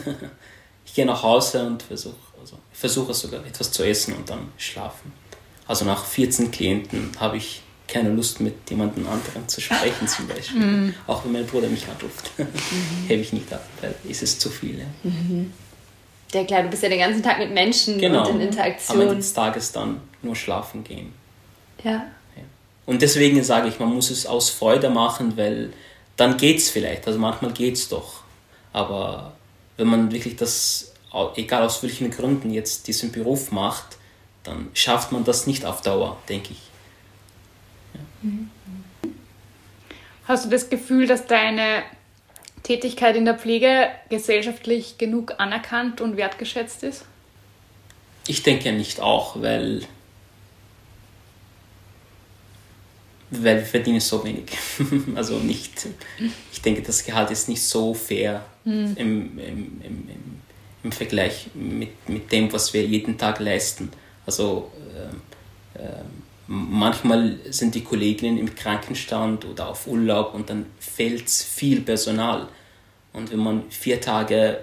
Ich 0.86 0.96
gehe 0.96 1.06
nach 1.06 1.22
Hause 1.22 1.64
und 1.68 1.84
versuche 1.84 2.16
also 2.40 2.58
versuche 2.72 3.14
sogar 3.14 3.46
etwas 3.46 3.70
zu 3.70 3.84
essen 3.84 4.14
und 4.14 4.28
dann 4.28 4.48
schlafen. 4.56 5.12
Also 5.68 5.84
nach 5.84 6.04
14 6.04 6.50
Klienten 6.50 7.12
habe 7.20 7.36
ich 7.36 7.62
keine 7.90 8.10
Lust 8.10 8.40
mit 8.40 8.54
jemandem 8.68 9.06
anderen 9.06 9.46
zu 9.46 9.60
sprechen 9.60 10.06
zum 10.08 10.26
Beispiel. 10.28 10.60
Mm. 10.60 10.94
Auch 11.06 11.24
wenn 11.24 11.32
mein 11.32 11.46
Bruder 11.46 11.68
mich 11.68 11.86
anruft, 11.86 12.30
mm 12.38 13.08
hebe 13.08 13.22
ich 13.22 13.32
nicht 13.32 13.52
ab, 13.52 13.64
weil 13.80 13.94
es 14.08 14.22
ist 14.22 14.40
zu 14.40 14.48
viel. 14.48 14.78
Ja. 14.78 14.84
Mhm. 15.02 15.52
ja 16.32 16.44
klar, 16.44 16.62
du 16.62 16.68
bist 16.68 16.82
ja 16.82 16.88
den 16.88 17.00
ganzen 17.00 17.22
Tag 17.22 17.38
mit 17.38 17.52
Menschen 17.52 17.98
genau. 17.98 18.28
und 18.28 18.36
in 18.36 18.48
Interaktion. 18.48 18.96
Am 18.96 19.02
Ende 19.02 19.16
des 19.16 19.32
Tages 19.32 19.72
dann 19.72 20.00
nur 20.22 20.36
schlafen 20.36 20.84
gehen. 20.84 21.12
Ja. 21.82 21.90
ja. 21.90 22.42
Und 22.86 23.02
deswegen 23.02 23.42
sage 23.42 23.68
ich, 23.68 23.78
man 23.78 23.92
muss 23.92 24.10
es 24.10 24.26
aus 24.26 24.50
Freude 24.50 24.90
machen, 24.90 25.36
weil 25.36 25.72
dann 26.16 26.36
geht 26.36 26.58
es 26.58 26.70
vielleicht. 26.70 27.06
Also 27.06 27.18
manchmal 27.18 27.52
geht 27.52 27.74
es 27.74 27.88
doch. 27.88 28.22
Aber 28.72 29.32
wenn 29.76 29.88
man 29.88 30.12
wirklich 30.12 30.36
das, 30.36 30.92
egal 31.36 31.62
aus 31.62 31.82
welchen 31.82 32.10
Gründen 32.10 32.50
jetzt 32.50 32.86
diesen 32.86 33.10
Beruf 33.10 33.50
macht, 33.50 33.96
dann 34.44 34.68
schafft 34.74 35.12
man 35.12 35.24
das 35.24 35.46
nicht 35.46 35.64
auf 35.64 35.82
Dauer, 35.82 36.16
denke 36.28 36.52
ich. 36.52 36.69
Hast 40.26 40.44
du 40.44 40.48
das 40.50 40.70
Gefühl, 40.70 41.06
dass 41.06 41.26
deine 41.26 41.82
Tätigkeit 42.62 43.16
in 43.16 43.24
der 43.24 43.38
Pflege 43.38 43.88
gesellschaftlich 44.10 44.98
genug 44.98 45.34
anerkannt 45.38 46.00
und 46.00 46.16
wertgeschätzt 46.16 46.82
ist? 46.82 47.04
Ich 48.26 48.42
denke 48.42 48.72
nicht 48.72 49.00
auch, 49.00 49.40
weil 49.40 49.82
weil 53.30 53.58
wir 53.58 53.64
verdienen 53.64 54.00
so 54.00 54.24
wenig. 54.24 54.46
also 55.14 55.38
nicht, 55.38 55.86
ich 56.52 56.62
denke, 56.62 56.82
das 56.82 57.04
Gehalt 57.04 57.30
ist 57.30 57.48
nicht 57.48 57.62
so 57.62 57.94
fair 57.94 58.44
mhm. 58.64 58.94
im, 58.96 59.38
im, 59.38 59.80
im, 59.82 60.08
im, 60.82 60.92
Vergleich 60.92 61.48
mit, 61.54 62.08
mit 62.08 62.30
dem, 62.32 62.52
was 62.52 62.74
wir 62.74 62.84
jeden 62.84 63.16
Tag 63.16 63.38
leisten. 63.38 63.90
Also 64.26 64.72
äh, 65.76 65.80
äh, 65.80 66.02
manchmal 66.50 67.38
sind 67.50 67.76
die 67.76 67.84
Kolleginnen 67.84 68.36
im 68.36 68.52
Krankenstand 68.56 69.44
oder 69.44 69.68
auf 69.68 69.86
Urlaub 69.86 70.34
und 70.34 70.50
dann 70.50 70.66
fehlt 70.80 71.30
viel 71.30 71.80
Personal. 71.80 72.48
Und 73.12 73.30
wenn 73.30 73.38
man 73.38 73.70
vier 73.70 74.00
Tage 74.00 74.58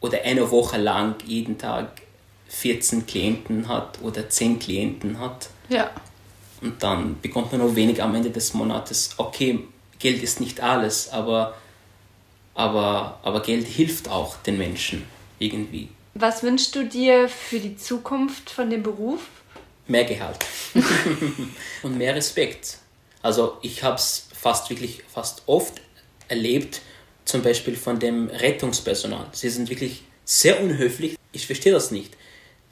oder 0.00 0.22
eine 0.24 0.50
Woche 0.50 0.78
lang 0.78 1.14
jeden 1.24 1.58
Tag 1.58 2.02
14 2.48 3.06
Klienten 3.06 3.68
hat 3.68 4.00
oder 4.02 4.28
10 4.28 4.58
Klienten 4.58 5.20
hat, 5.20 5.50
ja. 5.68 5.90
und 6.60 6.82
dann 6.82 7.20
bekommt 7.20 7.52
man 7.52 7.60
nur 7.60 7.76
wenig 7.76 8.02
am 8.02 8.12
Ende 8.16 8.30
des 8.30 8.52
Monats. 8.54 9.14
Okay, 9.16 9.60
Geld 10.00 10.24
ist 10.24 10.40
nicht 10.40 10.60
alles, 10.60 11.10
aber, 11.10 11.54
aber, 12.54 13.20
aber 13.22 13.42
Geld 13.42 13.68
hilft 13.68 14.08
auch 14.08 14.38
den 14.38 14.58
Menschen 14.58 15.04
irgendwie. 15.38 15.88
Was 16.14 16.42
wünschst 16.42 16.74
du 16.74 16.84
dir 16.84 17.28
für 17.28 17.60
die 17.60 17.76
Zukunft 17.76 18.50
von 18.50 18.70
dem 18.70 18.82
Beruf? 18.82 19.20
Mehr 19.90 20.04
Gehalt 20.04 20.38
und 21.82 21.98
mehr 21.98 22.14
Respekt. 22.14 22.78
Also 23.22 23.58
ich 23.60 23.82
habe 23.82 23.96
es 23.96 24.28
fast 24.32 24.70
wirklich 24.70 25.02
fast 25.12 25.42
oft 25.46 25.80
erlebt, 26.28 26.80
zum 27.24 27.42
Beispiel 27.42 27.74
von 27.74 27.98
dem 27.98 28.28
Rettungspersonal. 28.28 29.26
Sie 29.32 29.50
sind 29.50 29.68
wirklich 29.68 30.02
sehr 30.24 30.62
unhöflich. 30.62 31.16
Ich 31.32 31.46
verstehe 31.46 31.72
das 31.72 31.90
nicht. 31.90 32.16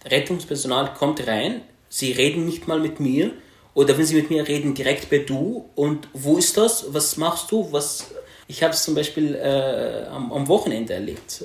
Rettungspersonal 0.04 0.94
kommt 0.94 1.26
rein, 1.26 1.62
sie 1.88 2.12
reden 2.12 2.46
nicht 2.46 2.68
mal 2.68 2.78
mit 2.78 3.00
mir 3.00 3.32
oder 3.74 3.98
wenn 3.98 4.06
sie 4.06 4.14
mit 4.14 4.30
mir 4.30 4.46
reden, 4.46 4.74
direkt 4.74 5.10
bei 5.10 5.18
du 5.18 5.68
und 5.74 6.08
wo 6.12 6.38
ist 6.38 6.56
das? 6.56 6.86
Was 6.94 7.16
machst 7.16 7.50
du? 7.50 7.72
Was? 7.72 8.12
Ich 8.46 8.62
habe 8.62 8.74
es 8.74 8.84
zum 8.84 8.94
Beispiel 8.94 9.34
äh, 9.34 10.06
am, 10.08 10.32
am 10.32 10.46
Wochenende 10.46 10.94
erlebt 10.94 11.42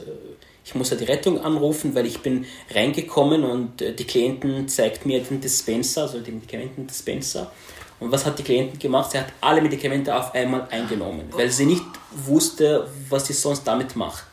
ich 0.65 0.75
musste 0.75 0.95
die 0.95 1.05
Rettung 1.05 1.39
anrufen, 1.41 1.93
weil 1.95 2.05
ich 2.05 2.19
bin 2.19 2.45
reingekommen 2.73 3.43
und 3.43 3.81
äh, 3.81 3.93
die 3.93 4.05
Klientin 4.05 4.67
zeigt 4.67 5.05
mir 5.05 5.21
den 5.21 5.41
Dispenser, 5.41 6.03
also 6.03 6.19
den 6.19 6.35
Medikamentendispenser. 6.35 7.51
Und 7.99 8.11
was 8.11 8.25
hat 8.25 8.39
die 8.39 8.43
Klientin 8.43 8.79
gemacht? 8.79 9.11
Sie 9.11 9.19
hat 9.19 9.27
alle 9.41 9.61
Medikamente 9.61 10.15
auf 10.15 10.33
einmal 10.33 10.67
eingenommen, 10.69 11.25
weil 11.31 11.49
sie 11.49 11.65
nicht 11.65 11.85
wusste, 12.11 12.87
was 13.09 13.27
sie 13.27 13.33
sonst 13.33 13.63
damit 13.63 13.95
macht. 13.95 14.25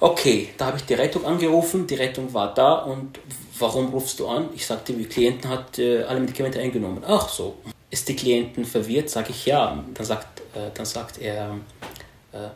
Okay, 0.00 0.50
da 0.56 0.66
habe 0.66 0.76
ich 0.76 0.84
die 0.84 0.94
Rettung 0.94 1.24
angerufen, 1.24 1.86
die 1.86 1.96
Rettung 1.96 2.32
war 2.32 2.54
da 2.54 2.74
und 2.74 3.18
warum 3.58 3.88
rufst 3.88 4.20
du 4.20 4.28
an? 4.28 4.48
Ich 4.54 4.64
sagte, 4.64 4.92
die 4.92 5.06
Klientin 5.06 5.50
hat 5.50 5.78
äh, 5.78 6.04
alle 6.04 6.20
Medikamente 6.20 6.60
eingenommen. 6.60 7.02
Ach 7.06 7.28
so. 7.28 7.56
Ist 7.90 8.08
die 8.08 8.14
Klientin 8.14 8.64
verwirrt? 8.64 9.10
Sage 9.10 9.30
ich 9.30 9.46
ja. 9.46 9.82
Dann 9.94 10.06
sagt, 10.06 10.40
äh, 10.54 10.70
dann 10.72 10.86
sagt 10.86 11.18
er, 11.18 11.56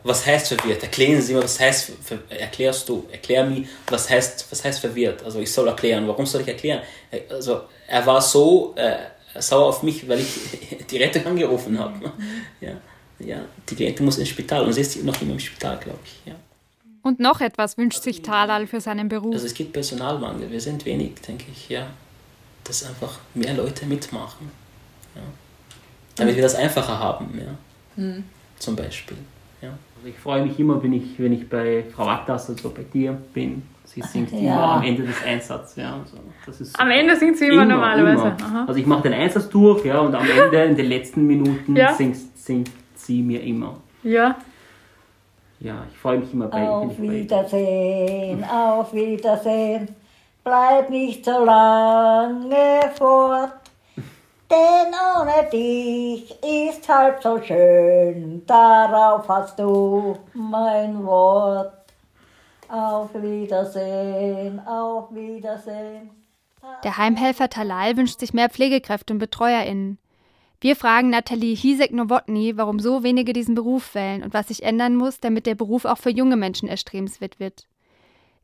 was 0.03 0.27
heißt 0.27 0.49
verwirrt? 0.49 0.83
Erklären 0.83 1.21
Sie 1.23 1.35
mir, 1.35 1.43
was 1.43 1.59
heißt, 1.59 1.93
erklärst 2.29 2.89
du, 2.89 3.07
erklär 3.11 3.45
mir, 3.45 3.65
was 3.89 4.09
heißt, 4.11 4.47
was 4.51 4.65
heißt 4.65 4.81
verwirrt? 4.81 5.25
Also 5.25 5.41
ich 5.41 5.51
soll 5.51 5.67
erklären, 5.69 6.07
warum 6.07 6.27
soll 6.27 6.43
ich 6.43 6.49
erklären? 6.49 6.83
Äh, 7.11 7.23
also 7.31 7.63
er 7.87 8.07
war 8.07 8.21
so 8.21 8.75
äh, 8.77 8.97
sauer 9.41 9.67
auf 9.67 9.83
mich, 9.83 10.07
weil 10.09 10.21
ich 10.21 10.87
die 10.91 10.99
Rettung 10.99 11.27
angerufen 11.27 11.79
habe. 11.79 11.99
Mhm. 11.99 12.13
Ja, 12.61 12.77
ja, 13.19 13.45
die 13.69 13.75
Klientin 13.75 14.05
muss 14.05 14.19
ins 14.19 14.29
Spital 14.29 14.65
und 14.65 14.73
sie 14.73 14.81
ist 14.81 15.03
noch 15.05 15.21
immer 15.21 15.33
im 15.33 15.39
Spital, 15.39 15.79
glaube 15.79 15.99
ich. 16.05 16.31
Ja. 16.31 16.37
Und 17.03 17.19
noch 17.19 17.41
etwas 17.41 17.77
wünscht 17.77 18.03
sich 18.03 18.23
Talal 18.23 18.67
für 18.67 18.81
seinen 18.81 19.09
Beruf. 19.09 19.35
Also 19.35 19.47
es 19.47 19.55
gibt 19.55 19.73
Personalmangel, 19.73 20.51
wir 20.51 20.61
sind 20.61 20.85
wenig, 20.85 21.15
denke 21.27 21.47
ich, 21.51 21.69
ja. 21.69 21.89
Dass 22.65 22.85
einfach 22.85 23.19
mehr 23.35 23.55
Leute 23.55 23.87
mitmachen. 23.87 24.51
Ja. 25.15 25.23
Damit 26.17 26.37
wir 26.37 26.43
das 26.43 26.55
einfacher 26.55 26.99
haben, 26.99 27.39
ja. 27.39 28.03
Mhm. 28.03 28.25
Zum 28.59 28.77
Beispiel. 28.77 29.17
Ja. 29.63 29.71
Also 29.97 30.09
ich 30.09 30.19
freue 30.19 30.45
mich 30.45 30.59
immer, 30.59 30.83
wenn 30.83 30.93
ich, 30.93 31.19
wenn 31.19 31.33
ich 31.33 31.49
bei 31.49 31.85
Frau 31.95 32.09
Attas, 32.09 32.51
also 32.51 32.71
bei 32.71 32.83
dir 32.83 33.17
bin. 33.33 33.63
Sie 33.85 34.03
singt 34.03 34.33
ja. 34.33 34.39
immer 34.39 34.73
am 34.75 34.83
Ende 34.83 35.05
des 35.05 35.23
Einsatzes. 35.25 35.77
Ja, 35.77 35.95
also 35.95 36.17
das 36.47 36.61
ist 36.61 36.79
am 36.81 36.91
Ende 36.91 37.15
singt 37.17 37.37
sie 37.37 37.47
immer, 37.47 37.63
immer 37.63 37.75
normalerweise. 37.75 38.35
Immer. 38.39 38.67
Also 38.67 38.81
ich 38.81 38.87
mache 38.87 39.03
den 39.03 39.13
Einsatz 39.13 39.49
durch 39.49 39.85
ja, 39.85 40.01
und 40.01 40.15
am 40.15 40.25
Ende, 40.29 40.65
in 40.65 40.77
den 40.77 40.87
letzten 40.87 41.27
Minuten, 41.27 41.77
ja. 41.77 41.93
singt, 41.93 42.17
singt 42.17 42.71
sie 42.95 43.23
mir 43.23 43.43
immer. 43.43 43.77
Ja. 44.03 44.37
Ja, 45.61 45.85
ich 45.91 45.97
freue 45.99 46.19
mich 46.19 46.33
immer 46.33 46.49
bei 46.49 46.69
Auf 46.69 47.01
Wiedersehen, 47.01 48.43
auf 48.45 48.93
Wiedersehen, 48.93 49.89
bleib 50.43 50.91
nicht 50.91 51.25
so 51.25 51.45
lange 51.45 52.81
fort. 52.97 53.62
Denn 54.53 54.93
ohne 55.17 55.49
dich 55.51 56.31
ist 56.43 56.87
halb 56.87 57.23
so 57.23 57.41
schön, 57.43 58.45
darauf 58.47 59.27
hast 59.27 59.59
du 59.59 60.19
mein 60.35 61.07
Wort. 61.07 61.73
Auf 62.69 63.15
Wiedersehen, 63.15 64.61
auf 64.67 65.11
Wiedersehen. 65.15 66.11
Der 66.85 66.99
Heimhelfer 66.99 67.49
Talal 67.49 67.97
wünscht 67.97 68.21
sich 68.21 68.35
mehr 68.35 68.51
Pflegekräfte 68.51 69.15
und 69.15 69.21
BetreuerInnen. 69.21 69.99
Wir 70.61 70.77
fragen 70.77 71.09
Nathalie 71.09 71.57
Hisek-Nowotny, 71.57 72.59
warum 72.59 72.79
so 72.79 73.03
wenige 73.03 73.33
diesen 73.33 73.55
Beruf 73.55 73.95
wählen 73.95 74.23
und 74.23 74.35
was 74.35 74.49
sich 74.49 74.65
ändern 74.65 74.97
muss, 74.97 75.19
damit 75.19 75.47
der 75.47 75.55
Beruf 75.55 75.87
auch 75.87 75.99
für 75.99 76.11
junge 76.11 76.37
Menschen 76.37 76.69
erstrebenswert 76.69 77.41
wird. 77.41 77.67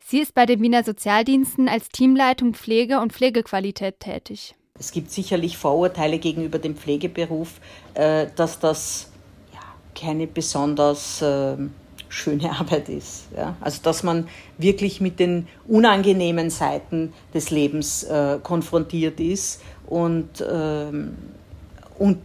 Sie 0.00 0.20
ist 0.20 0.34
bei 0.34 0.46
den 0.46 0.62
Wiener 0.62 0.84
Sozialdiensten 0.84 1.68
als 1.68 1.90
Teamleitung 1.90 2.54
Pflege 2.54 2.98
und 3.00 3.12
Pflegequalität 3.12 4.00
tätig. 4.00 4.54
Es 4.78 4.92
gibt 4.92 5.10
sicherlich 5.10 5.56
Vorurteile 5.58 6.18
gegenüber 6.18 6.58
dem 6.58 6.76
Pflegeberuf, 6.76 7.60
äh, 7.94 8.26
dass 8.36 8.58
das 8.58 9.08
ja, 9.52 9.60
keine 9.94 10.26
besonders 10.26 11.20
ähm, 11.22 11.72
schöne 12.08 12.50
Arbeit 12.58 12.88
ist. 12.88 13.24
Ja? 13.36 13.56
Also 13.60 13.80
dass 13.82 14.02
man 14.02 14.28
wirklich 14.56 15.00
mit 15.00 15.18
den 15.20 15.48
unangenehmen 15.66 16.50
Seiten 16.50 17.12
des 17.34 17.50
Lebens 17.50 18.04
äh, 18.04 18.38
konfrontiert 18.42 19.20
ist 19.20 19.60
und, 19.86 20.44
ähm, 20.48 21.16
und 21.98 22.18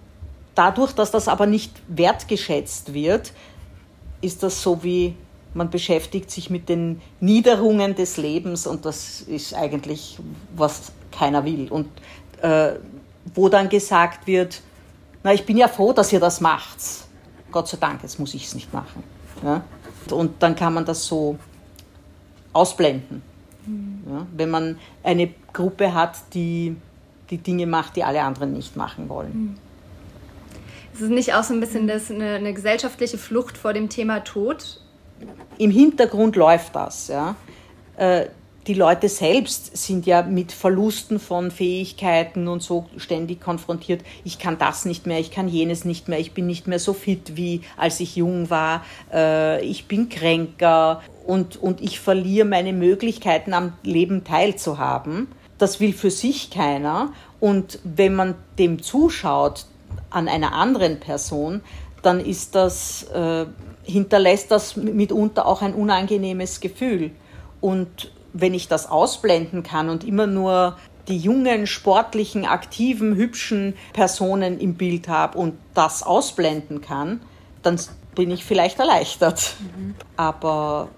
dadurch, 0.55 0.93
dass 0.93 1.11
das 1.11 1.27
aber 1.27 1.45
nicht 1.45 1.71
wertgeschätzt 1.87 2.93
wird, 2.93 3.33
ist 4.21 4.43
das 4.43 4.61
so 4.61 4.83
wie 4.83 5.15
man 5.53 5.69
beschäftigt 5.69 6.31
sich 6.31 6.49
mit 6.49 6.67
den 6.69 7.01
Niederungen 7.19 7.95
des 7.95 8.17
Lebens 8.17 8.65
und 8.65 8.85
das 8.85 9.21
ist 9.21 9.53
eigentlich, 9.53 10.17
was 10.55 10.91
keiner 11.11 11.45
will. 11.45 11.71
Und 11.71 11.87
äh, 12.43 12.73
wo 13.33 13.49
dann 13.49 13.69
gesagt 13.69 14.27
wird, 14.27 14.61
na, 15.23 15.33
ich 15.33 15.45
bin 15.45 15.57
ja 15.57 15.67
froh, 15.67 15.93
dass 15.93 16.11
ihr 16.13 16.19
das 16.19 16.41
macht. 16.41 16.77
Gott 17.51 17.67
sei 17.67 17.77
Dank, 17.77 18.03
jetzt 18.03 18.19
muss 18.19 18.33
ich 18.33 18.45
es 18.45 18.53
nicht 18.53 18.73
machen. 18.73 19.03
Ja? 19.43 19.63
Und 20.11 20.43
dann 20.43 20.55
kann 20.55 20.73
man 20.73 20.85
das 20.85 21.05
so 21.05 21.37
ausblenden. 22.51 23.21
Mhm. 23.65 24.03
Ja? 24.07 24.27
Wenn 24.35 24.49
man 24.49 24.77
eine 25.03 25.33
Gruppe 25.53 25.93
hat, 25.93 26.17
die 26.33 26.75
die 27.29 27.37
Dinge 27.37 27.65
macht, 27.65 27.95
die 27.95 28.03
alle 28.03 28.21
anderen 28.21 28.53
nicht 28.53 28.75
machen 28.75 29.09
wollen. 29.09 29.31
Mhm. 29.33 29.57
Ist 30.93 31.01
es 31.01 31.09
nicht 31.09 31.33
auch 31.33 31.43
so 31.43 31.53
ein 31.53 31.59
bisschen 31.59 31.87
das, 31.87 32.11
eine, 32.11 32.35
eine 32.35 32.53
gesellschaftliche 32.53 33.17
Flucht 33.17 33.57
vor 33.57 33.73
dem 33.73 33.89
Thema 33.89 34.19
Tod? 34.19 34.81
Im 35.57 35.71
Hintergrund 35.71 36.35
läuft 36.35 36.75
das. 36.75 37.07
Ja. 37.07 37.35
Äh, 37.97 38.27
die 38.67 38.73
Leute 38.73 39.09
selbst 39.09 39.75
sind 39.75 40.05
ja 40.05 40.21
mit 40.21 40.51
Verlusten 40.51 41.19
von 41.19 41.51
Fähigkeiten 41.51 42.47
und 42.47 42.63
so 42.63 42.85
ständig 42.97 43.41
konfrontiert. 43.41 44.01
Ich 44.23 44.39
kann 44.39 44.57
das 44.57 44.85
nicht 44.85 45.05
mehr, 45.05 45.19
ich 45.19 45.31
kann 45.31 45.47
jenes 45.47 45.83
nicht 45.83 46.07
mehr, 46.07 46.19
ich 46.19 46.33
bin 46.33 46.47
nicht 46.47 46.67
mehr 46.67 46.79
so 46.79 46.93
fit 46.93 47.35
wie 47.35 47.61
als 47.75 47.99
ich 47.99 48.15
jung 48.15 48.49
war, 48.49 48.85
äh, 49.11 49.63
ich 49.65 49.87
bin 49.87 50.07
kränker 50.07 51.01
und, 51.25 51.57
und 51.57 51.81
ich 51.81 51.99
verliere 51.99 52.45
meine 52.45 52.73
Möglichkeiten 52.73 53.53
am 53.53 53.73
Leben 53.83 54.23
teilzuhaben. 54.23 55.27
Das 55.57 55.79
will 55.79 55.93
für 55.93 56.11
sich 56.11 56.49
keiner. 56.49 57.13
Und 57.39 57.79
wenn 57.83 58.15
man 58.15 58.35
dem 58.57 58.81
zuschaut 58.81 59.65
an 60.09 60.27
einer 60.27 60.53
anderen 60.53 60.99
Person, 60.99 61.61
dann 62.01 62.19
ist 62.19 62.55
das, 62.55 63.03
äh, 63.13 63.45
hinterlässt 63.83 64.51
das 64.51 64.75
mitunter 64.77 65.45
auch 65.45 65.61
ein 65.61 65.73
unangenehmes 65.73 66.59
Gefühl. 66.59 67.11
Und 67.61 68.11
wenn 68.33 68.53
ich 68.53 68.67
das 68.67 68.89
ausblenden 68.89 69.63
kann 69.63 69.89
und 69.89 70.03
immer 70.03 70.27
nur 70.27 70.77
die 71.07 71.17
jungen, 71.17 71.67
sportlichen, 71.67 72.45
aktiven, 72.45 73.15
hübschen 73.15 73.75
Personen 73.93 74.59
im 74.59 74.75
Bild 74.75 75.07
habe 75.07 75.37
und 75.37 75.55
das 75.73 76.03
ausblenden 76.03 76.81
kann, 76.81 77.21
dann 77.61 77.79
bin 78.15 78.31
ich 78.31 78.43
vielleicht 78.43 78.79
erleichtert. 78.79 79.55
Mhm. 79.59 79.95
Aber 80.15 80.89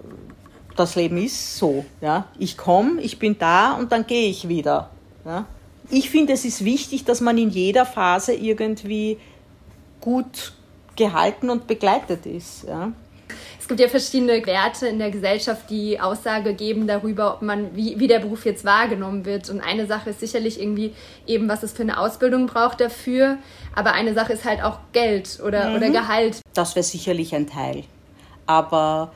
das 0.76 0.94
Leben 0.94 1.16
ist 1.18 1.56
so. 1.56 1.84
Ja? 2.00 2.26
Ich 2.38 2.56
komme, 2.56 3.00
ich 3.00 3.18
bin 3.18 3.38
da 3.38 3.72
und 3.72 3.92
dann 3.92 4.06
gehe 4.06 4.28
ich 4.28 4.48
wieder. 4.48 4.90
Ja? 5.24 5.46
Ich 5.90 6.10
finde, 6.10 6.32
es 6.32 6.44
ist 6.44 6.64
wichtig, 6.64 7.04
dass 7.04 7.20
man 7.20 7.38
in 7.38 7.50
jeder 7.50 7.86
Phase 7.86 8.34
irgendwie 8.34 9.18
gut 10.00 10.52
gehalten 10.94 11.50
und 11.50 11.66
begleitet 11.66 12.26
ist. 12.26 12.64
Ja? 12.64 12.92
Es 13.66 13.68
gibt 13.68 13.80
ja 13.80 13.88
verschiedene 13.88 14.46
Werte 14.46 14.86
in 14.86 15.00
der 15.00 15.10
Gesellschaft, 15.10 15.68
die 15.70 15.98
Aussage 15.98 16.54
geben 16.54 16.86
darüber, 16.86 17.34
ob 17.34 17.42
man, 17.42 17.74
wie, 17.74 17.98
wie 17.98 18.06
der 18.06 18.20
Beruf 18.20 18.44
jetzt 18.44 18.64
wahrgenommen 18.64 19.24
wird. 19.24 19.50
Und 19.50 19.60
eine 19.60 19.86
Sache 19.88 20.10
ist 20.10 20.20
sicherlich 20.20 20.60
irgendwie 20.60 20.94
eben, 21.26 21.48
was 21.48 21.64
es 21.64 21.72
für 21.72 21.82
eine 21.82 21.98
Ausbildung 21.98 22.46
braucht 22.46 22.80
dafür. 22.80 23.38
Aber 23.74 23.92
eine 23.92 24.14
Sache 24.14 24.34
ist 24.34 24.44
halt 24.44 24.62
auch 24.62 24.78
Geld 24.92 25.40
oder, 25.44 25.70
mhm. 25.70 25.76
oder 25.78 25.90
Gehalt. 25.90 26.38
Das 26.54 26.76
wäre 26.76 26.84
sicherlich 26.84 27.34
ein 27.34 27.48
Teil. 27.48 27.82
Aber 28.46 29.10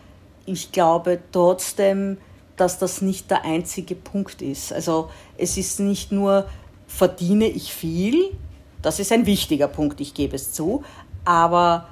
ich 0.47 0.73
glaube 0.73 1.21
trotzdem, 1.31 2.19
dass 2.57 2.81
das 2.81 3.03
nicht 3.03 3.31
der 3.31 3.45
einzige 3.45 3.95
Punkt 3.95 4.43
ist. 4.43 4.73
Also 4.73 5.11
es 5.39 5.59
ist 5.59 5.79
nicht 5.79 6.11
nur 6.11 6.49
verdiene 6.89 7.47
ich 7.47 7.73
viel. 7.73 8.37
Das 8.83 8.99
ist 8.99 9.13
ein 9.13 9.27
wichtiger 9.27 9.69
Punkt, 9.69 10.01
ich 10.01 10.13
gebe 10.13 10.35
es 10.35 10.53
zu. 10.53 10.83
Aber 11.25 11.87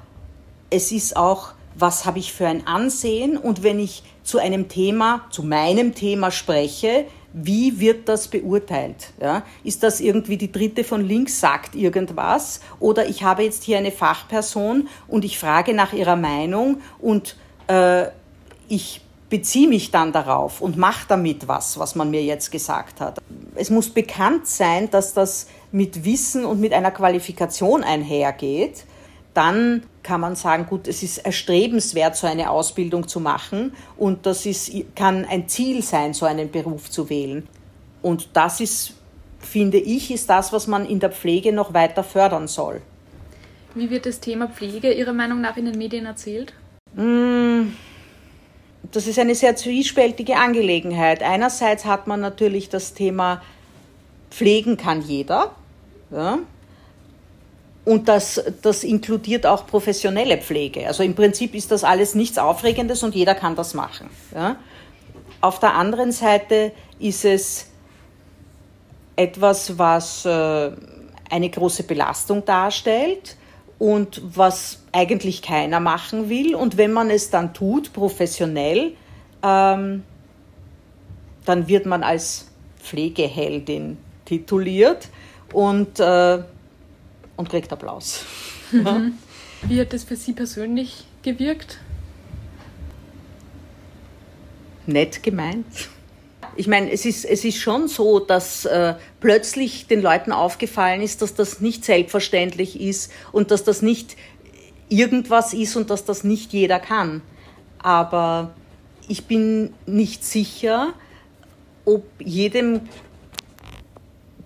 es 0.69 0.91
ist 0.91 1.15
auch, 1.15 1.53
was 1.79 2.05
habe 2.05 2.19
ich 2.19 2.33
für 2.33 2.47
ein 2.47 2.67
Ansehen? 2.67 3.37
Und 3.37 3.63
wenn 3.63 3.79
ich 3.79 4.03
zu 4.23 4.37
einem 4.37 4.67
Thema, 4.67 5.25
zu 5.31 5.43
meinem 5.43 5.95
Thema 5.95 6.31
spreche, 6.31 7.05
wie 7.33 7.79
wird 7.79 8.09
das 8.09 8.27
beurteilt? 8.27 9.11
Ja? 9.21 9.43
Ist 9.63 9.83
das 9.83 9.99
irgendwie 9.99 10.37
die 10.37 10.51
dritte 10.51 10.83
von 10.83 11.05
links 11.05 11.39
sagt 11.39 11.75
irgendwas? 11.75 12.61
Oder 12.79 13.07
ich 13.07 13.23
habe 13.23 13.43
jetzt 13.43 13.63
hier 13.63 13.77
eine 13.77 13.91
Fachperson 13.91 14.87
und 15.07 15.25
ich 15.25 15.37
frage 15.37 15.73
nach 15.73 15.93
ihrer 15.93 16.15
Meinung 16.15 16.81
und 16.99 17.35
äh, 17.67 18.07
ich 18.67 19.01
beziehe 19.29 19.67
mich 19.67 19.91
dann 19.91 20.11
darauf 20.11 20.59
und 20.59 20.75
mache 20.77 21.05
damit 21.07 21.47
was, 21.47 21.77
was 21.77 21.95
man 21.95 22.09
mir 22.09 22.23
jetzt 22.23 22.51
gesagt 22.51 22.99
hat. 22.99 23.19
Es 23.55 23.69
muss 23.69 23.89
bekannt 23.89 24.47
sein, 24.47 24.89
dass 24.89 25.13
das 25.13 25.47
mit 25.71 26.03
Wissen 26.03 26.45
und 26.45 26.59
mit 26.59 26.73
einer 26.73 26.91
Qualifikation 26.91 27.83
einhergeht. 27.83 28.85
Dann 29.39 29.83
kann 30.03 30.19
man 30.19 30.35
sagen, 30.35 30.65
gut, 30.65 30.87
es 30.87 31.01
ist 31.01 31.19
erstrebenswert, 31.19 32.17
so 32.17 32.27
eine 32.27 32.49
Ausbildung 32.49 33.07
zu 33.07 33.21
machen 33.21 33.71
und 33.95 34.25
das 34.25 34.45
ist, 34.45 34.69
kann 34.95 35.23
ein 35.23 35.47
Ziel 35.47 35.81
sein, 35.81 36.13
so 36.13 36.25
einen 36.25 36.51
Beruf 36.51 36.91
zu 36.91 37.09
wählen. 37.09 37.47
Und 38.01 38.29
das 38.33 38.59
ist, 38.59 38.95
finde 39.39 39.77
ich, 39.77 40.11
ist 40.11 40.29
das, 40.29 40.51
was 40.51 40.67
man 40.67 40.85
in 40.85 40.99
der 40.99 41.11
Pflege 41.11 41.53
noch 41.53 41.73
weiter 41.73 42.03
fördern 42.03 42.49
soll. 42.49 42.81
Wie 43.75 43.89
wird 43.89 44.05
das 44.05 44.19
Thema 44.19 44.49
Pflege 44.49 44.91
Ihrer 44.91 45.13
Meinung 45.13 45.39
nach 45.39 45.55
in 45.55 45.65
den 45.65 45.77
Medien 45.77 46.05
erzählt? 46.05 46.53
Mmh 46.95 47.67
das 48.91 49.07
ist 49.07 49.19
eine 49.19 49.35
sehr 49.35 49.55
zwiespältige 49.55 50.37
Angelegenheit. 50.37 51.21
Einerseits 51.21 51.85
hat 51.85 52.07
man 52.07 52.21
natürlich 52.21 52.69
das 52.69 52.93
Thema 52.93 53.41
Pflegen 54.31 54.77
kann 54.77 55.01
jeder. 55.01 55.51
Ja? 56.11 56.39
Und 57.85 58.07
das, 58.07 58.41
das 58.61 58.83
inkludiert 58.83 59.45
auch 59.45 59.65
professionelle 59.65 60.37
Pflege. 60.37 60.85
Also 60.87 61.03
im 61.03 61.15
Prinzip 61.15 61.55
ist 61.55 61.71
das 61.71 61.83
alles 61.83 62.13
nichts 62.13 62.37
Aufregendes 62.37 63.03
und 63.03 63.15
jeder 63.15 63.35
kann 63.35 63.55
das 63.55 63.73
machen. 63.73 64.09
Ja? 64.33 64.57
Auf 65.41 65.59
der 65.59 65.75
anderen 65.75 66.11
Seite 66.11 66.71
ist 66.99 67.25
es 67.25 67.67
etwas, 69.15 69.77
was 69.77 70.25
äh, 70.25 70.71
eine 71.29 71.49
große 71.49 71.83
Belastung 71.83 72.45
darstellt 72.45 73.37
und 73.77 74.21
was 74.23 74.83
eigentlich 74.91 75.41
keiner 75.41 75.79
machen 75.79 76.29
will. 76.29 76.55
Und 76.55 76.77
wenn 76.77 76.91
man 76.91 77.09
es 77.09 77.29
dann 77.29 77.53
tut, 77.53 77.93
professionell, 77.93 78.93
ähm, 79.41 80.03
dann 81.45 81.67
wird 81.67 81.85
man 81.85 82.03
als 82.03 82.47
Pflegeheldin 82.81 83.97
tituliert 84.25 85.09
und, 85.53 85.99
äh, 85.99 86.39
und 87.39 87.49
kriegt 87.49 87.71
Applaus. 87.71 88.25
Mhm. 88.71 89.17
Wie 89.63 89.79
hat 89.79 89.93
das 89.93 90.03
für 90.03 90.17
Sie 90.17 90.33
persönlich 90.33 91.05
gewirkt? 91.23 91.79
Nett 94.85 95.23
gemeint. 95.23 95.65
Ich 96.57 96.67
meine, 96.67 96.91
es 96.91 97.05
ist, 97.05 97.23
es 97.23 97.45
ist 97.45 97.57
schon 97.57 97.87
so, 97.87 98.19
dass 98.19 98.65
äh, 98.65 98.95
plötzlich 99.21 99.87
den 99.87 100.01
Leuten 100.01 100.33
aufgefallen 100.33 101.01
ist, 101.01 101.21
dass 101.21 101.33
das 101.33 101.61
nicht 101.61 101.85
selbstverständlich 101.85 102.81
ist 102.81 103.09
und 103.31 103.51
dass 103.51 103.63
das 103.63 103.81
nicht 103.81 104.17
irgendwas 104.89 105.53
ist 105.53 105.77
und 105.77 105.89
dass 105.89 106.03
das 106.03 106.25
nicht 106.25 106.51
jeder 106.51 106.79
kann. 106.79 107.21
Aber 107.81 108.53
ich 109.07 109.27
bin 109.27 109.73
nicht 109.85 110.25
sicher, 110.25 110.93
ob 111.85 112.03
jedem 112.19 112.81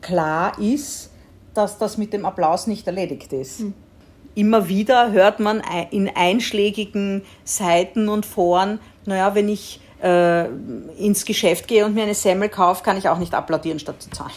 klar 0.01 0.59
ist, 0.59 1.09
dass 1.53 1.77
das 1.77 1.97
mit 1.97 2.13
dem 2.13 2.25
Applaus 2.25 2.67
nicht 2.67 2.87
erledigt 2.87 3.33
ist. 3.33 3.59
Hm. 3.59 3.73
Immer 4.35 4.67
wieder 4.67 5.11
hört 5.11 5.39
man 5.39 5.61
in 5.91 6.09
einschlägigen 6.09 7.21
Seiten 7.43 8.09
und 8.09 8.25
Foren, 8.25 8.79
naja, 9.05 9.35
wenn 9.35 9.47
ich 9.47 9.79
äh, 10.01 10.45
ins 10.97 11.25
Geschäft 11.25 11.67
gehe 11.67 11.85
und 11.85 11.93
mir 11.93 12.03
eine 12.03 12.15
Semmel 12.15 12.49
kaufe, 12.49 12.83
kann 12.83 12.97
ich 12.97 13.07
auch 13.09 13.19
nicht 13.19 13.33
applaudieren, 13.33 13.79
statt 13.79 14.01
zu 14.01 14.09
zahlen. 14.09 14.31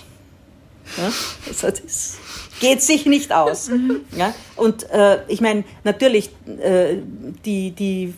Ja? 0.96 1.10
Also 1.48 1.70
das 1.70 2.18
geht 2.60 2.82
sich 2.82 3.06
nicht 3.06 3.32
aus. 3.32 3.68
Mhm. 3.68 4.02
Ja? 4.16 4.34
Und 4.54 4.88
äh, 4.90 5.18
ich 5.28 5.40
meine, 5.40 5.64
natürlich, 5.84 6.30
äh, 6.60 6.96
die, 7.44 7.72
die 7.72 8.14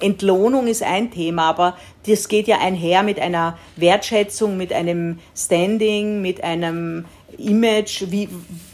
Entlohnung 0.00 0.66
ist 0.66 0.82
ein 0.82 1.10
Thema, 1.10 1.50
aber 1.50 1.76
das 2.06 2.28
geht 2.28 2.48
ja 2.48 2.58
einher 2.58 3.02
mit 3.02 3.18
einer 3.18 3.58
Wertschätzung, 3.76 4.56
mit 4.56 4.72
einem 4.72 5.18
Standing, 5.36 6.22
mit 6.22 6.42
einem 6.42 7.04
Image. 7.38 8.10
Wie, 8.10 8.28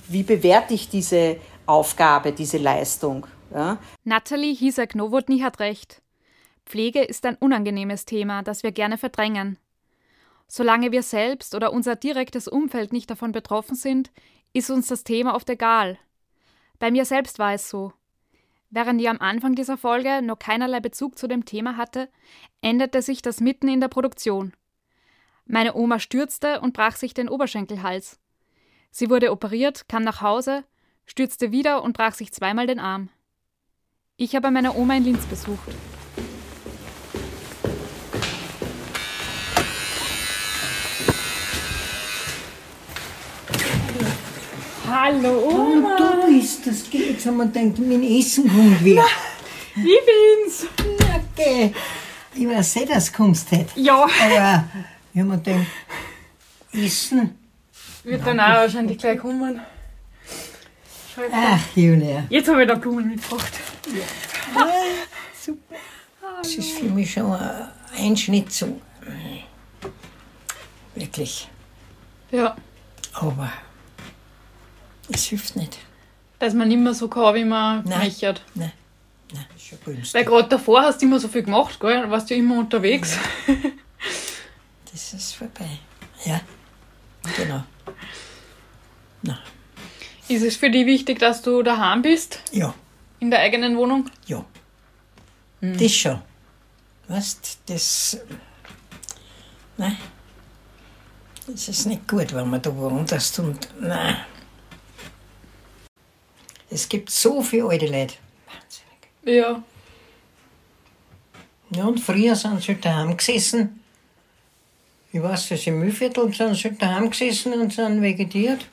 wie 0.09 0.23
bewerte 0.23 0.75
ich 0.75 0.89
diese 0.89 1.37
Aufgabe, 1.67 2.33
diese 2.33 2.59
Leistung? 2.59 3.27
Ja? 3.53 3.79
Natalie 4.05 4.55
Hisak-Nowotny 4.55 5.41
hat 5.41 5.61
recht. 5.61 6.03
Pflege 6.65 7.03
ist 7.03 7.27
ein 7.27 7.37
unangenehmes 7.37 8.05
Thema, 8.05 8.43
das 8.43 8.63
wir 8.63 8.73
gerne 8.73 8.99
verdrängen. 8.99 9.59
Solange 10.49 10.93
wir 10.93 11.03
selbst 11.03 11.55
oder 11.55 11.73
unser 11.73 11.97
direktes 11.97 12.47
Umfeld 12.47 12.93
nicht 12.93 13.11
davon 13.11 13.33
betroffen 13.33 13.75
sind, 13.75 14.11
ist 14.53 14.71
uns 14.71 14.87
das 14.87 15.05
Thema 15.05 15.35
oft 15.35 15.49
egal. 15.49 15.99
Bei 16.79 16.91
mir 16.91 17.05
selbst 17.05 17.39
war 17.39 17.55
es 17.55 17.69
so. 17.69 17.93
Während 18.71 19.01
ich 19.01 19.09
am 19.09 19.21
Anfang 19.21 19.55
dieser 19.55 19.77
Folge 19.77 20.23
noch 20.23 20.39
keinerlei 20.39 20.81
Bezug 20.81 21.19
zu 21.19 21.27
dem 21.27 21.45
Thema 21.45 21.77
hatte, 21.77 22.09
änderte 22.63 23.03
sich 23.03 23.23
das 23.23 23.41
mitten 23.41 23.69
in 23.69 23.81
der 23.81 23.89
Produktion. 23.89 24.53
Meine 25.45 25.75
Oma 25.75 25.99
stürzte 25.99 26.61
und 26.61 26.73
brach 26.73 26.97
sich 26.97 27.13
den 27.13 27.29
Oberschenkelhals. 27.29 28.19
Sie 28.95 29.09
wurde 29.09 29.33
operiert, 29.33 29.89
kam 29.89 30.03
nach 30.05 30.21
Hause, 30.21 30.65
stürzte 31.07 31.51
wieder 31.51 31.83
und 31.83 31.97
brach 31.97 32.13
sich 32.13 32.31
zweimal 32.31 32.67
den 32.67 32.79
Arm. 32.79 33.09
Ich 34.19 34.37
habe 34.37 34.51
meine 34.51 34.75
Oma 34.75 34.99
in 34.99 35.05
Linz 35.05 35.25
besucht. 35.25 35.59
Hallo 44.87 45.43
Oma. 45.49 45.97
Und 45.97 45.99
du 45.99 46.27
bist 46.27 46.67
das. 46.67 46.85
Jetzt 46.93 47.25
haben 47.25 47.39
wir 47.39 47.47
gedacht, 47.47 47.79
mein 47.79 48.03
Essen 48.03 48.47
kommt 48.47 48.85
wieder. 48.85 49.07
Na, 49.75 49.83
ich 49.83 50.01
bin's. 50.05 50.67
Na, 51.01 51.19
geh. 51.35 51.73
Ich 52.35 52.47
weiß 52.47 52.77
eh, 52.77 52.85
dass 52.85 53.11
du 53.11 53.17
kommst 53.17 53.51
heute. 53.53 53.69
Ja. 53.75 54.03
Aber 54.05 54.69
ich 55.15 55.21
habe 55.21 55.31
mir 55.31 55.39
gedacht, 55.39 55.67
Essen. 56.75 57.42
Wird 58.05 58.27
dann 58.27 58.41
auch 58.41 58.49
wahrscheinlich 58.49 58.99
gleich 58.99 59.19
kommen. 59.19 59.61
Ach, 61.33 61.61
Julia. 61.77 62.25
Jetzt 62.29 62.49
habe 62.49 62.63
ich 62.63 62.69
da 62.69 62.75
Blumen 62.75 63.09
mitgebracht. 63.09 63.53
Ja. 63.87 64.67
super. 65.41 65.77
Das 66.43 66.55
ist 66.55 66.79
für 66.79 66.87
mich 66.87 67.13
schon 67.13 67.33
ein 67.33 67.69
Einschnitt 67.97 68.51
so. 68.53 68.81
Wirklich. 70.95 71.49
Ja. 72.31 72.57
Aber 73.13 73.53
es 75.13 75.25
hilft 75.25 75.57
nicht. 75.57 75.79
Dass 76.39 76.55
man 76.55 76.69
nicht 76.69 76.79
mehr 76.79 76.95
so 76.95 77.09
kann, 77.09 77.35
wie 77.35 77.45
man 77.45 77.85
Nein. 77.85 78.01
mechert. 78.01 78.43
Nein, 78.55 78.73
nein, 79.33 79.47
ist 79.55 79.67
schon 79.67 79.79
günstig. 79.85 80.15
Weil 80.15 80.25
gerade 80.25 80.49
davor 80.49 80.83
hast 80.83 81.01
du 81.01 81.07
immer 81.07 81.21
so 81.21 81.29
viel 81.29 81.43
gemacht, 81.43 81.79
gell? 81.79 82.03
Du 82.03 82.11
warst 82.11 82.31
ja 82.31 82.37
immer 82.37 82.59
unterwegs. 82.59 83.17
Das 84.91 85.15
ist 85.15 85.35
vorbei. 85.35 85.79
Ja, 86.25 86.41
genau. 87.37 87.63
Na, 89.23 89.39
Ist 90.29 90.43
es 90.43 90.57
für 90.57 90.71
dich 90.71 90.87
wichtig, 90.87 91.19
dass 91.19 91.43
du 91.43 91.63
daheim 91.63 92.03
bist? 92.03 92.41
Ja. 92.53 92.75
In 93.21 93.31
der 93.31 93.41
eigenen 93.41 93.77
Wohnung? 93.77 94.11
Ja. 94.27 94.45
Hm. 95.61 95.79
das 95.79 95.93
schon. 95.93 96.21
Weißt 97.09 97.61
das. 97.67 98.19
Nein. 99.77 99.97
Das 101.47 101.69
ist 101.69 101.87
nicht 101.87 102.09
gut, 102.09 102.33
wenn 102.33 102.49
man 102.49 102.63
da 102.63 102.75
woanders 102.75 103.39
und. 103.39 103.69
Nein. 103.81 104.17
Es 106.71 106.89
gibt 106.89 107.11
so 107.11 107.43
viele 107.43 107.69
alte 107.69 107.87
Leute. 107.87 108.15
Ja. 109.25 109.63
Ja, 111.71 111.85
und 111.85 112.01
früher 112.01 112.35
sind 112.35 112.63
sie 112.63 112.75
daheim 112.75 113.17
gesessen. 113.17 113.82
Ich 115.13 115.23
weiß, 115.23 115.51
dass 115.51 115.67
im 115.67 115.79
Müllviertel 115.79 116.33
sind 116.33 116.55
sie 116.55 116.71
daheim 116.77 117.11
gesessen 117.11 117.53
und 117.53 117.73
sind 117.73 118.01
vegetiert, 118.01 118.67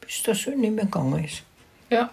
bis 0.00 0.22
der 0.22 0.34
Sohn 0.34 0.60
nicht 0.60 0.72
mehr 0.74 0.84
gegangen 0.84 1.24
ist. 1.24 1.42
Ja. 1.90 2.10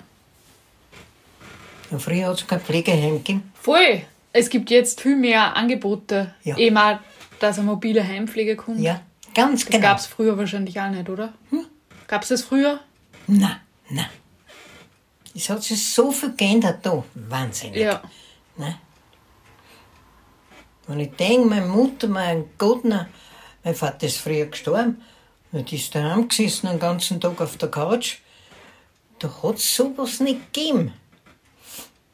Ja, 1.92 2.00
früher 2.00 2.28
hat 2.28 2.38
es 2.38 2.48
kein 2.48 2.60
Pflegeheim 2.62 3.18
gegeben. 3.18 3.52
Voll. 3.54 4.02
Es 4.34 4.50
gibt 4.50 4.70
jetzt 4.72 5.02
viel 5.02 5.16
mehr 5.18 5.56
Angebote. 5.56 6.34
Ja. 6.44 6.58
Eben 6.58 6.78
auch, 6.78 7.00
dass 7.40 7.58
eine 7.60 7.68
mobile 7.68 8.06
Heimpflege 8.06 8.56
kommt. 8.56 8.80
Ja, 8.80 9.02
ganz 9.36 9.62
Das 9.66 9.70
genau. 9.70 9.82
gab 9.88 9.98
es 10.00 10.06
früher 10.08 10.38
wahrscheinlich 10.38 10.80
auch 10.80 10.90
nicht, 10.90 11.10
oder? 11.10 11.34
Hm? 11.50 11.66
Gab 12.08 12.24
es 12.24 12.30
das 12.30 12.42
früher? 12.44 12.80
Nein, 13.28 13.58
nein. 13.90 14.10
Es 15.36 15.50
hat 15.50 15.64
sich 15.64 15.94
so 15.94 16.12
viel 16.12 16.34
geändert 16.36 16.80
da. 16.86 17.04
Wahnsinn. 17.14 17.74
Ja. 17.74 18.02
Ne? 18.58 18.78
Wenn 20.88 21.00
ich 21.00 21.12
denke, 21.12 21.48
meine 21.48 21.66
Mutter, 21.66 22.08
mein 22.08 22.46
Gott, 22.58 22.84
mein 22.84 23.76
Vater 23.76 24.08
ist 24.08 24.18
früher 24.18 24.48
gestorben 24.48 25.02
Die 25.52 25.76
ist 25.76 25.94
daheim 25.94 26.28
gesessen 26.28 26.68
den 26.68 26.80
ganzen 26.80 27.20
Tag 27.20 27.40
auf 27.40 27.58
der 27.58 27.70
Couch. 27.70 28.18
Da 29.20 29.30
hat 29.44 29.56
es 29.56 29.76
sowas 29.76 30.20
nicht 30.20 30.54
gegeben. 30.54 30.94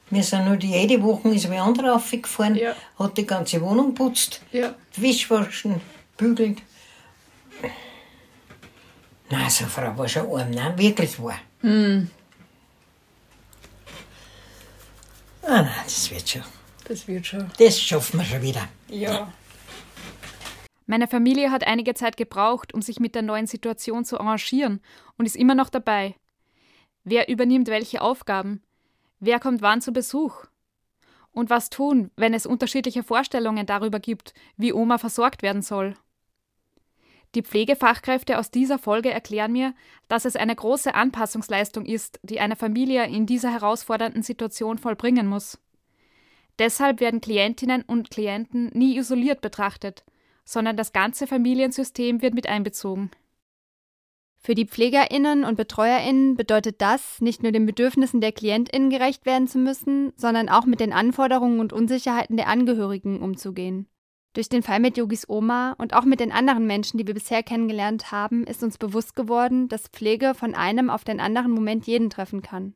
Wir 0.09 0.23
sind 0.23 0.45
nur 0.45 0.57
die, 0.57 0.71
jede 0.71 1.01
Woche 1.03 1.29
ist 1.29 1.49
wer 1.49 1.63
andere 1.63 1.93
aufgefahren, 1.93 2.55
ja. 2.55 2.73
hat 2.97 3.17
die 3.17 3.25
ganze 3.25 3.61
Wohnung 3.61 3.93
putzt, 3.93 4.41
ja. 4.53 4.73
Wisch 4.95 5.29
waschen, 5.29 5.81
bügelt. 6.15 6.61
Nein, 9.29 9.49
so 9.49 9.65
eine 9.65 9.71
Frau 9.71 9.97
war 9.97 10.07
schon 10.07 10.33
arm, 10.33 10.51
nein, 10.51 10.77
wirklich 10.77 11.21
wahr. 11.21 11.39
Hm. 11.59 12.09
Ah, 15.41 15.61
nein, 15.61 15.71
das 15.83 16.09
wird 16.09 16.29
schon. 16.29 16.56
Das 16.87 17.07
wird 17.07 17.27
schon. 17.27 17.51
Das 17.59 17.79
schaffen 17.79 18.19
wir 18.19 18.25
schon 18.25 18.41
wieder. 18.41 18.67
Ja. 18.89 19.31
Meine 20.85 21.07
Familie 21.07 21.51
hat 21.51 21.67
einige 21.67 21.93
Zeit 21.95 22.15
gebraucht, 22.15 22.73
um 22.73 22.81
sich 22.81 22.99
mit 23.01 23.13
der 23.13 23.21
neuen 23.21 23.45
Situation 23.45 24.05
zu 24.05 24.19
arrangieren 24.19 24.79
und 25.17 25.25
ist 25.25 25.35
immer 25.35 25.53
noch 25.53 25.69
dabei. 25.69 26.15
Wer 27.03 27.27
übernimmt 27.27 27.67
welche 27.67 28.01
Aufgaben? 28.01 28.61
Wer 29.19 29.39
kommt 29.39 29.61
wann 29.61 29.81
zu 29.81 29.91
Besuch? 29.91 30.45
Und 31.31 31.49
was 31.49 31.69
tun, 31.69 32.09
wenn 32.15 32.33
es 32.33 32.45
unterschiedliche 32.45 33.03
Vorstellungen 33.03 33.65
darüber 33.65 33.99
gibt, 33.99 34.33
wie 34.55 34.71
Oma 34.71 34.97
versorgt 34.97 35.41
werden 35.43 35.61
soll? 35.61 35.95
Die 37.35 37.43
Pflegefachkräfte 37.43 38.39
aus 38.39 38.49
dieser 38.49 38.79
Folge 38.79 39.11
erklären 39.11 39.51
mir, 39.51 39.75
dass 40.07 40.23
es 40.23 40.37
eine 40.37 40.55
große 40.55 40.95
Anpassungsleistung 40.95 41.85
ist, 41.85 42.19
die 42.23 42.39
eine 42.39 42.55
Familie 42.55 43.05
in 43.07 43.25
dieser 43.25 43.51
herausfordernden 43.51 44.23
Situation 44.23 44.77
vollbringen 44.77 45.27
muss. 45.27 45.59
Deshalb 46.59 46.99
werden 46.99 47.21
Klientinnen 47.21 47.83
und 47.83 48.09
Klienten 48.09 48.69
nie 48.73 48.97
isoliert 48.97 49.41
betrachtet, 49.41 50.03
sondern 50.43 50.77
das 50.77 50.93
ganze 50.93 51.27
Familiensystem 51.27 52.21
wird 52.21 52.33
mit 52.33 52.47
einbezogen. 52.47 53.11
Für 54.39 54.55
die 54.55 54.65
Pflegerinnen 54.65 55.43
und 55.43 55.57
Betreuerinnen 55.57 56.35
bedeutet 56.37 56.81
das, 56.81 57.19
nicht 57.19 57.43
nur 57.43 57.51
den 57.51 57.65
Bedürfnissen 57.65 58.21
der 58.21 58.31
Klientinnen 58.31 58.89
gerecht 58.89 59.25
werden 59.25 59.47
zu 59.47 59.57
müssen, 59.57 60.13
sondern 60.15 60.47
auch 60.47 60.65
mit 60.65 60.79
den 60.79 60.93
Anforderungen 60.93 61.59
und 61.59 61.73
Unsicherheiten 61.73 62.37
der 62.37 62.47
Angehörigen 62.47 63.21
umzugehen. 63.21 63.87
Durch 64.33 64.49
den 64.49 64.63
Fall 64.63 64.79
mit 64.79 64.97
Yogis 64.97 65.27
Oma 65.27 65.75
und 65.79 65.93
auch 65.93 66.05
mit 66.05 66.19
den 66.19 66.31
anderen 66.31 66.67
Menschen, 66.67 66.97
die 66.97 67.07
wir 67.07 67.15
bisher 67.15 67.43
kennengelernt 67.43 68.11
haben, 68.11 68.45
ist 68.45 68.63
uns 68.63 68.77
bewusst 68.77 69.15
geworden, 69.15 69.67
dass 69.67 69.87
Pflege 69.87 70.33
von 70.33 70.53
einem 70.55 70.89
auf 70.89 71.03
den 71.03 71.19
anderen 71.19 71.51
Moment 71.51 71.87
jeden 71.87 72.09
treffen 72.09 72.41
kann. 72.41 72.75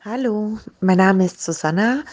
Hallo, 0.00 0.58
mein 0.80 0.96
Name 0.96 1.26
ist 1.26 1.42
Susanna. 1.42 2.04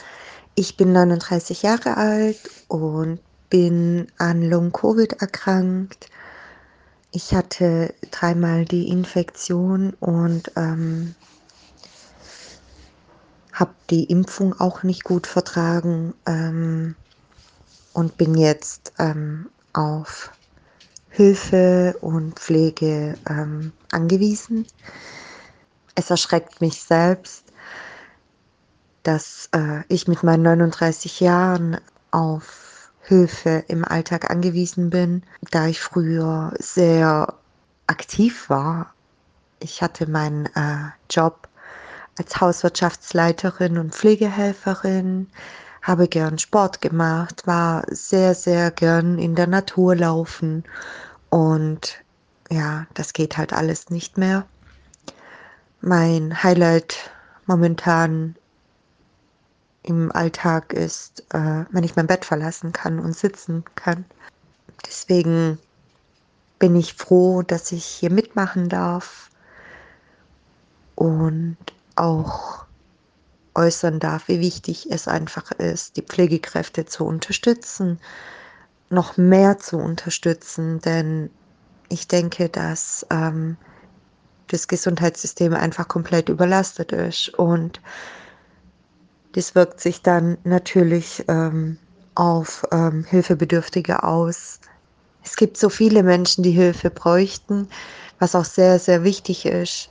Ich 0.55 0.77
bin 0.77 0.91
39 0.93 1.63
Jahre 1.63 1.97
alt 1.97 2.39
und 2.67 3.19
bin 3.49 4.07
an 4.17 4.41
Long-Covid 4.41 5.21
erkrankt. 5.21 6.09
Ich 7.11 7.33
hatte 7.33 7.93
dreimal 8.11 8.65
die 8.65 8.89
Infektion 8.89 9.93
und 9.99 10.51
ähm, 10.55 11.15
habe 13.53 13.73
die 13.89 14.05
Impfung 14.05 14.59
auch 14.59 14.83
nicht 14.83 15.03
gut 15.03 15.27
vertragen. 15.27 16.13
Ähm, 16.25 16.95
und 17.93 18.17
bin 18.17 18.35
jetzt 18.35 18.93
ähm, 18.99 19.49
auf 19.73 20.31
Hilfe 21.09 21.95
und 22.01 22.39
Pflege 22.39 23.17
ähm, 23.29 23.73
angewiesen. 23.91 24.65
Es 25.95 26.09
erschreckt 26.09 26.61
mich 26.61 26.81
selbst, 26.81 27.40
dass 29.03 29.49
äh, 29.53 29.83
ich 29.87 30.07
mit 30.07 30.23
meinen 30.23 30.43
39 30.43 31.19
Jahren 31.19 31.77
auf 32.11 32.91
Hilfe 33.03 33.63
im 33.67 33.83
Alltag 33.83 34.29
angewiesen 34.29 34.89
bin, 34.89 35.23
da 35.49 35.67
ich 35.67 35.81
früher 35.81 36.53
sehr 36.59 37.33
aktiv 37.87 38.49
war. 38.49 38.93
Ich 39.59 39.81
hatte 39.81 40.09
meinen 40.09 40.45
äh, 40.47 40.91
Job 41.09 41.47
als 42.17 42.39
Hauswirtschaftsleiterin 42.39 43.77
und 43.77 43.93
Pflegehelferin, 43.93 45.27
habe 45.81 46.07
gern 46.07 46.37
Sport 46.37 46.81
gemacht, 46.81 47.47
war 47.47 47.83
sehr, 47.89 48.35
sehr 48.35 48.69
gern 48.69 49.17
in 49.17 49.35
der 49.35 49.47
Natur 49.47 49.95
laufen 49.95 50.63
und 51.29 52.03
ja, 52.49 52.85
das 52.93 53.13
geht 53.13 53.37
halt 53.37 53.53
alles 53.53 53.89
nicht 53.89 54.17
mehr. 54.17 54.45
Mein 55.79 56.43
Highlight 56.43 57.11
momentan 57.47 58.35
im 59.83 60.11
Alltag 60.11 60.73
ist, 60.73 61.25
äh, 61.33 61.65
wenn 61.71 61.83
ich 61.83 61.95
mein 61.95 62.07
Bett 62.07 62.25
verlassen 62.25 62.71
kann 62.71 62.99
und 62.99 63.15
sitzen 63.15 63.63
kann. 63.75 64.05
Deswegen 64.85 65.57
bin 66.59 66.75
ich 66.75 66.93
froh, 66.93 67.41
dass 67.41 67.71
ich 67.71 67.85
hier 67.85 68.11
mitmachen 68.11 68.69
darf 68.69 69.29
und 70.95 71.57
auch 71.95 72.65
äußern 73.55 73.99
darf, 73.99 74.27
wie 74.27 74.39
wichtig 74.39 74.91
es 74.91 75.07
einfach 75.07 75.51
ist, 75.51 75.97
die 75.97 76.03
Pflegekräfte 76.03 76.85
zu 76.85 77.05
unterstützen, 77.05 77.99
noch 78.89 79.17
mehr 79.17 79.57
zu 79.57 79.77
unterstützen, 79.77 80.79
denn 80.81 81.29
ich 81.89 82.07
denke, 82.07 82.49
dass 82.49 83.05
ähm, 83.09 83.57
das 84.47 84.67
Gesundheitssystem 84.67 85.53
einfach 85.53 85.87
komplett 85.87 86.29
überlastet 86.29 86.91
ist 86.91 87.29
und 87.29 87.81
das 89.33 89.55
wirkt 89.55 89.79
sich 89.79 90.01
dann 90.01 90.37
natürlich 90.43 91.23
ähm, 91.27 91.77
auf 92.15 92.63
ähm, 92.71 93.05
Hilfebedürftige 93.05 94.03
aus. 94.03 94.59
Es 95.23 95.35
gibt 95.35 95.57
so 95.57 95.69
viele 95.69 96.03
Menschen, 96.03 96.43
die 96.43 96.51
Hilfe 96.51 96.89
bräuchten, 96.89 97.67
was 98.19 98.35
auch 98.35 98.45
sehr, 98.45 98.79
sehr 98.79 99.03
wichtig 99.03 99.45
ist. 99.45 99.89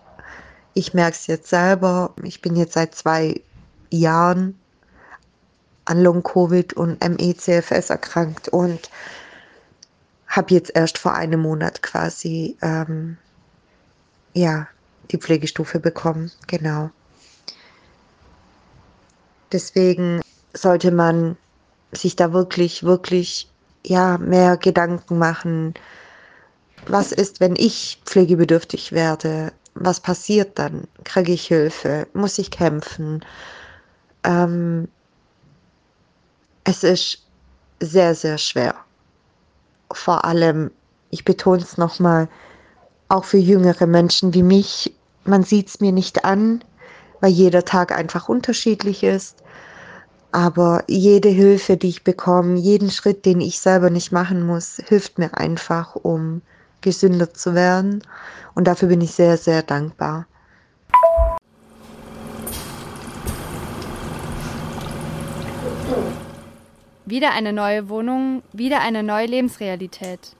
Ich 0.74 0.94
merke 0.94 1.16
es 1.16 1.26
jetzt 1.26 1.48
selber. 1.48 2.14
Ich 2.22 2.42
bin 2.42 2.56
jetzt 2.56 2.74
seit 2.74 2.94
zwei 2.94 3.40
Jahren 3.90 4.58
an 5.86 6.02
Long-Covid 6.02 6.74
und 6.74 7.00
ME-CFS 7.02 7.90
erkrankt 7.90 8.48
und 8.48 8.90
habe 10.28 10.54
jetzt 10.54 10.70
erst 10.74 10.98
vor 10.98 11.14
einem 11.14 11.40
Monat 11.40 11.82
quasi 11.82 12.56
ähm, 12.62 13.16
ja 14.34 14.68
die 15.10 15.18
Pflegestufe 15.18 15.80
bekommen. 15.80 16.30
Genau. 16.46 16.90
Deswegen 19.52 20.20
sollte 20.54 20.90
man 20.90 21.36
sich 21.92 22.16
da 22.16 22.32
wirklich, 22.32 22.84
wirklich 22.84 23.48
ja 23.84 24.18
mehr 24.18 24.56
Gedanken 24.56 25.18
machen. 25.18 25.74
Was 26.86 27.12
ist, 27.12 27.40
wenn 27.40 27.56
ich 27.56 28.00
pflegebedürftig 28.04 28.92
werde? 28.92 29.52
Was 29.74 30.00
passiert 30.00 30.58
dann? 30.58 30.86
Kriege 31.04 31.32
ich 31.32 31.46
Hilfe? 31.46 32.06
Muss 32.12 32.38
ich 32.38 32.50
kämpfen? 32.50 33.24
ähm, 34.24 34.88
es 36.64 36.84
ist 36.84 37.18
sehr, 37.80 38.14
sehr 38.14 38.38
schwer. 38.38 38.74
Vor 39.92 40.24
allem, 40.24 40.70
ich 41.10 41.24
betone 41.24 41.62
es 41.62 41.78
nochmal, 41.78 42.28
auch 43.08 43.24
für 43.24 43.38
jüngere 43.38 43.86
Menschen 43.86 44.34
wie 44.34 44.42
mich, 44.42 44.94
man 45.24 45.42
sieht 45.42 45.68
es 45.68 45.80
mir 45.80 45.92
nicht 45.92 46.24
an, 46.24 46.62
weil 47.20 47.32
jeder 47.32 47.64
Tag 47.64 47.92
einfach 47.92 48.28
unterschiedlich 48.28 49.02
ist. 49.02 49.39
Aber 50.32 50.84
jede 50.86 51.28
Hilfe, 51.28 51.76
die 51.76 51.88
ich 51.88 52.04
bekomme, 52.04 52.56
jeden 52.56 52.90
Schritt, 52.90 53.26
den 53.26 53.40
ich 53.40 53.58
selber 53.58 53.90
nicht 53.90 54.12
machen 54.12 54.46
muss, 54.46 54.76
hilft 54.86 55.18
mir 55.18 55.36
einfach, 55.36 55.96
um 55.96 56.42
gesünder 56.80 57.34
zu 57.34 57.54
werden. 57.54 58.02
Und 58.54 58.66
dafür 58.66 58.88
bin 58.88 59.00
ich 59.00 59.12
sehr, 59.12 59.36
sehr 59.36 59.62
dankbar. 59.62 60.26
Wieder 67.06 67.32
eine 67.32 67.52
neue 67.52 67.88
Wohnung, 67.88 68.44
wieder 68.52 68.80
eine 68.82 69.02
neue 69.02 69.26
Lebensrealität. 69.26 70.36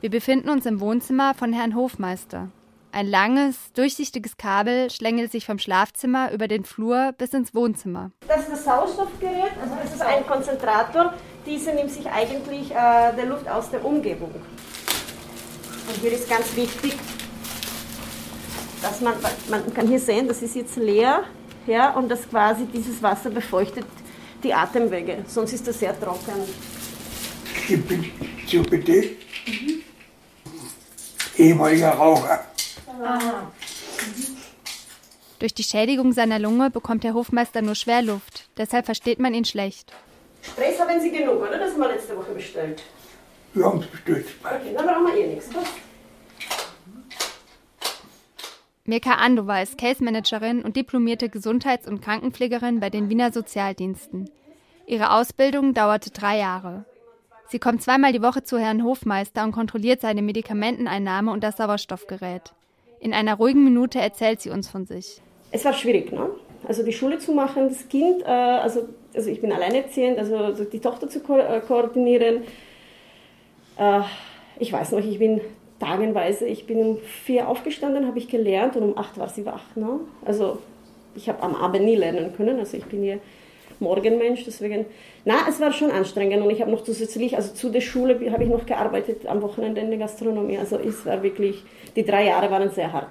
Wir 0.00 0.10
befinden 0.10 0.50
uns 0.50 0.66
im 0.66 0.78
Wohnzimmer 0.78 1.34
von 1.34 1.52
Herrn 1.52 1.74
Hofmeister. 1.74 2.48
Ein 2.94 3.06
langes, 3.08 3.56
durchsichtiges 3.72 4.36
Kabel 4.36 4.90
schlängelt 4.90 5.32
sich 5.32 5.46
vom 5.46 5.58
Schlafzimmer 5.58 6.30
über 6.30 6.46
den 6.46 6.62
Flur 6.62 7.14
bis 7.16 7.32
ins 7.32 7.54
Wohnzimmer. 7.54 8.10
Das 8.28 8.40
ist 8.40 8.52
das 8.52 8.64
Sauerstoffgerät, 8.64 9.52
also 9.62 9.74
das 9.82 9.94
ist 9.94 10.02
ein 10.02 10.26
Konzentrator. 10.26 11.14
Diese 11.46 11.72
nimmt 11.72 11.90
sich 11.90 12.06
eigentlich 12.06 12.70
äh, 12.70 12.74
der 13.16 13.24
Luft 13.24 13.48
aus 13.48 13.70
der 13.70 13.82
Umgebung. 13.82 14.30
Und 14.30 15.96
hier 16.02 16.12
ist 16.12 16.28
ganz 16.28 16.54
wichtig, 16.54 16.92
dass 18.82 19.00
man, 19.00 19.14
man 19.48 19.72
kann 19.72 19.88
hier 19.88 19.98
sehen, 19.98 20.28
das 20.28 20.42
ist 20.42 20.54
jetzt 20.54 20.76
leer, 20.76 21.24
ja, 21.66 21.92
und 21.94 22.10
das 22.10 22.28
quasi 22.28 22.66
dieses 22.66 23.02
Wasser 23.02 23.30
befeuchtet 23.30 23.86
die 24.42 24.52
Atemwege, 24.52 25.24
sonst 25.26 25.54
ist 25.54 25.66
das 25.66 25.78
sehr 25.78 25.98
trocken. 25.98 26.34
Ich 27.70 27.82
bin 27.86 28.04
COPD, 28.50 29.16
mhm. 29.46 29.82
ehemaliger 31.38 31.92
Raucher. 31.92 32.52
Aha. 33.00 33.50
Durch 35.38 35.54
die 35.54 35.64
Schädigung 35.64 36.12
seiner 36.12 36.38
Lunge 36.38 36.70
bekommt 36.70 37.04
der 37.04 37.14
Hofmeister 37.14 37.62
nur 37.62 37.74
Schwerluft, 37.74 38.48
deshalb 38.56 38.84
versteht 38.84 39.18
man 39.18 39.34
ihn 39.34 39.44
schlecht. 39.44 39.92
Stress 40.42 40.78
haben 40.78 41.00
Sie 41.00 41.10
genug, 41.10 41.40
oder? 41.40 41.58
Das 41.58 41.72
haben 41.72 41.80
wir 41.80 41.88
letzte 41.88 42.16
Woche 42.16 42.32
bestellt. 42.32 42.82
Wir 43.54 43.64
haben 43.64 43.80
es 43.80 43.86
bestellt. 43.86 44.26
Okay, 44.44 44.74
dann 44.74 44.86
brauchen 44.86 45.06
wir 45.06 45.16
eh 45.16 45.34
nichts. 45.34 45.48
Mirka 48.84 49.14
Andova 49.14 49.62
ist 49.62 49.78
Case 49.78 50.02
Managerin 50.02 50.62
und 50.62 50.76
diplomierte 50.76 51.28
Gesundheits- 51.28 51.86
und 51.86 52.02
Krankenpflegerin 52.02 52.80
bei 52.80 52.90
den 52.90 53.08
Wiener 53.08 53.32
Sozialdiensten. 53.32 54.28
Ihre 54.86 55.12
Ausbildung 55.12 55.72
dauerte 55.72 56.10
drei 56.10 56.38
Jahre. 56.38 56.84
Sie 57.48 57.58
kommt 57.58 57.82
zweimal 57.82 58.12
die 58.12 58.22
Woche 58.22 58.42
zu 58.42 58.58
Herrn 58.58 58.82
Hofmeister 58.82 59.44
und 59.44 59.52
kontrolliert 59.52 60.00
seine 60.00 60.22
Medikamenteneinnahme 60.22 61.30
und 61.30 61.44
das 61.44 61.58
Sauerstoffgerät. 61.58 62.52
In 63.02 63.12
einer 63.12 63.34
ruhigen 63.34 63.64
Minute 63.64 63.98
erzählt 63.98 64.40
sie 64.40 64.50
uns 64.50 64.68
von 64.68 64.86
sich. 64.86 65.20
Es 65.50 65.64
war 65.64 65.72
schwierig, 65.72 66.12
ne? 66.12 66.30
Also 66.68 66.84
die 66.84 66.92
Schule 66.92 67.18
zu 67.18 67.32
machen, 67.32 67.68
das 67.68 67.88
Kind, 67.88 68.22
äh, 68.22 68.26
also, 68.26 68.82
also 69.12 69.28
ich 69.28 69.40
bin 69.40 69.50
alleinerziehend, 69.50 70.20
also 70.20 70.64
die 70.64 70.78
Tochter 70.78 71.08
zu 71.08 71.18
ko 71.18 71.36
äh, 71.36 71.60
koordinieren. 71.66 72.44
Äh, 73.76 74.02
ich 74.60 74.72
weiß 74.72 74.92
noch, 74.92 75.00
ich 75.00 75.18
bin 75.18 75.40
tagenweise, 75.80 76.46
ich 76.46 76.64
bin 76.68 76.78
um 76.78 76.98
vier 76.98 77.48
aufgestanden, 77.48 78.06
habe 78.06 78.20
ich 78.20 78.28
gelernt 78.28 78.76
und 78.76 78.84
um 78.84 78.96
acht 78.96 79.18
war 79.18 79.28
sie 79.28 79.44
wach. 79.44 79.74
Ne? 79.74 79.98
Also 80.24 80.58
ich 81.16 81.28
habe 81.28 81.42
am 81.42 81.56
Abend 81.56 81.84
nie 81.84 81.96
lernen 81.96 82.32
können, 82.36 82.60
also 82.60 82.76
ich 82.76 82.84
bin 82.84 83.02
hier 83.02 83.18
Morgenmensch, 83.82 84.44
deswegen, 84.44 84.86
na, 85.24 85.46
es 85.48 85.60
war 85.60 85.72
schon 85.72 85.90
anstrengend 85.90 86.42
und 86.42 86.50
ich 86.50 86.60
habe 86.60 86.70
noch 86.70 86.82
zusätzlich, 86.82 87.36
also 87.36 87.52
zu 87.52 87.70
der 87.70 87.80
Schule 87.80 88.14
habe 88.32 88.44
ich 88.44 88.48
noch 88.48 88.64
gearbeitet 88.64 89.26
am 89.26 89.42
Wochenende 89.42 89.80
in 89.80 89.90
der 89.90 89.98
Gastronomie, 89.98 90.58
also 90.58 90.78
es 90.78 91.04
war 91.04 91.22
wirklich, 91.22 91.62
die 91.96 92.04
drei 92.04 92.26
Jahre 92.26 92.50
waren 92.50 92.70
sehr 92.70 92.92
hart. 92.92 93.10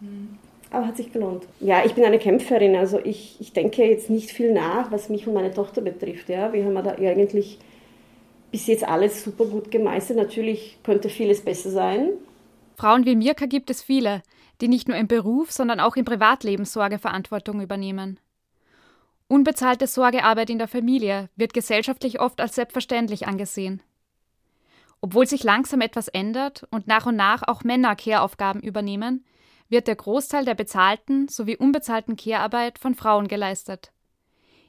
Mhm. 0.00 0.38
Aber 0.70 0.88
hat 0.88 0.96
sich 0.96 1.12
gelohnt. 1.12 1.44
Ja, 1.60 1.84
ich 1.84 1.94
bin 1.94 2.04
eine 2.04 2.18
Kämpferin, 2.18 2.76
also 2.76 2.98
ich, 3.02 3.36
ich 3.40 3.52
denke 3.52 3.84
jetzt 3.84 4.10
nicht 4.10 4.30
viel 4.30 4.52
nach, 4.52 4.90
was 4.90 5.08
mich 5.08 5.26
und 5.26 5.34
meine 5.34 5.54
Tochter 5.54 5.80
betrifft. 5.80 6.28
Ja. 6.28 6.52
Wir 6.52 6.64
haben 6.64 6.74
da 6.74 6.96
eigentlich 6.96 7.58
bis 8.50 8.66
jetzt 8.66 8.86
alles 8.86 9.22
super 9.22 9.44
gut 9.44 9.70
gemeistert. 9.70 10.16
Natürlich 10.16 10.78
könnte 10.82 11.08
vieles 11.08 11.40
besser 11.40 11.70
sein. 11.70 12.10
Frauen 12.76 13.06
wie 13.06 13.16
Mirka 13.16 13.46
gibt 13.46 13.70
es 13.70 13.82
viele, 13.82 14.22
die 14.60 14.68
nicht 14.68 14.88
nur 14.88 14.96
im 14.96 15.06
Beruf, 15.06 15.52
sondern 15.52 15.80
auch 15.80 15.96
im 15.96 16.04
Privatleben 16.04 16.64
Sorgeverantwortung 16.64 17.60
übernehmen. 17.60 18.18
Unbezahlte 19.28 19.88
Sorgearbeit 19.88 20.50
in 20.50 20.58
der 20.58 20.68
Familie 20.68 21.28
wird 21.34 21.52
gesellschaftlich 21.52 22.20
oft 22.20 22.40
als 22.40 22.54
selbstverständlich 22.54 23.26
angesehen. 23.26 23.82
Obwohl 25.00 25.26
sich 25.26 25.42
langsam 25.42 25.80
etwas 25.80 26.08
ändert 26.08 26.66
und 26.70 26.86
nach 26.86 27.06
und 27.06 27.16
nach 27.16 27.42
auch 27.42 27.64
Männer 27.64 27.96
Care-Aufgaben 27.96 28.60
übernehmen, 28.60 29.24
wird 29.68 29.88
der 29.88 29.96
Großteil 29.96 30.44
der 30.44 30.54
bezahlten 30.54 31.26
sowie 31.28 31.56
unbezahlten 31.56 32.16
Care-Arbeit 32.16 32.78
von 32.78 32.94
Frauen 32.94 33.26
geleistet. 33.26 33.92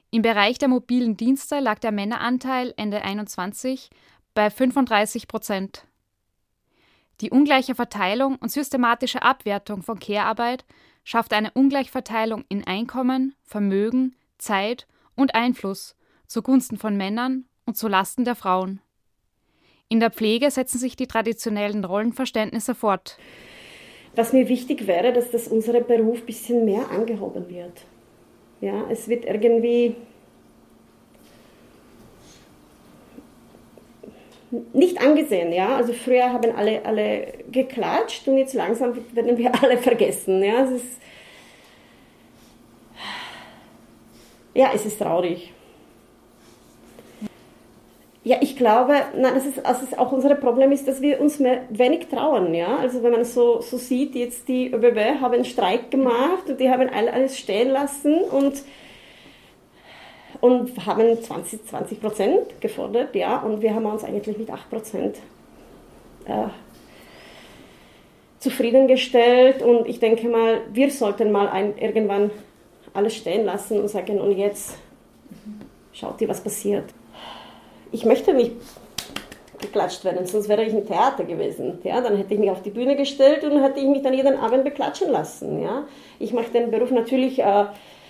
Im 0.10 0.24
Bereich 0.24 0.58
der 0.58 0.70
mobilen 0.70 1.18
Dienste 1.18 1.60
lag 1.60 1.80
der 1.80 1.92
Männeranteil 1.92 2.74
Ende 2.78 3.04
21 3.04 3.90
bei 4.34 4.50
35 4.50 5.28
Prozent. 5.28 5.86
Die 7.22 7.30
ungleiche 7.30 7.76
Verteilung 7.76 8.38
und 8.38 8.52
systematische 8.52 9.22
Abwertung 9.22 9.84
von 9.84 10.00
Care-Arbeit 10.00 10.66
schafft 11.04 11.34
eine 11.34 11.52
Ungleichverteilung 11.52 12.46
in 12.50 12.66
Einkommen, 12.66 13.36
Vermögen, 13.44 14.16
Zeit 14.38 14.88
und 15.16 15.36
Einfluss 15.36 15.96
zugunsten 16.28 16.78
von 16.78 16.98
Männern 16.98 17.46
und 17.66 17.78
zu 17.78 17.88
Lasten 17.88 18.26
der 18.26 18.36
Frauen. 18.36 18.82
In 19.90 20.00
der 20.00 20.12
Pflege 20.12 20.52
setzen 20.52 20.80
sich 20.80 20.96
die 20.96 21.08
traditionellen 21.08 21.86
Rollenverständnisse 21.86 22.76
fort. 22.76 23.18
Was 24.16 24.34
mir 24.34 24.50
wichtig 24.50 24.88
wäre, 24.88 25.14
dass 25.14 25.32
das 25.32 25.48
unser 25.48 25.80
Beruf 25.82 26.20
ein 26.20 26.26
bisschen 26.26 26.66
mehr 26.66 26.90
angehoben 26.90 27.50
wird. 27.50 27.84
Ja, 28.60 28.86
es 28.90 29.08
wird 29.08 29.26
irgendwie 29.26 29.96
nicht 34.74 35.00
angesehen, 35.00 35.52
ja. 35.54 35.76
Also 35.76 35.94
früher 35.94 36.32
haben 36.32 36.56
alle, 36.56 36.84
alle 36.86 37.34
geklatscht 37.52 38.28
und 38.28 38.38
jetzt 38.38 38.54
langsam 38.54 38.98
werden 39.14 39.38
wir 39.38 39.52
alle 39.64 39.78
vergessen, 39.78 40.44
ja. 40.44 40.64
Es 40.64 40.72
ist, 40.72 41.02
ja, 44.58 44.72
es 44.74 44.88
ist 44.88 44.98
traurig. 44.98 45.54
Ja, 48.24 48.38
ich 48.42 48.58
glaube, 48.58 48.96
nein, 49.16 49.36
das 49.36 49.46
ist, 49.46 49.60
das 49.64 49.84
ist 49.84 49.98
auch 50.00 50.12
unser 50.12 50.34
Problem 50.34 50.72
ist, 50.72 50.88
dass 50.88 51.00
wir 51.00 51.22
uns 51.22 51.38
mehr, 51.38 51.62
wenig 51.70 52.08
trauen. 52.08 52.56
Ja? 52.56 52.78
Also 52.78 53.04
wenn 53.04 53.12
man 53.12 53.24
so, 53.24 53.62
so 53.62 53.78
sieht, 53.78 54.16
jetzt 54.16 54.48
die 54.48 54.74
ÖBB 54.74 55.22
haben 55.22 55.36
einen 55.36 55.46
Streik 55.46 55.92
gemacht 55.92 56.50
und 56.50 56.60
die 56.60 56.72
haben 56.72 56.90
alles 56.90 57.38
stehen 57.38 57.70
lassen 57.70 58.16
und, 58.16 58.64
und 60.42 60.86
haben 60.88 61.22
20, 61.22 61.68
20 61.68 62.02
Prozent 62.02 62.60
gefordert, 62.60 63.16
ja, 63.16 63.38
und 63.42 63.62
wir 63.62 63.76
haben 63.76 63.86
uns 63.86 64.04
eigentlich 64.04 64.40
mit 64.40 64.50
8 64.50 64.70
Prozent 64.72 65.18
äh, 66.26 66.48
zufriedengestellt 68.40 69.62
und 69.62 69.88
ich 69.88 70.00
denke 70.00 70.28
mal, 70.28 70.62
wir 70.74 70.90
sollten 70.90 71.32
mal 71.32 71.48
ein, 71.48 71.78
irgendwann 71.78 72.32
alles 72.98 73.16
stehen 73.16 73.46
lassen 73.46 73.80
und 73.80 73.88
sagen, 73.88 74.20
und 74.20 74.38
jetzt 74.38 74.78
schaut 75.94 76.20
ihr, 76.22 76.28
was 76.28 76.42
passiert 76.42 76.94
ich 77.92 78.06
möchte 78.06 78.34
nicht 78.34 78.54
beklatscht 79.60 80.04
werden, 80.06 80.26
sonst 80.28 80.50
wäre 80.50 80.64
ich 80.64 80.74
im 80.74 80.86
Theater 80.86 81.24
gewesen. 81.24 81.80
Ja, 81.84 82.00
dann 82.02 82.16
hätte 82.16 82.34
ich 82.34 82.40
mich 82.40 82.52
auf 82.52 82.62
die 82.62 82.70
Bühne 82.70 82.96
gestellt 82.96 83.44
und 83.44 83.62
hätte 83.62 83.80
ich 83.80 83.88
mich 83.88 84.04
dann 84.04 84.14
jeden 84.14 84.38
Abend 84.38 84.64
beklatschen 84.64 85.12
lassen. 85.12 85.62
Ja. 85.62 85.88
Ich 86.20 86.32
mache 86.32 86.52
den 86.52 86.70
Beruf 86.70 86.92
natürlich, 86.92 87.40
äh, 87.40 87.66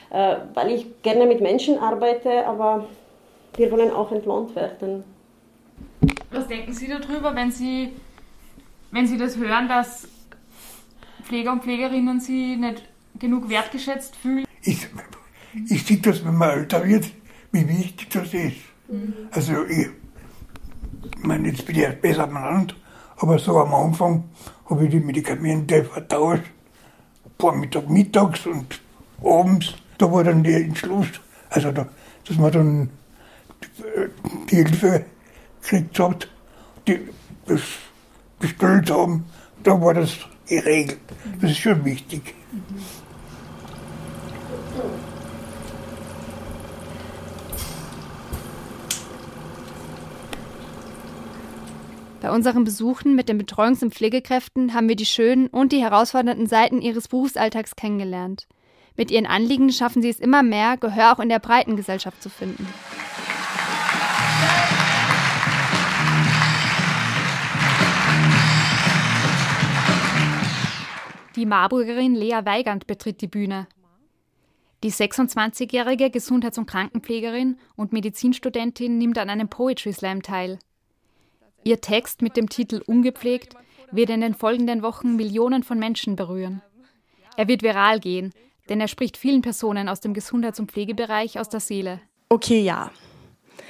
äh, 0.09 0.37
weil 0.53 0.71
ich 0.71 1.01
gerne 1.03 1.25
mit 1.25 1.41
Menschen 1.41 1.79
arbeite, 1.79 2.45
aber 2.45 2.85
wir 3.55 3.71
wollen 3.71 3.91
auch 3.91 4.11
entlohnt 4.11 4.55
werden. 4.55 5.03
Was 6.31 6.47
denken 6.47 6.73
Sie 6.73 6.87
darüber, 6.87 7.33
wenn 7.33 7.51
Sie, 7.51 7.93
wenn 8.91 9.07
Sie 9.07 9.17
das 9.17 9.37
hören, 9.37 9.69
dass 9.69 10.07
Pfleger 11.23 11.53
und 11.53 11.63
Pflegerinnen 11.63 12.19
Sie 12.19 12.57
nicht 12.57 12.83
genug 13.17 13.49
wertgeschätzt 13.49 14.15
fühlen? 14.17 14.46
Ich, 14.61 14.87
ich 15.69 15.85
sehe 15.85 15.97
das, 15.97 16.25
wenn 16.25 16.35
man 16.35 16.49
älter 16.49 16.85
wird, 16.85 17.05
wie 17.51 17.67
wichtig 17.67 18.09
das 18.09 18.33
ist. 18.33 18.57
Mhm. 18.89 19.13
Also 19.31 19.65
ich, 19.65 19.87
ich 21.17 21.23
meine, 21.23 21.49
jetzt 21.49 21.65
bin 21.65 21.75
ich 21.75 21.81
erst 21.83 22.01
besser 22.01 22.27
benannt, 22.27 22.75
aber 23.17 23.39
so 23.39 23.59
am 23.59 23.73
Anfang 23.73 24.25
habe 24.69 24.85
ich 24.85 24.91
die 24.91 24.99
Medikamente 24.99 25.83
vertauscht. 25.83 26.43
Vormittag, 27.39 27.89
mittags 27.89 28.47
und 28.47 28.81
abends, 29.23 29.75
da 29.97 30.11
war 30.11 30.23
dann 30.23 30.43
der 30.43 30.57
Entschluss, 30.61 31.07
also 31.49 31.71
da, 31.71 31.87
dass 32.27 32.37
man 32.37 32.51
dann 32.51 32.89
die, 33.61 34.49
die 34.49 34.55
Hilfe 34.55 35.05
gekriegt 35.61 35.99
hat, 35.99 36.27
die 36.87 36.99
das 37.45 37.61
bestellt 38.39 38.89
haben, 38.89 39.25
da 39.63 39.79
war 39.79 39.93
das 39.93 40.17
geregelt. 40.47 40.99
Das 41.41 41.51
ist 41.51 41.59
schon 41.59 41.83
wichtig. 41.85 42.33
Mhm. 42.51 43.06
Bei 52.19 52.31
unseren 52.31 52.63
Besuchen 52.63 53.15
mit 53.15 53.29
den 53.29 53.39
Betreuungs- 53.39 53.83
und 53.83 53.93
Pflegekräften 53.93 54.73
haben 54.73 54.89
wir 54.89 54.95
die 54.95 55.05
schönen 55.05 55.47
und 55.47 55.71
die 55.71 55.81
herausfordernden 55.81 56.47
Seiten 56.47 56.81
ihres 56.81 57.07
Berufsalltags 57.07 57.75
kennengelernt. 57.75 58.47
Mit 58.95 59.11
ihren 59.11 59.27
Anliegen 59.27 59.71
schaffen 59.71 60.01
sie 60.01 60.09
es 60.09 60.19
immer 60.19 60.41
mehr, 60.41 60.77
Gehör 60.77 61.13
auch 61.13 61.19
in 61.19 61.29
der 61.29 61.37
breiten 61.37 61.75
Gesellschaft 61.75 62.23
zu 62.23 62.29
finden. 62.29 62.67
Die 71.35 71.45
Marburgerin 71.45 72.15
Lea 72.15 72.39
Weigand 72.45 72.87
betritt 72.87 73.21
die 73.21 73.27
Bühne. 73.27 73.67
Die 74.83 74.91
26-jährige 74.91 76.09
Gesundheits- 76.09 76.57
und 76.57 76.65
Krankenpflegerin 76.65 77.59
und 77.75 77.93
Medizinstudentin 77.93 78.97
nimmt 78.97 79.19
an 79.19 79.29
einem 79.29 79.47
Poetry 79.47 79.93
Slam 79.93 80.23
teil. 80.23 80.57
Ihr 81.63 81.81
Text 81.81 82.21
mit 82.21 82.37
dem 82.37 82.49
Titel 82.49 82.81
Ungepflegt 82.85 83.55
wird 83.91 84.09
in 84.09 84.21
den 84.21 84.33
folgenden 84.33 84.81
Wochen 84.81 85.15
Millionen 85.15 85.63
von 85.63 85.79
Menschen 85.79 86.15
berühren. 86.15 86.61
Er 87.35 87.47
wird 87.47 87.63
viral 87.63 87.99
gehen, 87.99 88.33
denn 88.69 88.81
er 88.81 88.87
spricht 88.87 89.17
vielen 89.17 89.41
Personen 89.41 89.89
aus 89.89 90.01
dem 90.01 90.13
Gesundheits- 90.13 90.59
und 90.59 90.71
Pflegebereich 90.71 91.39
aus 91.39 91.49
der 91.49 91.59
Seele. 91.59 92.01
Okay, 92.29 92.61
ja. 92.61 92.91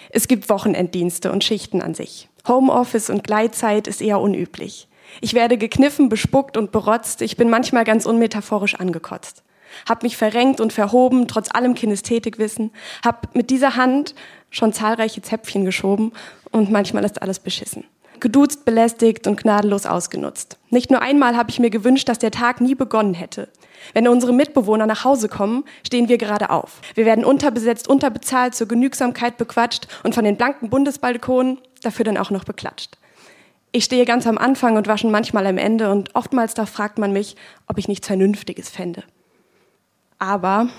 Es 0.10 0.28
gibt 0.28 0.50
Wochenenddienste 0.50 1.32
und 1.32 1.44
Schichten 1.44 1.82
an 1.82 1.94
sich. 1.94 2.30
Homeoffice 2.48 3.10
und 3.10 3.24
Gleitzeit 3.24 3.88
ist 3.88 4.02
eher 4.02 4.20
unüblich. 4.20 4.88
Ich 5.22 5.34
werde 5.34 5.58
gekniffen, 5.58 6.10
bespuckt 6.10 6.58
und 6.58 6.72
berotzt. 6.72 7.22
Ich 7.22 7.38
bin 7.38 7.50
manchmal 7.50 7.84
ganz 7.84 8.06
unmetaphorisch 8.06 8.76
angekotzt. 8.76 9.44
Hab 9.88 10.04
mich 10.04 10.18
verrenkt 10.18 10.62
und 10.62 10.74
verhoben, 10.74 11.28
trotz 11.28 11.54
allem 11.54 11.76
Kinästhetikwissen. 11.76 12.72
Hab 13.04 13.36
mit 13.36 13.50
dieser 13.50 13.76
Hand 13.76 14.16
schon 14.50 14.74
zahlreiche 14.74 15.22
Zäpfchen 15.22 15.66
geschoben 15.66 16.12
und 16.52 16.72
manchmal 16.72 17.04
ist 17.04 17.22
alles 17.22 17.39
beschissen. 17.39 17.84
Geduzt, 18.20 18.66
belästigt 18.66 19.28
und 19.28 19.39
gnadenlos 19.39 19.86
ausgenutzt. 19.86 20.58
Nicht 20.70 20.89
nur 20.89 21.02
einmal 21.02 21.38
habe 21.38 21.52
ich 21.52 21.60
mir 21.60 21.70
gewünscht, 21.70 22.10
dass 22.10 22.18
der 22.18 22.32
Tag 22.32 22.62
nie 22.62 22.74
begonnen 22.74 23.14
hätte. 23.14 23.50
Wenn 23.93 24.08
unsere 24.08 24.34
Mitbewohner 24.34 24.88
nach 24.88 25.04
Hause 25.04 25.30
kommen, 25.30 25.64
stehen 25.86 26.10
wir 26.10 26.18
gerade 26.18 26.50
auf. 26.50 26.82
Wir 26.95 27.06
werden 27.06 27.24
unterbesetzt, 27.24 27.88
unterbezahlt, 27.88 28.56
zur 28.56 28.68
Genügsamkeit 28.68 29.38
bequatscht 29.38 29.88
und 30.04 30.16
von 30.16 30.24
den 30.24 30.36
blanken 30.36 30.70
Bundesbalkonen 30.70 31.60
dafür 31.84 32.06
dann 32.06 32.18
auch 32.18 32.32
noch 32.32 32.43
beklatscht. 32.43 32.98
Ich 33.72 33.84
stehe 33.84 34.06
ganz 34.06 34.26
am 34.26 34.38
Anfang 34.38 34.78
und 34.78 34.88
wasche 34.88 35.08
manchmal 35.08 35.45
am 35.45 35.58
Ende 35.58 35.91
und 35.91 36.16
oftmals 36.16 36.54
da 36.56 36.66
fragt 36.66 36.98
man 36.98 37.14
mich, 37.14 37.36
ob 37.68 37.78
ich 37.78 37.88
nichts 37.88 38.08
Vernünftiges 38.08 38.70
fände. 38.70 39.04
Aber 40.18 40.70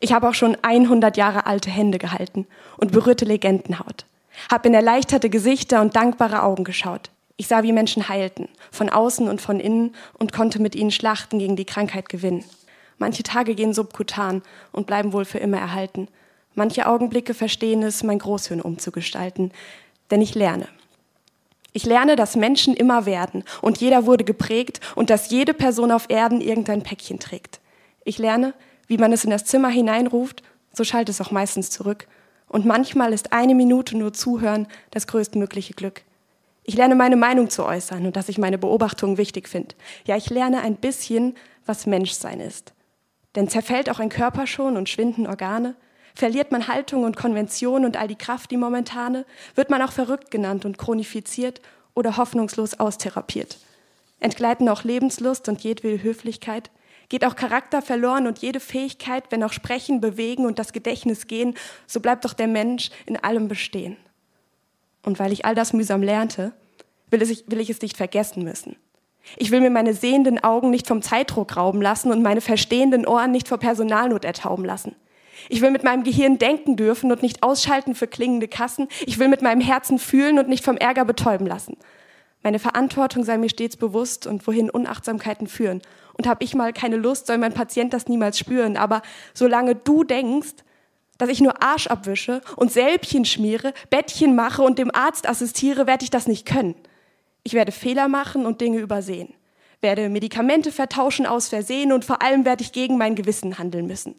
ich 0.00 0.12
habe 0.12 0.28
auch 0.28 0.34
schon 0.34 0.56
100 0.62 1.16
Jahre 1.16 1.46
alte 1.46 1.70
Hände 1.70 1.98
gehalten 1.98 2.46
und 2.76 2.92
berührte 2.92 3.24
Legendenhaut, 3.24 4.06
habe 4.50 4.68
in 4.68 4.74
erleichterte 4.74 5.30
Gesichter 5.30 5.80
und 5.80 5.96
dankbare 5.96 6.42
Augen 6.42 6.64
geschaut. 6.64 7.10
Ich 7.36 7.46
sah, 7.46 7.62
wie 7.62 7.72
Menschen 7.72 8.08
heilten, 8.08 8.48
von 8.72 8.90
außen 8.90 9.28
und 9.28 9.40
von 9.40 9.60
innen 9.60 9.94
und 10.18 10.32
konnte 10.32 10.60
mit 10.60 10.74
ihnen 10.74 10.90
Schlachten 10.90 11.38
gegen 11.38 11.56
die 11.56 11.64
Krankheit 11.64 12.08
gewinnen. 12.08 12.44
Manche 12.98 13.22
Tage 13.22 13.54
gehen 13.54 13.72
subkutan 13.72 14.42
und 14.72 14.86
bleiben 14.86 15.12
wohl 15.12 15.24
für 15.24 15.38
immer 15.38 15.58
erhalten. 15.58 16.08
Manche 16.54 16.86
Augenblicke 16.86 17.34
verstehen 17.34 17.84
es, 17.84 18.02
mein 18.02 18.18
Großhirn 18.18 18.60
umzugestalten. 18.60 19.52
Denn 20.10 20.20
ich 20.20 20.34
lerne. 20.34 20.66
Ich 21.72 21.86
lerne, 21.86 22.16
dass 22.16 22.34
Menschen 22.34 22.74
immer 22.74 23.06
werden 23.06 23.44
und 23.62 23.78
jeder 23.78 24.04
wurde 24.04 24.24
geprägt 24.24 24.80
und 24.96 25.10
dass 25.10 25.30
jede 25.30 25.54
Person 25.54 25.92
auf 25.92 26.06
Erden 26.08 26.40
irgendein 26.40 26.82
Päckchen 26.82 27.20
trägt. 27.20 27.60
Ich 28.04 28.18
lerne, 28.18 28.54
wie 28.88 28.98
man 28.98 29.12
es 29.12 29.24
in 29.24 29.30
das 29.30 29.44
Zimmer 29.44 29.68
hineinruft, 29.68 30.42
so 30.72 30.82
schallt 30.82 31.08
es 31.08 31.20
auch 31.20 31.30
meistens 31.30 31.70
zurück. 31.70 32.08
Und 32.48 32.64
manchmal 32.64 33.12
ist 33.12 33.32
eine 33.32 33.54
Minute 33.54 33.96
nur 33.96 34.12
Zuhören 34.12 34.66
das 34.90 35.06
größtmögliche 35.06 35.74
Glück. 35.74 36.02
Ich 36.64 36.74
lerne 36.74 36.94
meine 36.94 37.16
Meinung 37.16 37.48
zu 37.48 37.64
äußern 37.64 38.04
und 38.06 38.16
dass 38.16 38.28
ich 38.28 38.38
meine 38.38 38.58
Beobachtungen 38.58 39.16
wichtig 39.16 39.48
finde. 39.48 39.74
Ja, 40.06 40.16
ich 40.16 40.28
lerne 40.28 40.60
ein 40.60 40.76
bisschen, 40.76 41.34
was 41.64 41.86
Menschsein 41.86 42.40
ist. 42.40 42.72
Denn 43.36 43.48
zerfällt 43.48 43.88
auch 43.90 44.00
ein 44.00 44.08
Körper 44.08 44.46
schon 44.46 44.76
und 44.76 44.88
schwinden 44.88 45.26
Organe? 45.26 45.76
Verliert 46.14 46.50
man 46.50 46.66
Haltung 46.66 47.04
und 47.04 47.16
Konvention 47.16 47.84
und 47.84 47.96
all 47.96 48.08
die 48.08 48.16
Kraft, 48.16 48.50
die 48.50 48.56
momentane? 48.56 49.24
Wird 49.54 49.70
man 49.70 49.80
auch 49.82 49.92
verrückt 49.92 50.30
genannt 50.30 50.64
und 50.64 50.78
chronifiziert 50.78 51.60
oder 51.94 52.16
hoffnungslos 52.16 52.80
austherapiert? 52.80 53.58
Entgleiten 54.20 54.68
auch 54.68 54.84
Lebenslust 54.84 55.48
und 55.48 55.60
jedwede 55.60 56.02
Höflichkeit? 56.02 56.70
Geht 57.08 57.24
auch 57.24 57.36
Charakter 57.36 57.80
verloren 57.80 58.26
und 58.26 58.38
jede 58.38 58.60
Fähigkeit, 58.60 59.24
wenn 59.30 59.42
auch 59.42 59.52
Sprechen, 59.52 60.00
Bewegen 60.00 60.44
und 60.44 60.58
das 60.58 60.72
Gedächtnis 60.72 61.26
gehen, 61.26 61.54
so 61.86 62.00
bleibt 62.00 62.24
doch 62.24 62.34
der 62.34 62.48
Mensch 62.48 62.90
in 63.06 63.16
allem 63.16 63.48
bestehen. 63.48 63.96
Und 65.02 65.18
weil 65.18 65.32
ich 65.32 65.44
all 65.44 65.54
das 65.54 65.72
mühsam 65.72 66.02
lernte, 66.02 66.52
will, 67.10 67.22
es, 67.22 67.44
will 67.46 67.60
ich 67.60 67.70
es 67.70 67.80
nicht 67.80 67.96
vergessen 67.96 68.44
müssen. 68.44 68.76
Ich 69.36 69.50
will 69.50 69.60
mir 69.60 69.70
meine 69.70 69.94
sehenden 69.94 70.42
Augen 70.42 70.70
nicht 70.70 70.86
vom 70.86 71.02
Zeitdruck 71.02 71.56
rauben 71.56 71.82
lassen 71.82 72.10
und 72.10 72.22
meine 72.22 72.40
verstehenden 72.40 73.06
Ohren 73.06 73.30
nicht 73.30 73.48
vor 73.48 73.58
Personalnot 73.58 74.24
ertauben 74.24 74.64
lassen. 74.64 74.94
Ich 75.48 75.60
will 75.60 75.70
mit 75.70 75.84
meinem 75.84 76.02
Gehirn 76.02 76.38
denken 76.38 76.76
dürfen 76.76 77.12
und 77.12 77.22
nicht 77.22 77.42
ausschalten 77.42 77.94
für 77.94 78.06
klingende 78.06 78.48
Kassen. 78.48 78.88
Ich 79.06 79.18
will 79.18 79.28
mit 79.28 79.42
meinem 79.42 79.60
Herzen 79.60 79.98
fühlen 79.98 80.38
und 80.38 80.48
nicht 80.48 80.64
vom 80.64 80.76
Ärger 80.76 81.04
betäuben 81.04 81.46
lassen. 81.46 81.76
Meine 82.42 82.58
Verantwortung 82.58 83.24
sei 83.24 83.38
mir 83.38 83.48
stets 83.48 83.76
bewusst 83.76 84.26
und 84.26 84.46
wohin 84.46 84.70
Unachtsamkeiten 84.70 85.46
führen. 85.46 85.82
Und 86.18 86.26
habe 86.26 86.44
ich 86.44 86.54
mal 86.54 86.72
keine 86.72 86.96
Lust, 86.96 87.26
soll 87.28 87.38
mein 87.38 87.54
Patient 87.54 87.94
das 87.94 88.08
niemals 88.08 88.38
spüren. 88.38 88.76
Aber 88.76 89.02
solange 89.34 89.76
du 89.76 90.04
denkst, 90.04 90.64
dass 91.16 91.28
ich 91.28 91.40
nur 91.40 91.62
Arsch 91.62 91.86
abwische 91.86 92.40
und 92.56 92.72
Sälbchen 92.72 93.24
schmiere, 93.24 93.72
Bettchen 93.90 94.34
mache 94.34 94.62
und 94.62 94.78
dem 94.78 94.94
Arzt 94.94 95.28
assistiere, 95.28 95.86
werde 95.86 96.04
ich 96.04 96.10
das 96.10 96.26
nicht 96.26 96.46
können. 96.46 96.74
Ich 97.42 97.54
werde 97.54 97.72
Fehler 97.72 98.08
machen 98.08 98.46
und 98.46 98.60
Dinge 98.60 98.78
übersehen, 98.78 99.34
werde 99.80 100.08
Medikamente 100.08 100.72
vertauschen 100.72 101.26
aus 101.26 101.48
Versehen 101.48 101.92
und 101.92 102.04
vor 102.04 102.22
allem 102.22 102.44
werde 102.44 102.62
ich 102.62 102.72
gegen 102.72 102.98
mein 102.98 103.14
Gewissen 103.14 103.58
handeln 103.58 103.86
müssen. 103.86 104.16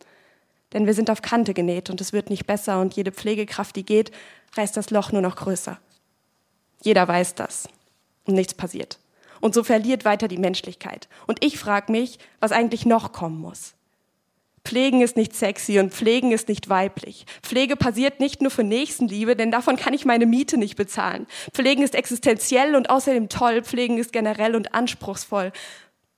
Denn 0.73 0.85
wir 0.85 0.93
sind 0.93 1.09
auf 1.09 1.21
Kante 1.21 1.53
genäht 1.53 1.89
und 1.89 1.99
es 2.01 2.13
wird 2.13 2.29
nicht 2.29 2.45
besser 2.45 2.79
und 2.79 2.93
jede 2.93 3.11
Pflegekraft, 3.11 3.75
die 3.75 3.85
geht, 3.85 4.11
reißt 4.55 4.75
das 4.77 4.89
Loch 4.89 5.11
nur 5.11 5.21
noch 5.21 5.35
größer. 5.35 5.79
Jeder 6.81 7.07
weiß 7.07 7.35
das 7.35 7.67
und 8.25 8.35
nichts 8.35 8.53
passiert. 8.53 8.99
Und 9.41 9.53
so 9.53 9.63
verliert 9.63 10.05
weiter 10.05 10.27
die 10.27 10.37
Menschlichkeit. 10.37 11.07
Und 11.27 11.43
ich 11.43 11.57
frage 11.59 11.91
mich, 11.91 12.19
was 12.39 12.51
eigentlich 12.51 12.85
noch 12.85 13.11
kommen 13.11 13.39
muss. 13.39 13.75
Pflegen 14.65 15.01
ist 15.01 15.17
nicht 15.17 15.35
sexy 15.35 15.79
und 15.79 15.93
Pflegen 15.93 16.31
ist 16.31 16.47
nicht 16.47 16.69
weiblich. 16.69 17.25
Pflege 17.41 17.75
passiert 17.75 18.19
nicht 18.19 18.41
nur 18.41 18.51
für 18.51 18.63
Nächstenliebe, 18.63 19.35
denn 19.35 19.51
davon 19.51 19.77
kann 19.77 19.93
ich 19.93 20.05
meine 20.05 20.25
Miete 20.25 20.57
nicht 20.57 20.75
bezahlen. 20.75 21.27
Pflegen 21.53 21.81
ist 21.81 21.95
existenziell 21.95 22.75
und 22.75 22.89
außerdem 22.89 23.29
toll. 23.29 23.63
Pflegen 23.63 23.97
ist 23.97 24.11
generell 24.11 24.55
und 24.55 24.73
anspruchsvoll. 24.73 25.51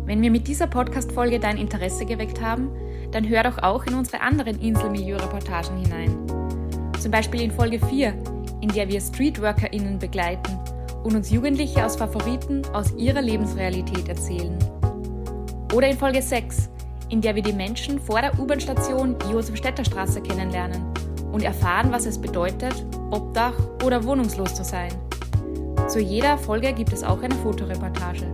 Wenn 0.05 0.21
wir 0.21 0.31
mit 0.31 0.49
dieser 0.49 0.67
Podcast-Folge 0.67 1.41
dein 1.41 1.57
Interesse 1.57 2.05
geweckt 2.05 2.43
haben, 2.43 2.69
dann 3.13 3.29
hör 3.29 3.43
doch 3.43 3.59
auch 3.59 3.85
in 3.87 3.95
unsere 3.95 4.21
anderen 4.21 4.61
Inselmilieu-Reportagen 4.61 5.77
hinein. 5.79 6.17
Zum 6.99 7.11
Beispiel 7.11 7.43
in 7.43 7.51
Folge 7.51 7.79
4, 7.87 8.15
in 8.61 8.69
der 8.69 8.89
wir 8.89 9.01
StreetworkerInnen 9.01 9.99
begleiten 9.99 10.59
und 11.03 11.15
uns 11.15 11.31
Jugendliche 11.31 11.85
aus 11.85 11.97
Favoriten 11.97 12.63
aus 12.73 12.93
ihrer 12.97 13.23
Lebensrealität 13.23 14.09
erzählen. 14.09 14.59
Oder 15.73 15.89
in 15.89 15.99
Folge 15.99 16.21
6, 16.21 16.69
in 17.09 17.21
der 17.21 17.35
wir 17.35 17.43
die 17.43 17.53
Menschen 17.53 17.99
vor 17.99 18.21
der 18.21 18.39
U-Bahn-Station 18.39 19.17
Josef-Städter-Straße 19.31 20.21
kennenlernen 20.21 20.83
und 21.33 21.43
erfahren, 21.43 21.91
was 21.91 22.07
es 22.07 22.21
bedeutet, 22.21 22.75
Obdach 23.11 23.55
oder 23.85 24.05
wohnungslos 24.05 24.55
zu 24.55 24.65
sein. 24.65 24.93
Zu 25.89 26.01
jeder 26.01 26.39
Folge 26.39 26.73
gibt 26.73 26.93
es 26.93 27.03
auch 27.03 27.23
eine 27.23 27.35
Fotoreportage. 27.37 28.27